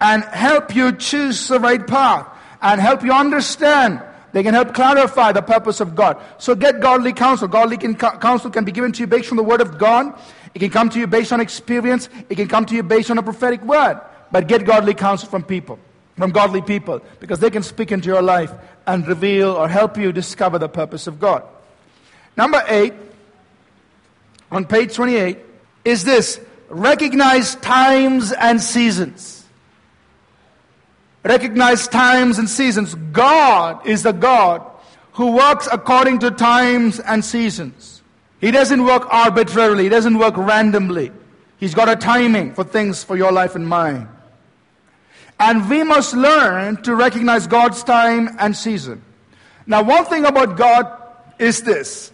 and 0.00 0.22
help 0.24 0.74
you 0.74 0.92
choose 0.92 1.48
the 1.48 1.58
right 1.58 1.84
path 1.84 2.28
and 2.60 2.80
help 2.80 3.02
you 3.02 3.12
understand. 3.12 4.02
They 4.32 4.42
can 4.42 4.54
help 4.54 4.74
clarify 4.74 5.32
the 5.32 5.42
purpose 5.42 5.80
of 5.80 5.94
God. 5.94 6.20
So 6.38 6.54
get 6.54 6.80
godly 6.80 7.12
counsel. 7.12 7.48
Godly 7.48 7.78
can, 7.78 7.96
counsel 7.96 8.50
can 8.50 8.64
be 8.64 8.72
given 8.72 8.92
to 8.92 9.00
you 9.00 9.06
based 9.06 9.30
on 9.30 9.36
the 9.36 9.42
word 9.42 9.60
of 9.60 9.78
God. 9.78 10.16
It 10.54 10.58
can 10.58 10.70
come 10.70 10.90
to 10.90 10.98
you 10.98 11.06
based 11.06 11.32
on 11.32 11.40
experience. 11.40 12.08
It 12.28 12.36
can 12.36 12.48
come 12.48 12.66
to 12.66 12.74
you 12.74 12.82
based 12.82 13.10
on 13.10 13.18
a 13.18 13.22
prophetic 13.22 13.62
word. 13.62 14.00
But 14.30 14.46
get 14.46 14.64
godly 14.64 14.94
counsel 14.94 15.28
from 15.28 15.42
people, 15.42 15.78
from 16.16 16.30
godly 16.30 16.62
people, 16.62 17.00
because 17.20 17.38
they 17.38 17.50
can 17.50 17.62
speak 17.62 17.92
into 17.92 18.08
your 18.08 18.22
life 18.22 18.52
and 18.86 19.06
reveal 19.06 19.50
or 19.50 19.68
help 19.68 19.96
you 19.96 20.12
discover 20.12 20.58
the 20.58 20.68
purpose 20.68 21.06
of 21.06 21.18
God. 21.18 21.42
Number 22.36 22.62
eight, 22.68 22.94
on 24.50 24.64
page 24.64 24.94
28, 24.94 25.38
is 25.84 26.04
this 26.04 26.40
recognize 26.68 27.56
times 27.56 28.32
and 28.32 28.60
seasons. 28.60 29.44
Recognize 31.24 31.88
times 31.88 32.38
and 32.38 32.48
seasons. 32.48 32.94
God 33.12 33.86
is 33.86 34.02
the 34.02 34.12
God 34.12 34.62
who 35.12 35.32
works 35.32 35.68
according 35.72 36.20
to 36.20 36.30
times 36.30 37.00
and 37.00 37.24
seasons. 37.24 38.02
He 38.40 38.50
doesn't 38.50 38.84
work 38.84 39.12
arbitrarily, 39.12 39.84
He 39.84 39.88
doesn't 39.88 40.16
work 40.16 40.36
randomly. 40.36 41.10
He's 41.58 41.74
got 41.74 41.88
a 41.88 41.96
timing 41.96 42.54
for 42.54 42.62
things 42.62 43.02
for 43.02 43.16
your 43.16 43.32
life 43.32 43.56
and 43.56 43.66
mine. 43.66 44.08
And 45.40 45.68
we 45.70 45.84
must 45.84 46.14
learn 46.14 46.82
to 46.82 46.94
recognize 46.94 47.46
God's 47.46 47.84
time 47.84 48.36
and 48.38 48.56
season. 48.56 49.02
Now, 49.66 49.82
one 49.82 50.04
thing 50.06 50.24
about 50.24 50.56
God 50.56 50.90
is 51.38 51.62
this. 51.62 52.10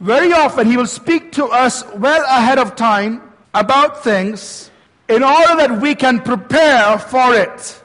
Very 0.00 0.32
often, 0.32 0.66
He 0.66 0.76
will 0.76 0.86
speak 0.86 1.32
to 1.32 1.46
us 1.46 1.84
well 1.94 2.24
ahead 2.24 2.58
of 2.58 2.76
time 2.76 3.22
about 3.52 4.02
things 4.02 4.70
in 5.08 5.22
order 5.22 5.56
that 5.56 5.80
we 5.80 5.94
can 5.94 6.20
prepare 6.20 6.98
for 6.98 7.34
it. 7.34 7.82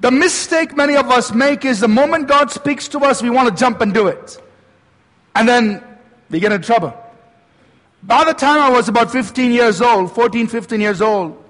The 0.00 0.10
mistake 0.10 0.76
many 0.76 0.96
of 0.96 1.10
us 1.10 1.32
make 1.32 1.64
is 1.64 1.80
the 1.80 1.88
moment 1.88 2.28
God 2.28 2.50
speaks 2.50 2.88
to 2.88 2.98
us, 3.00 3.22
we 3.22 3.30
want 3.30 3.48
to 3.48 3.54
jump 3.54 3.80
and 3.80 3.94
do 3.94 4.08
it. 4.08 4.42
And 5.34 5.48
then 5.48 5.82
we 6.28 6.40
get 6.40 6.52
in 6.52 6.60
trouble. 6.62 6.94
By 8.02 8.24
the 8.24 8.34
time 8.34 8.60
I 8.60 8.70
was 8.70 8.88
about 8.88 9.10
15 9.10 9.52
years 9.52 9.80
old, 9.80 10.12
14, 10.12 10.48
15 10.48 10.80
years 10.80 11.00
old, 11.00 11.42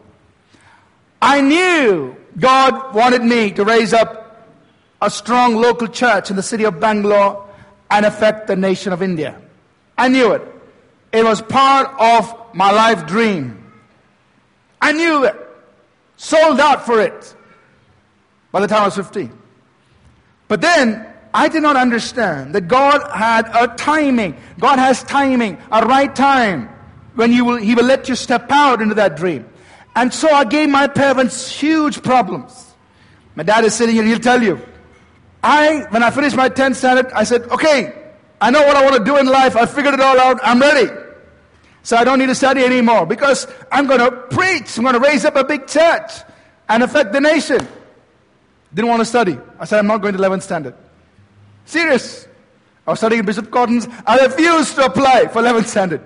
I 1.20 1.40
knew 1.40 2.16
God 2.38 2.94
wanted 2.94 3.22
me 3.22 3.50
to 3.52 3.64
raise 3.64 3.92
up 3.92 4.46
a 5.00 5.10
strong 5.10 5.56
local 5.56 5.88
church 5.88 6.30
in 6.30 6.36
the 6.36 6.42
city 6.42 6.64
of 6.64 6.80
Bangalore 6.80 7.48
and 7.90 8.04
affect 8.04 8.46
the 8.46 8.56
nation 8.56 8.92
of 8.92 9.02
India. 9.02 9.40
I 9.96 10.08
knew 10.08 10.32
it. 10.32 10.42
It 11.12 11.24
was 11.24 11.40
part 11.40 11.88
of 11.98 12.54
my 12.54 12.70
life 12.72 13.06
dream. 13.06 13.72
I 14.80 14.92
knew 14.92 15.24
it. 15.24 15.34
Sold 16.16 16.60
out 16.60 16.84
for 16.84 17.00
it 17.00 17.34
by 18.52 18.60
the 18.60 18.66
time 18.66 18.82
I 18.82 18.84
was 18.86 18.96
15. 18.96 19.32
But 20.48 20.60
then 20.60 21.06
I 21.32 21.48
did 21.48 21.62
not 21.62 21.76
understand 21.76 22.54
that 22.54 22.68
God 22.68 23.02
had 23.14 23.48
a 23.54 23.74
timing. 23.76 24.36
God 24.58 24.78
has 24.78 25.02
timing, 25.02 25.58
a 25.70 25.84
right 25.86 26.14
time 26.14 26.68
when 27.14 27.32
you 27.32 27.44
will, 27.44 27.56
He 27.56 27.74
will 27.74 27.84
let 27.84 28.08
you 28.08 28.14
step 28.14 28.50
out 28.50 28.80
into 28.80 28.94
that 28.94 29.16
dream. 29.16 29.48
And 29.96 30.12
so 30.12 30.30
I 30.30 30.44
gave 30.44 30.68
my 30.68 30.86
parents 30.86 31.50
huge 31.50 32.02
problems. 32.02 32.74
My 33.34 33.42
dad 33.42 33.64
is 33.64 33.74
sitting 33.74 33.94
here, 33.94 34.04
he'll 34.04 34.18
tell 34.18 34.42
you. 34.42 34.60
I, 35.42 35.86
when 35.88 36.02
I 36.02 36.10
finished 36.10 36.36
my 36.36 36.50
10th 36.50 36.76
standard, 36.76 37.10
I 37.12 37.24
said, 37.24 37.44
okay, 37.44 38.12
I 38.40 38.50
know 38.50 38.60
what 38.60 38.76
I 38.76 38.84
want 38.84 38.96
to 38.96 39.04
do 39.04 39.16
in 39.16 39.26
life. 39.26 39.56
I 39.56 39.64
figured 39.64 39.94
it 39.94 40.00
all 40.00 40.20
out. 40.20 40.38
I'm 40.42 40.60
ready. 40.60 40.92
So 41.82 41.96
I 41.96 42.04
don't 42.04 42.18
need 42.18 42.26
to 42.26 42.34
study 42.34 42.62
anymore 42.62 43.06
because 43.06 43.46
I'm 43.72 43.86
going 43.86 44.00
to 44.00 44.10
preach. 44.10 44.76
I'm 44.76 44.84
going 44.84 45.00
to 45.00 45.00
raise 45.00 45.24
up 45.24 45.36
a 45.36 45.44
big 45.44 45.66
church 45.66 46.12
and 46.68 46.82
affect 46.82 47.12
the 47.12 47.20
nation. 47.20 47.66
Didn't 48.74 48.90
want 48.90 49.00
to 49.00 49.06
study. 49.06 49.38
I 49.58 49.64
said, 49.64 49.78
I'm 49.78 49.86
not 49.86 50.02
going 50.02 50.14
to 50.14 50.20
11th 50.20 50.42
standard. 50.42 50.74
Serious. 51.64 52.28
I 52.86 52.90
was 52.90 52.98
studying 52.98 53.24
Bishop 53.24 53.50
Cotton's. 53.50 53.88
I 54.06 54.18
refused 54.26 54.74
to 54.74 54.84
apply 54.84 55.28
for 55.28 55.40
11th 55.40 55.66
standard. 55.66 56.02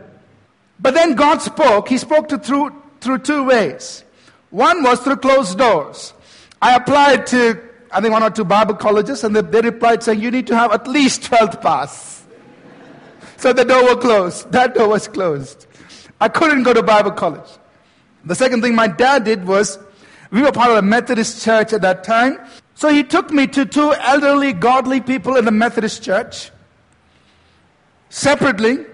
But 0.79 0.95
then 0.95 1.15
God 1.15 1.43
spoke. 1.43 1.89
He 1.89 1.99
spoke 1.99 2.29
to 2.29 2.39
through 2.39 2.80
through 3.01 3.19
two 3.19 3.45
ways. 3.45 4.05
One 4.51 4.83
was 4.83 5.01
through 5.01 5.17
closed 5.17 5.59
doors. 5.59 6.13
I 6.61 6.75
applied 6.75 7.27
to, 7.29 7.61
I 7.91 8.01
think, 8.01 8.13
one 8.13 8.23
or 8.23 8.31
two 8.31 8.45
Bible 8.45 8.75
colleges, 8.75 9.25
and 9.25 9.35
they, 9.35 9.41
they 9.41 9.61
replied 9.61 10.03
saying, 10.03 10.21
You 10.21 10.31
need 10.31 10.47
to 10.49 10.57
have 10.57 10.73
at 10.73 10.87
least 10.87 11.23
12th 11.23 11.61
pass. 11.63 12.25
so 13.37 13.53
the 13.53 13.65
door 13.65 13.83
was 13.85 13.97
closed. 13.97 14.53
That 14.53 14.75
door 14.75 14.89
was 14.89 15.09
closed. 15.09 15.67
I 16.21 16.29
couldn't 16.29 16.65
go 16.65 16.75
to 16.75 16.83
Bible 16.83 17.13
college. 17.13 17.49
The 18.25 18.35
second 18.35 18.63
thing 18.63 18.75
my 18.75 18.89
dad 18.89 19.25
did 19.25 19.47
was, 19.47 19.79
we 20.31 20.43
were 20.43 20.53
part 20.53 20.71
of 20.71 20.77
a 20.77 20.83
Methodist 20.83 21.43
church 21.43 21.73
at 21.73 21.81
that 21.81 22.05
time. 22.05 22.39
So 22.75 22.89
he 22.89 23.03
took 23.03 23.31
me 23.31 23.47
to 23.49 23.65
two 23.65 23.95
elderly, 23.95 24.53
godly 24.53 25.01
people 25.01 25.37
in 25.37 25.45
the 25.45 25.51
Methodist 25.51 26.03
church, 26.03 26.51
separately, 28.11 28.87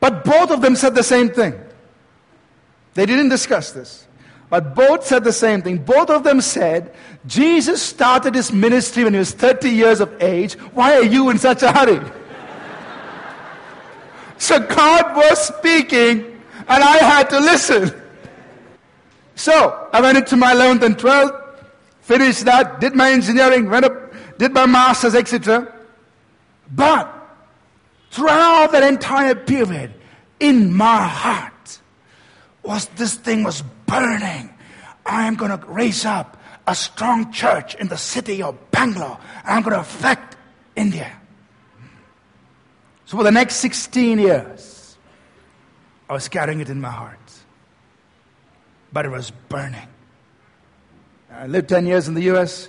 but 0.00 0.24
both 0.24 0.50
of 0.50 0.60
them 0.60 0.76
said 0.76 0.94
the 0.94 1.02
same 1.02 1.28
thing. 1.28 1.54
They 2.98 3.06
didn't 3.06 3.28
discuss 3.28 3.70
this. 3.70 4.08
But 4.50 4.74
both 4.74 5.06
said 5.06 5.22
the 5.22 5.32
same 5.32 5.62
thing. 5.62 5.78
Both 5.78 6.10
of 6.10 6.24
them 6.24 6.40
said, 6.40 6.92
Jesus 7.28 7.80
started 7.80 8.34
his 8.34 8.52
ministry 8.52 9.04
when 9.04 9.12
he 9.12 9.20
was 9.20 9.30
30 9.30 9.70
years 9.70 10.00
of 10.00 10.20
age. 10.20 10.54
Why 10.74 10.96
are 10.96 11.04
you 11.04 11.30
in 11.30 11.38
such 11.38 11.62
a 11.62 11.70
hurry? 11.70 12.04
so 14.38 14.58
God 14.58 15.14
was 15.14 15.46
speaking, 15.46 16.42
and 16.66 16.82
I 16.82 16.96
had 16.96 17.30
to 17.30 17.38
listen. 17.38 17.94
So 19.36 19.88
I 19.92 20.00
went 20.00 20.18
into 20.18 20.36
my 20.36 20.52
11th 20.52 20.82
and 20.82 20.98
12th, 20.98 21.64
finished 22.00 22.46
that, 22.46 22.80
did 22.80 22.96
my 22.96 23.12
engineering, 23.12 23.70
went 23.70 23.84
up, 23.84 24.12
did 24.38 24.52
my 24.52 24.66
master's, 24.66 25.14
etc. 25.14 25.72
But 26.72 27.14
throughout 28.10 28.72
that 28.72 28.82
entire 28.82 29.36
period, 29.36 29.94
in 30.40 30.74
my 30.74 31.06
heart, 31.06 31.52
was 32.68 32.86
this 32.96 33.14
thing 33.14 33.42
was 33.42 33.62
burning. 33.86 34.52
I 35.06 35.26
am 35.26 35.36
going 35.36 35.58
to 35.58 35.66
raise 35.66 36.04
up 36.04 36.36
a 36.66 36.74
strong 36.74 37.32
church 37.32 37.74
in 37.76 37.88
the 37.88 37.96
city 37.96 38.42
of 38.42 38.70
Bangalore. 38.70 39.18
And 39.44 39.54
I'm 39.54 39.62
going 39.62 39.74
to 39.74 39.80
affect 39.80 40.36
India. 40.76 41.10
So 43.06 43.16
for 43.16 43.24
the 43.24 43.32
next 43.32 43.56
16 43.56 44.18
years, 44.18 44.98
I 46.10 46.12
was 46.12 46.28
carrying 46.28 46.60
it 46.60 46.68
in 46.68 46.78
my 46.78 46.90
heart. 46.90 47.18
But 48.92 49.06
it 49.06 49.08
was 49.08 49.30
burning. 49.48 49.88
I 51.32 51.46
lived 51.46 51.70
10 51.70 51.86
years 51.86 52.06
in 52.06 52.12
the 52.12 52.22
U.S. 52.24 52.68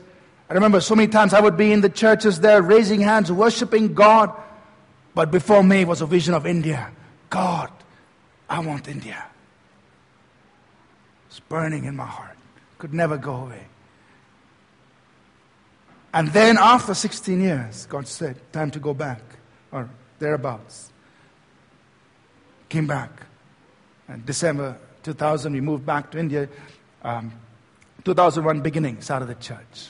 I 0.50 0.54
remember 0.54 0.80
so 0.80 0.96
many 0.96 1.10
times 1.10 1.34
I 1.34 1.42
would 1.42 1.58
be 1.58 1.74
in 1.74 1.82
the 1.82 1.90
churches 1.90 2.40
there 2.40 2.62
raising 2.62 3.02
hands, 3.02 3.34
worshiping 3.34 3.94
God. 3.94 4.32
But 5.14 5.30
before 5.30 5.62
me 5.62 5.84
was 5.84 6.00
a 6.00 6.06
vision 6.06 6.34
of 6.34 6.46
India. 6.46 6.90
God, 7.30 7.70
I 8.50 8.62
want 8.62 8.88
India. 8.88 9.26
Burning 11.48 11.86
in 11.86 11.96
my 11.96 12.06
heart. 12.06 12.38
Could 12.78 12.94
never 12.94 13.18
go 13.18 13.36
away. 13.36 13.66
And 16.14 16.30
then 16.30 16.58
after 16.58 16.94
16 16.94 17.40
years, 17.40 17.86
God 17.86 18.08
said, 18.08 18.38
time 18.52 18.72
to 18.72 18.80
go 18.80 18.94
back, 18.94 19.22
or 19.72 19.90
thereabouts. 20.18 20.92
Came 22.68 22.88
back. 22.88 23.12
And 24.08 24.26
December 24.26 24.78
2000, 25.04 25.54
we 25.54 25.62
moved 25.62 25.86
back 25.86 26.12
to 26.12 26.20
India. 26.20 26.50
Um, 27.04 27.32
2001 28.06 28.62
beginning, 28.62 29.02
started 29.02 29.28
the 29.28 29.36
church. 29.36 29.90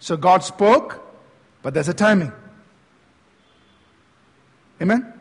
So 0.00 0.16
God 0.16 0.42
spoke, 0.42 1.00
but 1.62 1.74
there's 1.74 1.88
a 1.88 1.94
timing. 1.94 2.32
Amen? 4.82 5.12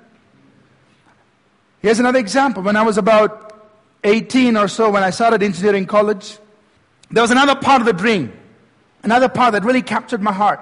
Here's 1.81 1.99
another 1.99 2.19
example. 2.19 2.63
When 2.63 2.75
I 2.75 2.81
was 2.81 2.97
about 2.97 3.52
18 4.03 4.57
or 4.57 4.67
so, 4.67 4.89
when 4.89 5.03
I 5.03 5.09
started 5.09 5.43
engineering 5.43 5.85
college, 5.85 6.37
there 7.09 7.21
was 7.21 7.31
another 7.31 7.55
part 7.55 7.81
of 7.81 7.85
the 7.85 7.93
dream, 7.93 8.33
another 9.03 9.29
part 9.29 9.53
that 9.53 9.63
really 9.63 9.81
captured 9.81 10.21
my 10.21 10.33
heart. 10.33 10.59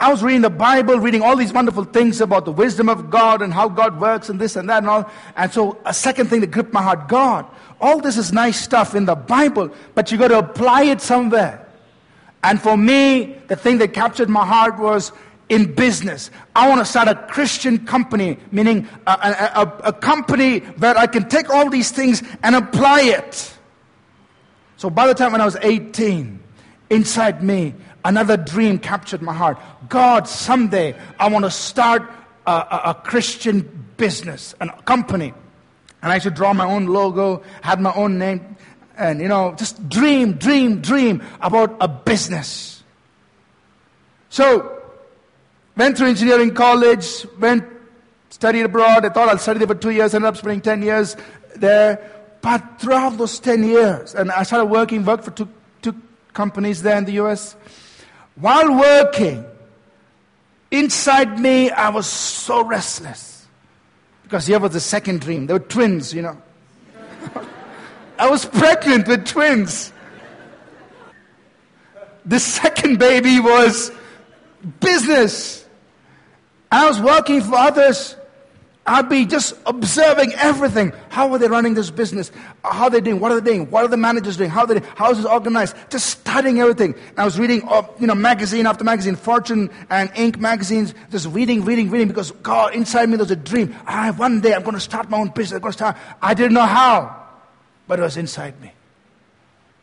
I 0.00 0.10
was 0.12 0.22
reading 0.22 0.42
the 0.42 0.50
Bible, 0.50 1.00
reading 1.00 1.22
all 1.22 1.34
these 1.34 1.52
wonderful 1.52 1.82
things 1.82 2.20
about 2.20 2.44
the 2.44 2.52
wisdom 2.52 2.88
of 2.88 3.10
God 3.10 3.42
and 3.42 3.52
how 3.52 3.68
God 3.68 4.00
works 4.00 4.28
and 4.28 4.40
this 4.40 4.54
and 4.54 4.68
that 4.70 4.78
and 4.78 4.88
all. 4.88 5.10
And 5.36 5.52
so 5.52 5.76
a 5.84 5.92
second 5.92 6.28
thing 6.28 6.40
that 6.40 6.52
gripped 6.52 6.72
my 6.72 6.82
heart, 6.82 7.08
God, 7.08 7.46
all 7.80 8.00
this 8.00 8.16
is 8.16 8.32
nice 8.32 8.60
stuff 8.60 8.94
in 8.94 9.06
the 9.06 9.16
Bible, 9.16 9.70
but 9.96 10.12
you 10.12 10.18
got 10.18 10.28
to 10.28 10.38
apply 10.38 10.84
it 10.84 11.00
somewhere. 11.00 11.66
And 12.44 12.62
for 12.62 12.76
me, 12.76 13.36
the 13.48 13.56
thing 13.56 13.78
that 13.78 13.92
captured 13.92 14.28
my 14.28 14.46
heart 14.46 14.78
was 14.78 15.10
in 15.48 15.74
business. 15.74 16.30
I 16.54 16.68
want 16.68 16.80
to 16.80 16.84
start 16.84 17.08
a 17.08 17.14
Christian 17.14 17.86
company, 17.86 18.38
meaning 18.50 18.88
a, 19.06 19.10
a, 19.10 19.62
a, 19.62 19.78
a, 19.88 19.92
company 19.92 20.58
where 20.58 20.96
I 20.96 21.06
can 21.06 21.28
take 21.28 21.48
all 21.48 21.70
these 21.70 21.90
things 21.90 22.22
and 22.42 22.54
apply 22.54 23.02
it. 23.02 23.54
So 24.76 24.90
by 24.90 25.06
the 25.06 25.14
time 25.14 25.32
when 25.32 25.40
I 25.40 25.44
was 25.44 25.56
18, 25.60 26.38
inside 26.90 27.42
me, 27.42 27.74
another 28.04 28.36
dream 28.36 28.78
captured 28.78 29.22
my 29.22 29.32
heart. 29.32 29.58
God, 29.88 30.28
someday 30.28 30.94
I 31.18 31.28
want 31.28 31.44
to 31.44 31.50
start 31.50 32.08
a, 32.46 32.50
a 32.86 33.00
Christian 33.04 33.86
business, 33.96 34.54
a 34.60 34.68
company. 34.82 35.32
And 36.02 36.12
I 36.12 36.18
should 36.18 36.34
draw 36.34 36.52
my 36.52 36.64
own 36.64 36.86
logo, 36.86 37.42
had 37.60 37.80
my 37.80 37.92
own 37.94 38.18
name, 38.18 38.56
and 38.96 39.20
you 39.20 39.28
know, 39.28 39.54
just 39.56 39.88
dream, 39.88 40.34
dream, 40.34 40.80
dream 40.80 41.22
about 41.40 41.76
a 41.80 41.88
business. 41.88 42.82
So, 44.30 44.77
went 45.78 45.96
through 45.96 46.08
engineering 46.08 46.52
college, 46.52 47.24
went, 47.38 47.64
studied 48.28 48.62
abroad. 48.62 49.06
I 49.06 49.08
thought 49.08 49.28
I'll 49.28 49.38
study 49.38 49.60
there 49.60 49.68
for 49.68 49.76
two 49.76 49.90
years, 49.90 50.12
ended 50.12 50.28
up 50.28 50.36
spending 50.36 50.60
10 50.60 50.82
years 50.82 51.16
there. 51.56 52.26
But 52.42 52.80
throughout 52.80 53.16
those 53.16 53.38
10 53.38 53.64
years, 53.64 54.14
and 54.14 54.30
I 54.32 54.42
started 54.42 54.66
working, 54.66 55.04
worked 55.04 55.24
for 55.24 55.30
two, 55.30 55.48
two 55.80 55.94
companies 56.34 56.82
there 56.82 56.98
in 56.98 57.04
the 57.04 57.12
US. 57.12 57.56
While 58.34 58.76
working, 58.76 59.44
inside 60.70 61.38
me, 61.38 61.70
I 61.70 61.88
was 61.90 62.06
so 62.06 62.64
restless. 62.64 63.46
Because 64.24 64.46
here 64.46 64.58
was 64.58 64.72
the 64.72 64.80
second 64.80 65.20
dream. 65.20 65.46
They 65.46 65.54
were 65.54 65.60
twins, 65.60 66.12
you 66.12 66.22
know. 66.22 66.36
I 68.18 68.28
was 68.28 68.44
pregnant 68.44 69.08
with 69.08 69.26
twins. 69.26 69.92
The 72.24 72.38
second 72.38 72.98
baby 72.98 73.40
was 73.40 73.90
business. 74.80 75.67
I 76.70 76.86
was 76.86 77.00
working 77.00 77.40
for 77.40 77.54
others. 77.54 78.16
I'd 78.86 79.08
be 79.08 79.26
just 79.26 79.54
observing 79.66 80.32
everything. 80.34 80.92
How 81.10 81.30
are 81.32 81.38
they 81.38 81.46
running 81.48 81.74
this 81.74 81.90
business? 81.90 82.32
How 82.64 82.84
are 82.84 82.90
they 82.90 83.02
doing? 83.02 83.20
What 83.20 83.32
are 83.32 83.40
they 83.40 83.52
doing? 83.52 83.70
What 83.70 83.84
are 83.84 83.88
the 83.88 83.98
managers 83.98 84.38
doing? 84.38 84.48
How 84.48 84.64
they, 84.64 84.80
how 84.96 85.10
is 85.10 85.18
it 85.18 85.26
organized? 85.26 85.76
Just 85.90 86.06
studying 86.06 86.60
everything. 86.60 86.94
And 86.94 87.18
I 87.18 87.24
was 87.26 87.38
reading, 87.38 87.68
uh, 87.68 87.82
you 88.00 88.06
know, 88.06 88.14
magazine 88.14 88.66
after 88.66 88.84
magazine, 88.84 89.14
Fortune 89.14 89.68
and 89.90 90.10
Inc. 90.14 90.38
magazines, 90.38 90.94
just 91.10 91.26
reading, 91.28 91.66
reading, 91.66 91.90
reading, 91.90 92.08
because 92.08 92.30
God, 92.30 92.74
inside 92.74 93.10
me 93.10 93.16
there's 93.16 93.30
a 93.30 93.36
dream. 93.36 93.76
I, 93.86 94.10
one 94.12 94.40
day 94.40 94.54
I'm 94.54 94.62
going 94.62 94.74
to 94.74 94.80
start 94.80 95.10
my 95.10 95.18
own 95.18 95.28
business. 95.28 95.56
I'm 95.56 95.60
going 95.60 95.72
to 95.72 95.78
start. 95.78 95.96
I 96.22 96.32
didn't 96.32 96.54
know 96.54 96.66
how 96.66 97.28
but 97.88 97.98
it 97.98 98.02
was 98.02 98.16
inside 98.16 98.60
me. 98.60 98.70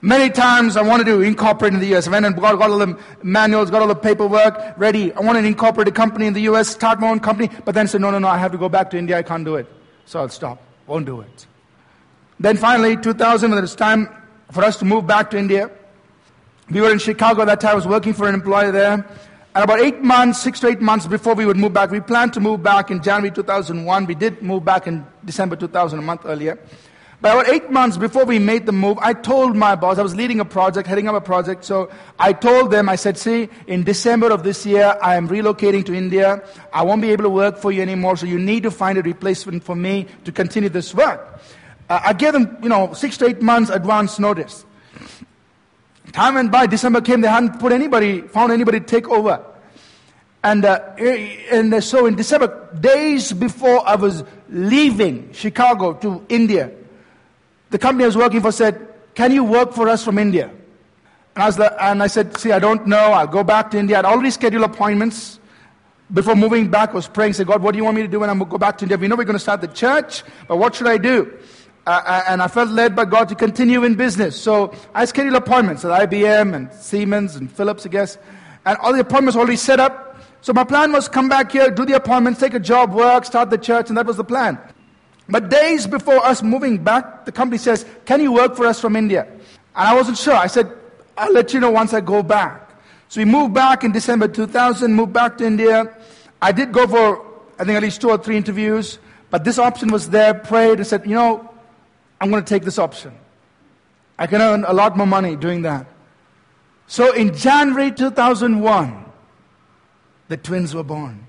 Many 0.05 0.29
times 0.29 0.77
I 0.77 0.83
wanted 0.83 1.05
to 1.05 1.21
incorporate 1.21 1.73
in 1.73 1.79
the 1.79 1.95
US. 1.95 2.07
I 2.07 2.11
went 2.11 2.27
and 2.27 2.35
got, 2.35 2.59
got 2.59 2.69
all 2.69 2.77
the 2.77 2.95
manuals, 3.23 3.71
got 3.71 3.81
all 3.81 3.87
the 3.87 3.95
paperwork 3.95 4.77
ready. 4.77 5.11
I 5.11 5.19
wanted 5.21 5.41
to 5.41 5.47
incorporate 5.47 5.87
a 5.87 5.91
company 5.91 6.27
in 6.27 6.33
the 6.33 6.41
US, 6.41 6.67
start 6.67 6.99
my 6.99 7.09
own 7.09 7.19
company, 7.19 7.49
but 7.65 7.73
then 7.73 7.87
said, 7.87 8.01
no, 8.01 8.11
no, 8.11 8.19
no, 8.19 8.27
I 8.27 8.37
have 8.37 8.51
to 8.51 8.57
go 8.59 8.69
back 8.69 8.91
to 8.91 8.99
India. 8.99 9.17
I 9.17 9.23
can't 9.23 9.43
do 9.43 9.55
it. 9.55 9.65
So 10.05 10.19
I'll 10.19 10.29
stop. 10.29 10.61
Won't 10.85 11.07
do 11.07 11.21
it. 11.21 11.47
Then 12.39 12.55
finally, 12.55 12.97
2000, 12.97 13.49
when 13.49 13.57
it 13.57 13.61
was 13.61 13.73
time 13.73 14.07
for 14.51 14.63
us 14.63 14.77
to 14.77 14.85
move 14.85 15.07
back 15.07 15.31
to 15.31 15.39
India, 15.39 15.71
we 16.69 16.81
were 16.81 16.91
in 16.91 16.99
Chicago 16.99 17.41
at 17.41 17.45
that 17.45 17.61
time. 17.61 17.71
I 17.71 17.73
was 17.73 17.87
working 17.87 18.13
for 18.13 18.29
an 18.29 18.35
employer 18.35 18.71
there. 18.71 18.93
And 19.55 19.63
about 19.63 19.79
eight 19.79 20.03
months, 20.03 20.39
six 20.39 20.59
to 20.59 20.67
eight 20.67 20.81
months 20.81 21.07
before 21.07 21.33
we 21.33 21.47
would 21.47 21.57
move 21.57 21.73
back, 21.73 21.89
we 21.89 21.99
planned 21.99 22.33
to 22.33 22.39
move 22.39 22.61
back 22.61 22.91
in 22.91 23.01
January 23.01 23.33
2001. 23.33 24.05
We 24.05 24.13
did 24.13 24.43
move 24.43 24.63
back 24.63 24.85
in 24.85 25.03
December 25.25 25.55
2000, 25.55 25.97
a 25.97 26.01
month 26.03 26.21
earlier. 26.25 26.59
But 27.25 27.39
about 27.39 27.49
eight 27.55 27.71
months 27.71 27.97
before 27.97 28.23
we 28.23 28.37
made 28.37 28.67
the 28.67 28.71
move, 28.71 28.99
I 29.01 29.13
told 29.13 29.55
my 29.55 29.73
boss, 29.73 29.97
I 29.97 30.03
was 30.03 30.15
leading 30.15 30.39
a 30.39 30.45
project, 30.45 30.87
heading 30.87 31.07
up 31.07 31.15
a 31.15 31.21
project, 31.21 31.65
so 31.65 31.89
I 32.19 32.33
told 32.33 32.69
them, 32.69 32.87
I 32.87 32.97
said, 32.97 33.17
see, 33.17 33.49
in 33.65 33.83
December 33.83 34.29
of 34.29 34.43
this 34.43 34.63
year, 34.63 34.95
I 35.01 35.15
am 35.15 35.27
relocating 35.27 35.83
to 35.87 35.95
India. 35.95 36.47
I 36.71 36.83
won't 36.83 37.01
be 37.01 37.09
able 37.09 37.23
to 37.23 37.31
work 37.31 37.57
for 37.57 37.71
you 37.71 37.81
anymore, 37.81 38.15
so 38.15 38.27
you 38.27 38.37
need 38.37 38.61
to 38.61 38.69
find 38.69 38.99
a 38.99 39.01
replacement 39.01 39.63
for 39.63 39.75
me 39.75 40.05
to 40.23 40.31
continue 40.31 40.69
this 40.69 40.93
work. 40.93 41.41
Uh, 41.89 41.99
I 42.05 42.13
gave 42.13 42.33
them, 42.33 42.59
you 42.61 42.69
know, 42.69 42.93
six 42.93 43.17
to 43.17 43.25
eight 43.25 43.41
months 43.41 43.71
advance 43.71 44.19
notice. 44.19 44.63
Time 46.11 46.35
went 46.35 46.51
by, 46.51 46.67
December 46.67 47.01
came, 47.01 47.21
they 47.21 47.27
hadn't 47.27 47.59
put 47.59 47.71
anybody, 47.71 48.21
found 48.21 48.51
anybody 48.51 48.81
to 48.81 48.85
take 48.85 49.09
over. 49.09 49.43
And, 50.43 50.63
uh, 50.63 50.77
and 51.51 51.83
so 51.83 52.05
in 52.05 52.17
December, 52.17 52.69
days 52.79 53.33
before 53.33 53.81
I 53.83 53.95
was 53.95 54.23
leaving 54.47 55.33
Chicago 55.33 55.93
to 55.93 56.23
India, 56.29 56.71
the 57.75 57.79
company 57.79 58.05
I 58.05 58.07
was 58.07 58.15
working 58.15 58.39
for 58.39 58.53
said, 58.53 58.87
Can 59.15 59.33
you 59.33 59.43
work 59.43 59.73
for 59.73 59.89
us 59.89 60.01
from 60.01 60.17
India? 60.17 60.49
And 61.35 61.43
I, 61.43 61.45
was 61.47 61.59
and 61.59 62.01
I 62.01 62.07
said, 62.07 62.37
See, 62.37 62.53
I 62.53 62.59
don't 62.59 62.87
know. 62.87 63.11
I'll 63.11 63.27
go 63.27 63.43
back 63.43 63.69
to 63.71 63.77
India. 63.77 63.99
I'd 63.99 64.05
already 64.05 64.31
scheduled 64.31 64.63
appointments. 64.63 65.41
Before 66.13 66.37
moving 66.37 66.71
back, 66.71 66.91
I 66.91 66.93
was 66.93 67.09
praying, 67.09 67.33
said, 67.33 67.47
God, 67.47 67.61
what 67.61 67.73
do 67.73 67.77
you 67.77 67.83
want 67.83 67.97
me 67.97 68.03
to 68.03 68.07
do 68.07 68.21
when 68.21 68.29
I 68.29 68.35
go 68.45 68.57
back 68.57 68.77
to 68.77 68.85
India? 68.85 68.95
We 68.95 69.09
know 69.09 69.17
we're 69.17 69.25
going 69.25 69.35
to 69.35 69.39
start 69.39 69.59
the 69.59 69.67
church, 69.67 70.23
but 70.47 70.55
what 70.55 70.73
should 70.73 70.87
I 70.87 70.97
do? 70.97 71.37
Uh, 71.85 72.01
uh, 72.05 72.23
and 72.29 72.41
I 72.41 72.47
felt 72.47 72.69
led 72.69 72.95
by 72.95 73.03
God 73.03 73.27
to 73.27 73.35
continue 73.35 73.83
in 73.83 73.95
business. 73.95 74.39
So 74.39 74.73
I 74.93 75.03
scheduled 75.03 75.35
appointments 75.35 75.83
at 75.83 76.09
IBM 76.09 76.55
and 76.55 76.71
Siemens 76.71 77.35
and 77.35 77.51
Philips, 77.51 77.85
I 77.85 77.89
guess. 77.89 78.17
And 78.65 78.77
all 78.77 78.93
the 78.93 79.01
appointments 79.01 79.35
already 79.35 79.57
set 79.57 79.81
up. 79.81 80.17
So 80.39 80.53
my 80.53 80.63
plan 80.63 80.93
was 80.93 81.09
come 81.09 81.27
back 81.27 81.51
here, 81.51 81.69
do 81.71 81.85
the 81.85 81.97
appointments, 81.97 82.39
take 82.39 82.53
a 82.53 82.59
job, 82.59 82.93
work, 82.93 83.25
start 83.25 83.49
the 83.49 83.57
church, 83.57 83.89
and 83.89 83.97
that 83.97 84.05
was 84.05 84.15
the 84.15 84.23
plan. 84.23 84.59
But 85.27 85.49
days 85.49 85.87
before 85.87 86.23
us 86.25 86.43
moving 86.43 86.77
back, 86.83 87.25
the 87.25 87.31
company 87.31 87.57
says, 87.57 87.85
Can 88.05 88.21
you 88.21 88.31
work 88.31 88.55
for 88.55 88.65
us 88.65 88.79
from 88.79 88.95
India? 88.95 89.23
And 89.23 89.41
I 89.87 89.95
wasn't 89.95 90.17
sure. 90.17 90.35
I 90.35 90.47
said, 90.47 90.71
I'll 91.17 91.33
let 91.33 91.53
you 91.53 91.59
know 91.59 91.71
once 91.71 91.93
I 91.93 92.01
go 92.01 92.21
back. 92.21 92.61
So 93.09 93.21
we 93.21 93.25
moved 93.25 93.53
back 93.53 93.83
in 93.83 93.91
December 93.91 94.27
2000, 94.27 94.93
moved 94.93 95.13
back 95.13 95.37
to 95.37 95.45
India. 95.45 95.95
I 96.41 96.51
did 96.51 96.71
go 96.71 96.87
for, 96.87 97.25
I 97.57 97.63
think, 97.63 97.77
at 97.77 97.83
least 97.83 98.01
two 98.01 98.09
or 98.09 98.17
three 98.17 98.37
interviews, 98.37 98.99
but 99.31 99.43
this 99.43 99.57
option 99.57 99.89
was 99.91 100.09
there, 100.09 100.33
prayed, 100.33 100.77
and 100.77 100.87
said, 100.87 101.05
You 101.05 101.15
know, 101.15 101.53
I'm 102.21 102.29
going 102.29 102.43
to 102.43 102.49
take 102.49 102.63
this 102.63 102.77
option. 102.77 103.13
I 104.17 104.27
can 104.27 104.41
earn 104.41 104.63
a 104.63 104.73
lot 104.73 104.95
more 104.95 105.07
money 105.07 105.35
doing 105.35 105.63
that. 105.63 105.87
So 106.87 107.13
in 107.13 107.35
January 107.35 107.91
2001, 107.91 109.05
the 110.27 110.37
twins 110.37 110.75
were 110.75 110.83
born 110.83 111.25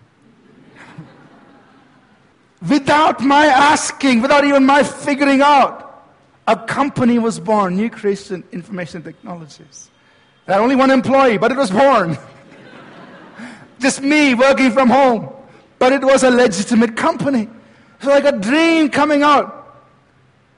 without 2.68 3.20
my 3.20 3.46
asking, 3.46 4.22
without 4.22 4.44
even 4.44 4.64
my 4.64 4.82
figuring 4.82 5.42
out, 5.42 5.82
a 6.46 6.57
company 6.57 7.18
was 7.18 7.40
born, 7.40 7.76
New 7.76 7.90
Creation 7.90 8.44
Information 8.52 9.02
Technologies. 9.02 9.90
I 10.46 10.52
had 10.52 10.61
only 10.61 10.76
one 10.76 10.90
employee, 10.90 11.38
but 11.38 11.50
it 11.50 11.57
was 11.57 11.70
born. 11.70 12.16
Just 13.80 14.00
me 14.00 14.34
working 14.34 14.70
from 14.70 14.88
home. 14.88 15.32
But 15.78 15.92
it 15.92 16.04
was 16.04 16.22
a 16.22 16.30
legitimate 16.30 16.96
company. 16.96 17.48
It's 17.96 18.07
like 18.07 18.24
a 18.24 18.32
dream 18.32 18.88
coming 18.88 19.22
out 19.22 19.82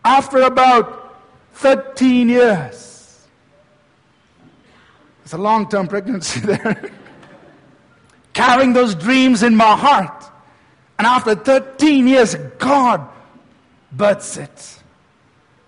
after 0.04 0.42
about 0.42 1.16
13 1.54 2.28
years. 2.28 3.26
It's 5.24 5.32
a 5.32 5.38
long 5.38 5.68
term 5.68 5.88
pregnancy 5.88 6.40
there. 6.46 6.90
Carrying 8.32 8.72
those 8.72 8.94
dreams 8.94 9.42
in 9.42 9.56
my 9.56 9.74
heart. 9.76 10.24
And 10.98 11.06
after 11.06 11.34
13 11.34 12.08
years, 12.08 12.34
God 12.58 13.08
births 13.92 14.36
it. 14.36 14.82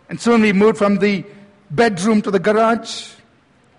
And 0.08 0.20
soon 0.20 0.42
we 0.42 0.52
moved 0.52 0.78
from 0.78 0.98
the 0.98 1.24
bedroom 1.70 2.20
to 2.22 2.30
the 2.32 2.40
garage. 2.40 3.08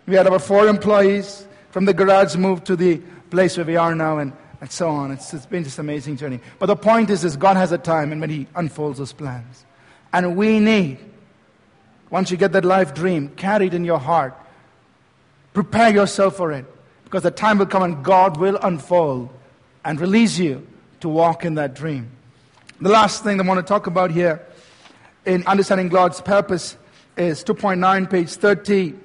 We 0.05 0.15
had 0.15 0.27
about 0.27 0.43
four 0.43 0.67
employees. 0.67 1.45
From 1.71 1.85
the 1.85 1.93
garage, 1.93 2.35
moved 2.35 2.65
to 2.65 2.75
the 2.75 2.97
place 3.29 3.57
where 3.57 3.65
we 3.65 3.77
are 3.77 3.95
now, 3.95 4.17
and, 4.17 4.33
and 4.59 4.71
so 4.71 4.89
on. 4.89 5.11
It's, 5.11 5.33
it's 5.33 5.45
been 5.45 5.63
just 5.63 5.77
an 5.77 5.85
amazing 5.85 6.17
journey. 6.17 6.39
But 6.59 6.65
the 6.65 6.75
point 6.75 7.09
is, 7.09 7.23
is 7.23 7.37
God 7.37 7.57
has 7.57 7.71
a 7.71 7.77
time 7.77 8.11
and 8.11 8.19
when 8.19 8.29
He 8.29 8.47
unfolds 8.55 8.99
His 8.99 9.13
plans. 9.13 9.65
And 10.13 10.35
we 10.35 10.59
need, 10.59 10.99
once 12.09 12.31
you 12.31 12.37
get 12.37 12.51
that 12.53 12.65
life 12.65 12.93
dream, 12.93 13.29
carry 13.29 13.67
it 13.67 13.73
in 13.73 13.85
your 13.85 13.99
heart. 13.99 14.37
Prepare 15.53 15.91
yourself 15.91 16.35
for 16.35 16.51
it. 16.51 16.65
Because 17.05 17.23
the 17.23 17.31
time 17.31 17.57
will 17.57 17.65
come 17.65 17.83
and 17.83 18.03
God 18.03 18.37
will 18.37 18.57
unfold 18.61 19.29
and 19.83 19.99
release 19.99 20.37
you 20.37 20.65
to 21.01 21.09
walk 21.09 21.45
in 21.45 21.55
that 21.55 21.73
dream. 21.73 22.09
The 22.79 22.89
last 22.89 23.23
thing 23.23 23.39
I 23.39 23.43
want 23.43 23.59
to 23.59 23.65
talk 23.65 23.87
about 23.87 24.11
here 24.11 24.45
in 25.25 25.45
understanding 25.45 25.89
God's 25.89 26.21
purpose 26.21 26.77
is 27.17 27.43
2.9, 27.43 28.09
page 28.09 28.29
30. 28.29 28.95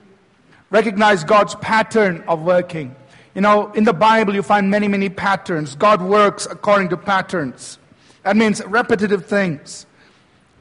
Recognize 0.70 1.24
God's 1.24 1.54
pattern 1.56 2.24
of 2.26 2.40
working. 2.42 2.94
You 3.34 3.42
know, 3.42 3.70
in 3.72 3.84
the 3.84 3.92
Bible, 3.92 4.34
you 4.34 4.42
find 4.42 4.70
many, 4.70 4.88
many 4.88 5.10
patterns. 5.10 5.76
God 5.76 6.00
works 6.00 6.46
according 6.46 6.88
to 6.88 6.96
patterns. 6.96 7.78
That 8.22 8.36
means 8.36 8.64
repetitive 8.64 9.26
things. 9.26 9.84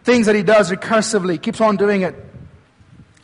Things 0.03 0.25
that 0.25 0.35
He 0.35 0.43
does 0.43 0.71
recursively, 0.71 1.41
keeps 1.41 1.61
on 1.61 1.77
doing 1.77 2.01
it, 2.01 2.15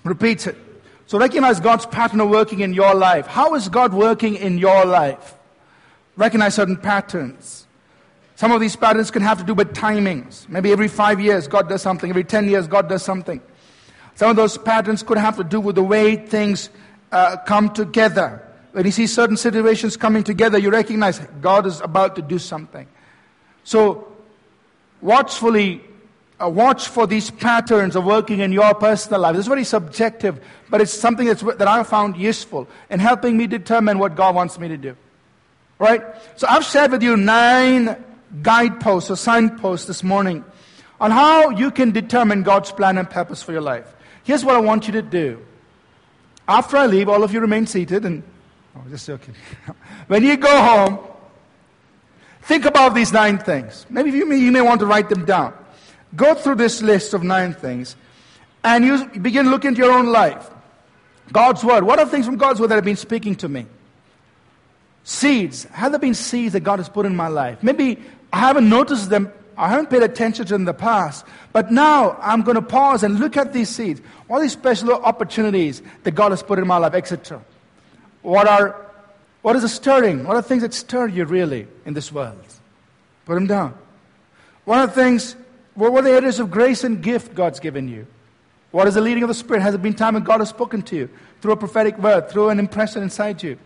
repeats 0.03 0.47
it. 0.47 0.57
So 1.05 1.19
recognize 1.19 1.59
God's 1.59 1.85
pattern 1.85 2.21
of 2.21 2.29
working 2.29 2.61
in 2.61 2.73
your 2.73 2.95
life. 2.95 3.27
How 3.27 3.53
is 3.55 3.67
God 3.67 3.93
working 3.93 4.35
in 4.35 4.57
your 4.57 4.85
life? 4.85 5.35
Recognize 6.15 6.55
certain 6.55 6.77
patterns. 6.77 7.60
Some 8.41 8.51
of 8.51 8.59
these 8.59 8.75
patterns 8.75 9.11
can 9.11 9.21
have 9.21 9.37
to 9.37 9.43
do 9.43 9.53
with 9.53 9.71
timings. 9.75 10.49
Maybe 10.49 10.71
every 10.71 10.87
five 10.87 11.21
years, 11.21 11.47
God 11.47 11.69
does 11.69 11.83
something. 11.83 12.09
Every 12.09 12.23
ten 12.23 12.49
years, 12.49 12.65
God 12.65 12.89
does 12.89 13.03
something. 13.03 13.39
Some 14.15 14.31
of 14.31 14.35
those 14.35 14.57
patterns 14.57 15.03
could 15.03 15.19
have 15.19 15.37
to 15.37 15.43
do 15.43 15.59
with 15.59 15.75
the 15.75 15.83
way 15.83 16.15
things 16.15 16.71
uh, 17.11 17.37
come 17.45 17.71
together. 17.71 18.43
When 18.71 18.83
you 18.83 18.91
see 18.91 19.05
certain 19.05 19.37
situations 19.37 19.95
coming 19.95 20.23
together, 20.23 20.57
you 20.57 20.71
recognize 20.71 21.19
God 21.39 21.67
is 21.67 21.81
about 21.81 22.15
to 22.15 22.23
do 22.23 22.39
something. 22.39 22.87
So, 23.63 24.11
watchfully 25.01 25.81
uh, 26.41 26.49
watch 26.49 26.87
for 26.87 27.05
these 27.05 27.29
patterns 27.29 27.95
of 27.95 28.05
working 28.05 28.39
in 28.39 28.51
your 28.51 28.73
personal 28.73 29.21
life. 29.21 29.35
Is 29.35 29.45
very 29.45 29.63
subjective, 29.63 30.43
but 30.67 30.81
it's 30.81 30.91
something 30.91 31.27
that's, 31.27 31.43
that 31.43 31.67
I 31.67 31.83
found 31.83 32.17
useful 32.17 32.67
in 32.89 32.99
helping 32.99 33.37
me 33.37 33.45
determine 33.45 33.99
what 33.99 34.15
God 34.15 34.33
wants 34.33 34.57
me 34.57 34.67
to 34.67 34.77
do. 34.77 34.97
Right? 35.77 36.01
So 36.37 36.47
I've 36.49 36.65
shared 36.65 36.89
with 36.89 37.03
you 37.03 37.15
nine 37.15 38.03
guideposts 38.41 39.11
or 39.11 39.15
signposts 39.15 39.87
this 39.87 40.03
morning 40.03 40.43
on 40.99 41.11
how 41.11 41.49
you 41.49 41.71
can 41.71 41.91
determine 41.91 42.43
God's 42.43 42.71
plan 42.71 42.97
and 42.97 43.09
purpose 43.09 43.41
for 43.41 43.51
your 43.51 43.61
life. 43.61 43.91
Here's 44.23 44.45
what 44.45 44.55
I 44.55 44.59
want 44.59 44.87
you 44.87 44.93
to 44.93 45.01
do. 45.01 45.43
After 46.47 46.77
I 46.77 46.85
leave, 46.85 47.09
all 47.09 47.23
of 47.23 47.33
you 47.33 47.39
remain 47.39 47.65
seated 47.65 48.05
and, 48.05 48.23
oh, 48.75 48.83
just 48.89 49.07
joking. 49.07 49.35
when 50.07 50.23
you 50.23 50.37
go 50.37 50.61
home, 50.61 50.99
think 52.43 52.65
about 52.65 52.93
these 52.93 53.11
nine 53.11 53.37
things. 53.37 53.85
Maybe 53.89 54.11
you 54.11 54.25
may, 54.25 54.37
you 54.37 54.51
may 54.51 54.61
want 54.61 54.79
to 54.81 54.85
write 54.85 55.09
them 55.09 55.25
down. 55.25 55.53
Go 56.15 56.35
through 56.35 56.55
this 56.55 56.81
list 56.81 57.13
of 57.13 57.23
nine 57.23 57.53
things 57.53 57.95
and 58.63 58.85
you 58.85 59.05
begin 59.19 59.49
looking 59.49 59.71
at 59.71 59.77
your 59.77 59.91
own 59.91 60.07
life. 60.07 60.49
God's 61.31 61.63
word. 61.63 61.83
What 61.83 61.99
are 61.99 62.05
things 62.05 62.25
from 62.25 62.37
God's 62.37 62.59
word 62.59 62.67
that 62.67 62.75
have 62.75 62.85
been 62.85 62.97
speaking 62.97 63.35
to 63.35 63.49
me? 63.49 63.65
Seeds. 65.03 65.63
Have 65.65 65.91
there 65.91 65.99
been 65.99 66.13
seeds 66.13 66.53
that 66.53 66.59
God 66.59 66.79
has 66.79 66.89
put 66.89 67.05
in 67.05 67.15
my 67.15 67.27
life? 67.27 67.63
Maybe 67.63 67.97
I 68.31 68.39
haven't 68.39 68.69
noticed 68.69 69.09
them. 69.09 69.31
I 69.57 69.69
haven't 69.69 69.89
paid 69.89 70.03
attention 70.03 70.45
to 70.45 70.53
them 70.53 70.61
in 70.61 70.65
the 70.65 70.73
past. 70.73 71.25
But 71.53 71.71
now 71.71 72.17
I'm 72.21 72.41
going 72.41 72.55
to 72.55 72.61
pause 72.61 73.03
and 73.03 73.19
look 73.19 73.37
at 73.37 73.53
these 73.53 73.69
seeds. 73.69 74.01
What 74.27 74.37
are 74.37 74.41
these 74.41 74.53
special 74.53 74.93
opportunities 74.93 75.81
that 76.03 76.11
God 76.11 76.31
has 76.31 76.41
put 76.41 76.57
in 76.57 76.67
my 76.67 76.77
life, 76.77 76.93
etc.? 76.93 77.43
What 78.21 78.47
are, 78.47 78.89
what 79.41 79.55
is 79.55 79.63
the 79.63 79.69
stirring? 79.69 80.23
What 80.23 80.35
are 80.35 80.41
the 80.41 80.47
things 80.47 80.61
that 80.61 80.73
stir 80.73 81.07
you 81.07 81.25
really 81.25 81.67
in 81.85 81.93
this 81.93 82.11
world? 82.11 82.39
Put 83.25 83.35
them 83.35 83.47
down. 83.47 83.73
What 84.65 84.79
are 84.79 84.87
the 84.87 84.93
things 84.93 85.35
what 85.73 85.93
are 85.93 86.01
the 86.01 86.11
areas 86.11 86.39
of 86.39 86.51
grace 86.51 86.83
and 86.83 87.01
gift 87.01 87.33
God's 87.33 87.59
given 87.59 87.87
you? 87.87 88.05
What 88.71 88.87
is 88.87 88.95
the 88.95 89.01
leading 89.01 89.23
of 89.23 89.29
the 89.29 89.33
Spirit? 89.33 89.61
Has 89.61 89.73
it 89.73 89.81
been 89.81 89.93
time 89.93 90.13
when 90.15 90.23
God 90.23 90.39
has 90.39 90.49
spoken 90.49 90.81
to 90.83 90.95
you 90.95 91.09
through 91.41 91.53
a 91.53 91.57
prophetic 91.57 91.97
word, 91.97 92.29
through 92.29 92.49
an 92.49 92.59
impression 92.59 93.03
inside 93.03 93.41
you, 93.41 93.57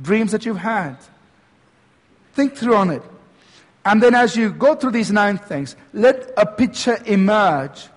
dreams 0.00 0.32
that 0.32 0.44
you've 0.44 0.58
had? 0.58 0.96
Think 2.32 2.56
through 2.56 2.76
on 2.76 2.90
it. 2.90 3.02
And 3.84 4.02
then 4.02 4.14
as 4.14 4.36
you 4.36 4.50
go 4.50 4.74
through 4.74 4.90
these 4.92 5.10
nine 5.10 5.38
things, 5.38 5.74
let 5.92 6.30
a 6.36 6.44
picture 6.44 6.98
emerge 7.06 7.88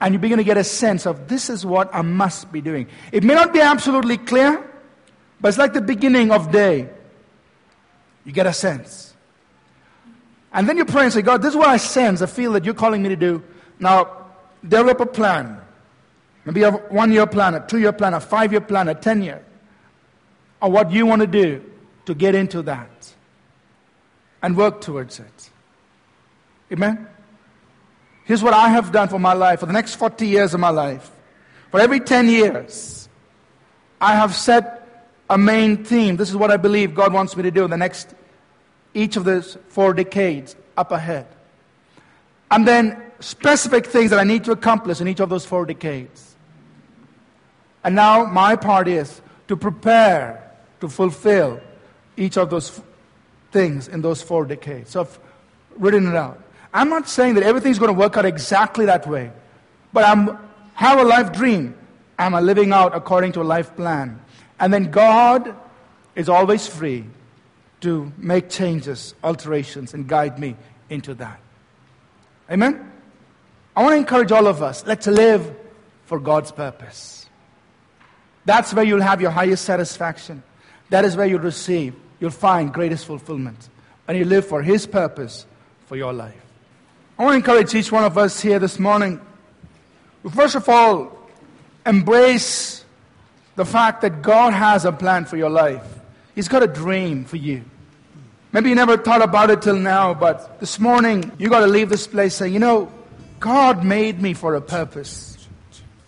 and 0.00 0.14
you 0.14 0.18
begin 0.18 0.38
to 0.38 0.44
get 0.44 0.56
a 0.56 0.64
sense 0.64 1.06
of 1.06 1.28
this 1.28 1.48
is 1.48 1.64
what 1.64 1.94
I 1.94 2.02
must 2.02 2.52
be 2.52 2.60
doing. 2.60 2.86
It 3.12 3.24
may 3.24 3.34
not 3.34 3.52
be 3.52 3.60
absolutely 3.60 4.18
clear, 4.18 4.62
but 5.40 5.48
it's 5.48 5.58
like 5.58 5.72
the 5.72 5.80
beginning 5.80 6.30
of 6.30 6.50
day. 6.50 6.88
You 8.24 8.32
get 8.32 8.46
a 8.46 8.52
sense. 8.52 9.14
And 10.52 10.68
then 10.68 10.76
you 10.76 10.84
pray 10.84 11.04
and 11.04 11.12
say, 11.12 11.22
God, 11.22 11.42
this 11.42 11.50
is 11.50 11.56
what 11.56 11.68
I 11.68 11.76
sense, 11.76 12.22
I 12.22 12.26
feel 12.26 12.52
that 12.52 12.64
you're 12.64 12.74
calling 12.74 13.02
me 13.02 13.10
to 13.10 13.16
do. 13.16 13.42
Now, 13.78 14.26
develop 14.62 15.00
a 15.00 15.06
plan. 15.06 15.60
Maybe 16.44 16.62
a 16.62 16.70
one 16.70 17.12
year 17.12 17.26
plan, 17.26 17.54
a 17.54 17.66
two 17.66 17.78
year 17.78 17.92
plan, 17.92 18.14
a 18.14 18.20
five 18.20 18.52
year 18.52 18.60
plan, 18.60 18.88
a 18.88 18.94
ten 18.94 19.22
year. 19.22 19.44
Or 20.62 20.70
what 20.70 20.90
you 20.90 21.04
want 21.04 21.20
to 21.20 21.26
do 21.26 21.62
to 22.06 22.14
get 22.14 22.34
into 22.34 22.62
that 22.62 23.15
and 24.42 24.56
work 24.56 24.80
towards 24.80 25.20
it. 25.20 25.50
Amen? 26.72 27.06
Here's 28.24 28.42
what 28.42 28.54
I 28.54 28.68
have 28.68 28.92
done 28.92 29.08
for 29.08 29.18
my 29.18 29.34
life, 29.34 29.60
for 29.60 29.66
the 29.66 29.72
next 29.72 29.94
40 29.94 30.26
years 30.26 30.52
of 30.52 30.60
my 30.60 30.70
life. 30.70 31.10
For 31.70 31.80
every 31.80 32.00
10 32.00 32.28
years, 32.28 33.08
I 34.00 34.14
have 34.14 34.34
set 34.34 35.06
a 35.30 35.38
main 35.38 35.84
theme. 35.84 36.16
This 36.16 36.28
is 36.28 36.36
what 36.36 36.50
I 36.50 36.56
believe 36.56 36.94
God 36.94 37.12
wants 37.12 37.36
me 37.36 37.42
to 37.44 37.50
do 37.50 37.64
in 37.64 37.70
the 37.70 37.76
next 37.76 38.14
each 38.94 39.16
of 39.16 39.24
those 39.24 39.58
four 39.68 39.92
decades 39.92 40.56
up 40.76 40.90
ahead. 40.90 41.26
And 42.50 42.66
then 42.66 43.00
specific 43.20 43.86
things 43.86 44.10
that 44.10 44.18
I 44.18 44.24
need 44.24 44.44
to 44.44 44.52
accomplish 44.52 45.00
in 45.00 45.08
each 45.08 45.20
of 45.20 45.28
those 45.28 45.44
four 45.44 45.66
decades. 45.66 46.34
And 47.84 47.94
now 47.94 48.24
my 48.24 48.56
part 48.56 48.88
is 48.88 49.20
to 49.48 49.56
prepare 49.56 50.42
to 50.80 50.88
fulfill 50.88 51.60
each 52.16 52.36
of 52.36 52.50
those 52.50 52.80
things 53.56 53.88
in 53.88 54.02
those 54.02 54.20
four 54.20 54.44
decades. 54.44 54.90
So 54.90 55.00
I've 55.00 55.18
written 55.78 56.06
it 56.06 56.14
out. 56.14 56.38
I'm 56.74 56.90
not 56.90 57.08
saying 57.08 57.36
that 57.36 57.42
everything's 57.42 57.78
going 57.78 57.94
to 57.94 57.98
work 57.98 58.18
out 58.18 58.26
exactly 58.26 58.84
that 58.84 59.06
way, 59.06 59.32
but 59.94 60.04
I'm 60.04 60.38
have 60.74 60.98
a 60.98 61.04
life 61.04 61.32
dream. 61.32 61.74
Am 62.18 62.34
I 62.34 62.40
living 62.40 62.70
out 62.72 62.94
according 62.94 63.32
to 63.32 63.40
a 63.40 63.48
life 63.56 63.74
plan? 63.76 64.20
And 64.60 64.72
then 64.72 64.90
God 64.90 65.56
is 66.14 66.28
always 66.28 66.66
free 66.66 67.04
to 67.80 68.12
make 68.18 68.50
changes, 68.50 69.14
alterations, 69.24 69.94
and 69.94 70.06
guide 70.06 70.38
me 70.38 70.56
into 70.90 71.14
that. 71.14 71.40
Amen? 72.50 72.92
I 73.74 73.82
want 73.82 73.94
to 73.94 73.98
encourage 73.98 74.32
all 74.32 74.46
of 74.46 74.62
us 74.62 74.84
let's 74.86 75.06
live 75.06 75.54
for 76.04 76.20
God's 76.20 76.52
purpose. 76.52 77.26
That's 78.44 78.74
where 78.74 78.84
you'll 78.84 79.08
have 79.12 79.20
your 79.22 79.30
highest 79.30 79.64
satisfaction. 79.64 80.42
That 80.90 81.04
is 81.06 81.16
where 81.16 81.26
you'll 81.26 81.40
receive, 81.40 81.94
you'll 82.20 82.30
find 82.30 82.72
greatest 82.72 83.06
fulfillment. 83.06 83.68
And 84.08 84.16
you 84.16 84.24
live 84.24 84.46
for 84.46 84.62
His 84.62 84.86
purpose 84.86 85.46
for 85.86 85.96
your 85.96 86.12
life. 86.12 86.34
I 87.18 87.24
want 87.24 87.32
to 87.32 87.36
encourage 87.36 87.74
each 87.74 87.90
one 87.90 88.04
of 88.04 88.18
us 88.18 88.40
here 88.40 88.58
this 88.58 88.78
morning 88.78 89.20
first 90.30 90.54
of 90.54 90.68
all, 90.68 91.16
embrace 91.84 92.84
the 93.54 93.64
fact 93.64 94.02
that 94.02 94.22
God 94.22 94.52
has 94.52 94.84
a 94.84 94.92
plan 94.92 95.24
for 95.24 95.36
your 95.36 95.50
life. 95.50 95.82
He's 96.34 96.48
got 96.48 96.62
a 96.62 96.66
dream 96.66 97.24
for 97.24 97.36
you. 97.36 97.64
Maybe 98.52 98.68
you 98.68 98.74
never 98.74 98.96
thought 98.96 99.22
about 99.22 99.50
it 99.50 99.62
till 99.62 99.76
now, 99.76 100.14
but 100.14 100.60
this 100.60 100.78
morning 100.78 101.32
you 101.38 101.48
got 101.48 101.60
to 101.60 101.66
leave 101.66 101.88
this 101.88 102.06
place 102.06 102.34
saying, 102.34 102.52
you 102.52 102.58
know, 102.58 102.90
God 103.40 103.84
made 103.84 104.20
me 104.20 104.34
for 104.34 104.54
a 104.54 104.60
purpose. 104.60 105.36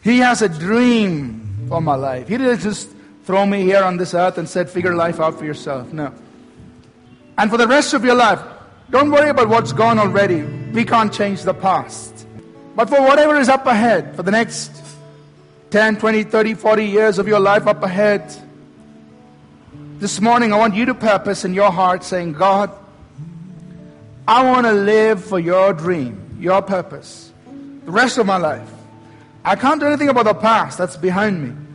He 0.03 0.19
has 0.19 0.41
a 0.43 0.49
dream 0.49 1.67
for 1.69 1.81
my 1.81 1.95
life. 1.95 2.29
He 2.29 2.39
didn't 2.39 2.61
just 2.61 2.89
throw 3.29 3.45
me 3.45 3.61
here 3.61 3.85
on 3.85 3.99
this 3.99 4.14
earth 4.14 4.39
and 4.39 4.49
said, 4.49 4.70
figure 4.70 4.95
life 4.95 5.20
out 5.20 5.39
for 5.39 5.45
yourself. 5.45 5.93
No. 5.93 6.14
And 7.37 7.51
for 7.51 7.59
the 7.59 7.68
rest 7.68 7.93
of 7.93 8.03
your 8.03 8.14
life, 8.14 8.41
don't 8.89 9.11
worry 9.11 9.29
about 9.29 9.51
what's 9.51 9.74
gone 9.74 9.99
already. 9.99 10.41
We 10.72 10.87
can't 10.87 11.12
change 11.12 11.43
the 11.43 11.53
past. 11.53 12.26
But 12.74 12.89
for 12.89 13.03
whatever 13.03 13.37
is 13.37 13.51
up 13.51 13.66
ahead, 13.66 14.16
for 14.16 14.22
the 14.22 14.31
next 14.31 14.72
10, 15.68 15.99
20, 15.99 16.22
30, 16.22 16.55
40 16.55 16.85
years 16.87 17.18
of 17.18 17.29
your 17.29 17.39
life 17.39 17.66
up 17.66 17.83
ahead, 17.83 18.35
this 19.99 20.22
morning, 20.22 20.55
I 20.55 20.57
want 20.57 20.74
you 20.74 20.87
to 20.87 20.95
purpose 20.95 21.45
in 21.45 21.53
your 21.53 21.70
heart 21.70 22.05
saying, 22.05 22.33
God, 22.33 22.70
I 24.26 24.43
want 24.51 24.64
to 24.64 24.72
live 24.72 25.22
for 25.22 25.39
your 25.39 25.74
dream, 25.74 26.39
your 26.41 26.62
purpose, 26.62 27.31
the 27.85 27.91
rest 27.91 28.16
of 28.16 28.24
my 28.24 28.39
life. 28.39 28.70
I 29.45 29.55
can't 29.55 29.81
do 29.81 29.87
anything 29.87 30.09
about 30.09 30.24
the 30.24 30.33
past, 30.33 30.79
that's 30.79 30.97
behind 30.97 31.47
me. 31.47 31.68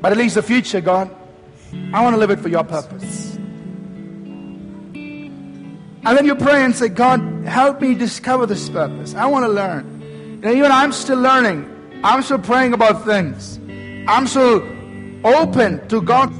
But 0.00 0.12
at 0.12 0.18
least 0.18 0.34
the 0.36 0.42
future, 0.42 0.80
God, 0.80 1.14
I 1.92 2.02
want 2.02 2.14
to 2.14 2.18
live 2.18 2.30
it 2.30 2.40
for 2.40 2.48
your 2.48 2.64
purpose. 2.64 3.36
And 6.02 6.16
then 6.16 6.24
you 6.24 6.34
pray 6.34 6.64
and 6.64 6.74
say, 6.74 6.88
God, 6.88 7.20
help 7.44 7.82
me 7.82 7.94
discover 7.94 8.46
this 8.46 8.70
purpose. 8.70 9.14
I 9.14 9.26
want 9.26 9.44
to 9.44 9.48
learn. 9.48 10.40
And 10.42 10.56
even 10.56 10.72
I'm 10.72 10.92
still 10.92 11.20
learning. 11.20 11.66
I'm 12.02 12.22
still 12.22 12.38
praying 12.38 12.72
about 12.72 13.04
things. 13.04 13.58
I'm 14.08 14.26
still 14.26 14.66
open 15.24 15.86
to 15.88 16.00
God's 16.00 16.38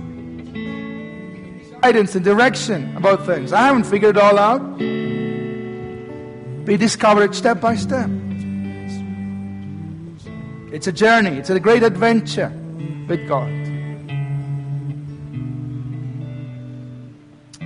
guidance 1.83 2.15
and 2.15 2.25
direction 2.25 2.97
about 2.97 3.27
things. 3.27 3.53
I 3.53 3.61
haven't 3.61 3.85
figured 3.85 4.17
it 4.17 4.23
all 4.23 4.39
out. 4.39 4.63
We 6.67 6.77
discover 6.79 7.23
it 7.25 7.35
step 7.35 7.61
by 7.61 7.77
step. 7.77 8.09
It's 10.73 10.87
a 10.87 10.93
journey, 10.93 11.37
it's 11.37 11.51
a 11.51 11.61
great 11.61 11.83
adventure 11.83 12.53
with 13.09 13.27
God. 13.29 13.51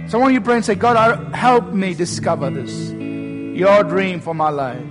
So 0.08 0.18
I 0.18 0.20
want 0.20 0.34
you 0.34 0.40
to 0.40 0.44
pray 0.44 0.56
and 0.56 0.64
say, 0.64 0.74
God, 0.74 1.34
help 1.34 1.72
me 1.72 1.94
discover 1.94 2.50
this, 2.50 2.90
your 2.90 3.82
dream 3.84 4.20
for 4.20 4.34
my 4.34 4.50
life. 4.50 4.84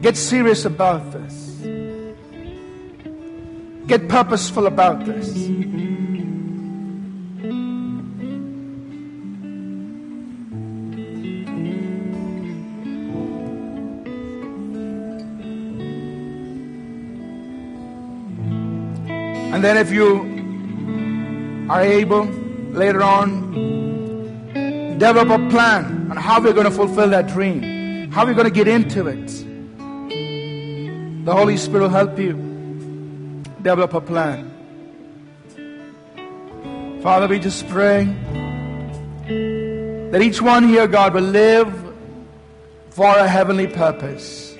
Get 0.00 0.16
serious 0.16 0.64
about 0.64 1.12
this. 1.12 1.34
Get 3.86 4.08
purposeful 4.08 4.66
about 4.66 5.04
this. 5.04 5.28
And 19.52 19.64
then 19.64 19.76
if 19.76 19.90
you 19.90 21.66
are 21.70 21.80
able 21.80 22.24
later 22.24 23.02
on, 23.02 23.54
develop 24.98 25.30
a 25.30 25.48
plan 25.48 26.08
on 26.10 26.16
how 26.16 26.40
we're 26.40 26.52
going 26.52 26.66
to 26.66 26.70
fulfill 26.70 27.08
that 27.08 27.28
dream, 27.28 28.10
how 28.10 28.26
we're 28.26 28.34
going 28.34 28.44
to 28.44 28.50
get 28.50 28.68
into 28.68 29.06
it. 29.06 29.26
The 31.24 31.32
Holy 31.34 31.56
Spirit 31.56 31.82
will 31.82 31.88
help 31.88 32.18
you 32.18 32.34
develop 33.62 33.94
a 33.94 34.00
plan. 34.00 34.50
Father, 37.02 37.26
we 37.28 37.38
just 37.38 37.66
pray 37.68 38.04
that 40.10 40.20
each 40.20 40.42
one 40.42 40.68
here, 40.68 40.86
God, 40.86 41.14
will 41.14 41.22
live 41.22 41.72
for 42.90 43.06
a 43.06 43.26
heavenly 43.28 43.66
purpose. 43.66 44.56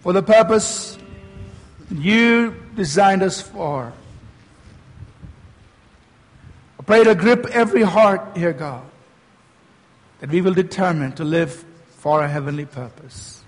For 0.00 0.12
the 0.12 0.22
purpose 0.22 0.98
you 1.98 2.56
designed 2.74 3.22
us 3.22 3.40
for. 3.40 3.92
I 6.78 6.82
pray 6.82 7.04
to 7.04 7.14
grip 7.14 7.46
every 7.46 7.82
heart 7.82 8.36
here, 8.36 8.52
God, 8.52 8.84
that 10.20 10.30
we 10.30 10.40
will 10.40 10.54
determine 10.54 11.12
to 11.12 11.24
live 11.24 11.64
for 11.98 12.22
a 12.22 12.28
heavenly 12.28 12.66
purpose. 12.66 13.42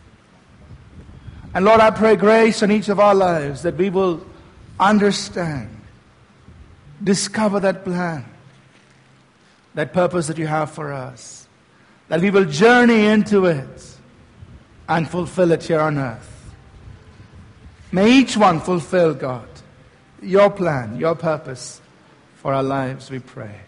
And 1.54 1.64
Lord, 1.64 1.80
I 1.80 1.90
pray 1.90 2.16
grace 2.16 2.62
on 2.62 2.70
each 2.70 2.88
of 2.88 2.98
our 2.98 3.14
lives 3.14 3.62
that 3.62 3.76
we 3.76 3.90
will 3.90 4.24
understand, 4.78 5.80
discover 7.02 7.60
that 7.60 7.84
plan, 7.84 8.24
that 9.74 9.92
purpose 9.92 10.26
that 10.26 10.38
you 10.38 10.46
have 10.46 10.70
for 10.70 10.92
us, 10.92 11.48
that 12.08 12.20
we 12.20 12.30
will 12.30 12.44
journey 12.44 13.06
into 13.06 13.46
it 13.46 13.96
and 14.88 15.08
fulfill 15.08 15.52
it 15.52 15.62
here 15.62 15.80
on 15.80 15.98
earth. 15.98 16.33
May 17.94 18.10
each 18.10 18.36
one 18.36 18.58
fulfill, 18.58 19.14
God, 19.14 19.46
your 20.20 20.50
plan, 20.50 20.98
your 20.98 21.14
purpose 21.14 21.80
for 22.34 22.52
our 22.52 22.60
lives, 22.64 23.08
we 23.08 23.20
pray. 23.20 23.60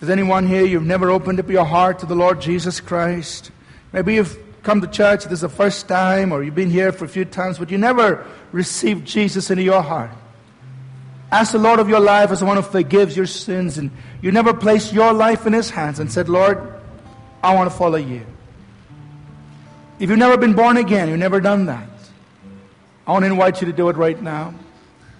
Is 0.00 0.10
anyone 0.10 0.44
here, 0.44 0.66
you've 0.66 0.82
never 0.82 1.08
opened 1.08 1.38
up 1.38 1.48
your 1.48 1.64
heart 1.64 2.00
to 2.00 2.06
the 2.06 2.16
Lord 2.16 2.40
Jesus 2.40 2.80
Christ? 2.80 3.52
Maybe 3.92 4.14
you've 4.14 4.36
come 4.64 4.80
to 4.80 4.88
church, 4.88 5.22
this 5.22 5.34
is 5.34 5.42
the 5.42 5.48
first 5.48 5.86
time, 5.86 6.32
or 6.32 6.42
you've 6.42 6.56
been 6.56 6.68
here 6.68 6.90
for 6.90 7.04
a 7.04 7.08
few 7.08 7.24
times, 7.24 7.60
but 7.60 7.70
you 7.70 7.78
never 7.78 8.26
received 8.50 9.06
Jesus 9.06 9.52
into 9.52 9.62
your 9.62 9.80
heart. 9.80 10.10
Ask 11.30 11.52
the 11.52 11.58
Lord 11.58 11.78
of 11.78 11.88
your 11.88 12.00
life 12.00 12.32
as 12.32 12.40
the 12.40 12.46
one 12.46 12.56
who 12.56 12.64
forgives 12.64 13.16
your 13.16 13.26
sins, 13.26 13.78
and 13.78 13.92
you 14.20 14.32
never 14.32 14.52
placed 14.52 14.92
your 14.92 15.12
life 15.12 15.46
in 15.46 15.52
His 15.52 15.70
hands 15.70 16.00
and 16.00 16.10
said, 16.10 16.28
Lord, 16.28 16.58
I 17.40 17.54
want 17.54 17.70
to 17.70 17.76
follow 17.76 17.98
you. 17.98 18.26
If 20.00 20.10
you've 20.10 20.18
never 20.18 20.36
been 20.36 20.54
born 20.54 20.76
again, 20.76 21.08
you've 21.08 21.20
never 21.20 21.40
done 21.40 21.66
that. 21.66 21.88
I 23.08 23.12
want 23.12 23.24
to 23.24 23.30
invite 23.30 23.62
you 23.62 23.66
to 23.68 23.72
do 23.72 23.88
it 23.88 23.96
right 23.96 24.20
now. 24.20 24.52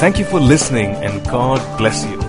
Thank 0.00 0.18
you 0.18 0.24
for 0.24 0.40
listening 0.40 0.94
and 1.04 1.22
God 1.24 1.60
bless 1.76 2.06
you. 2.06 2.27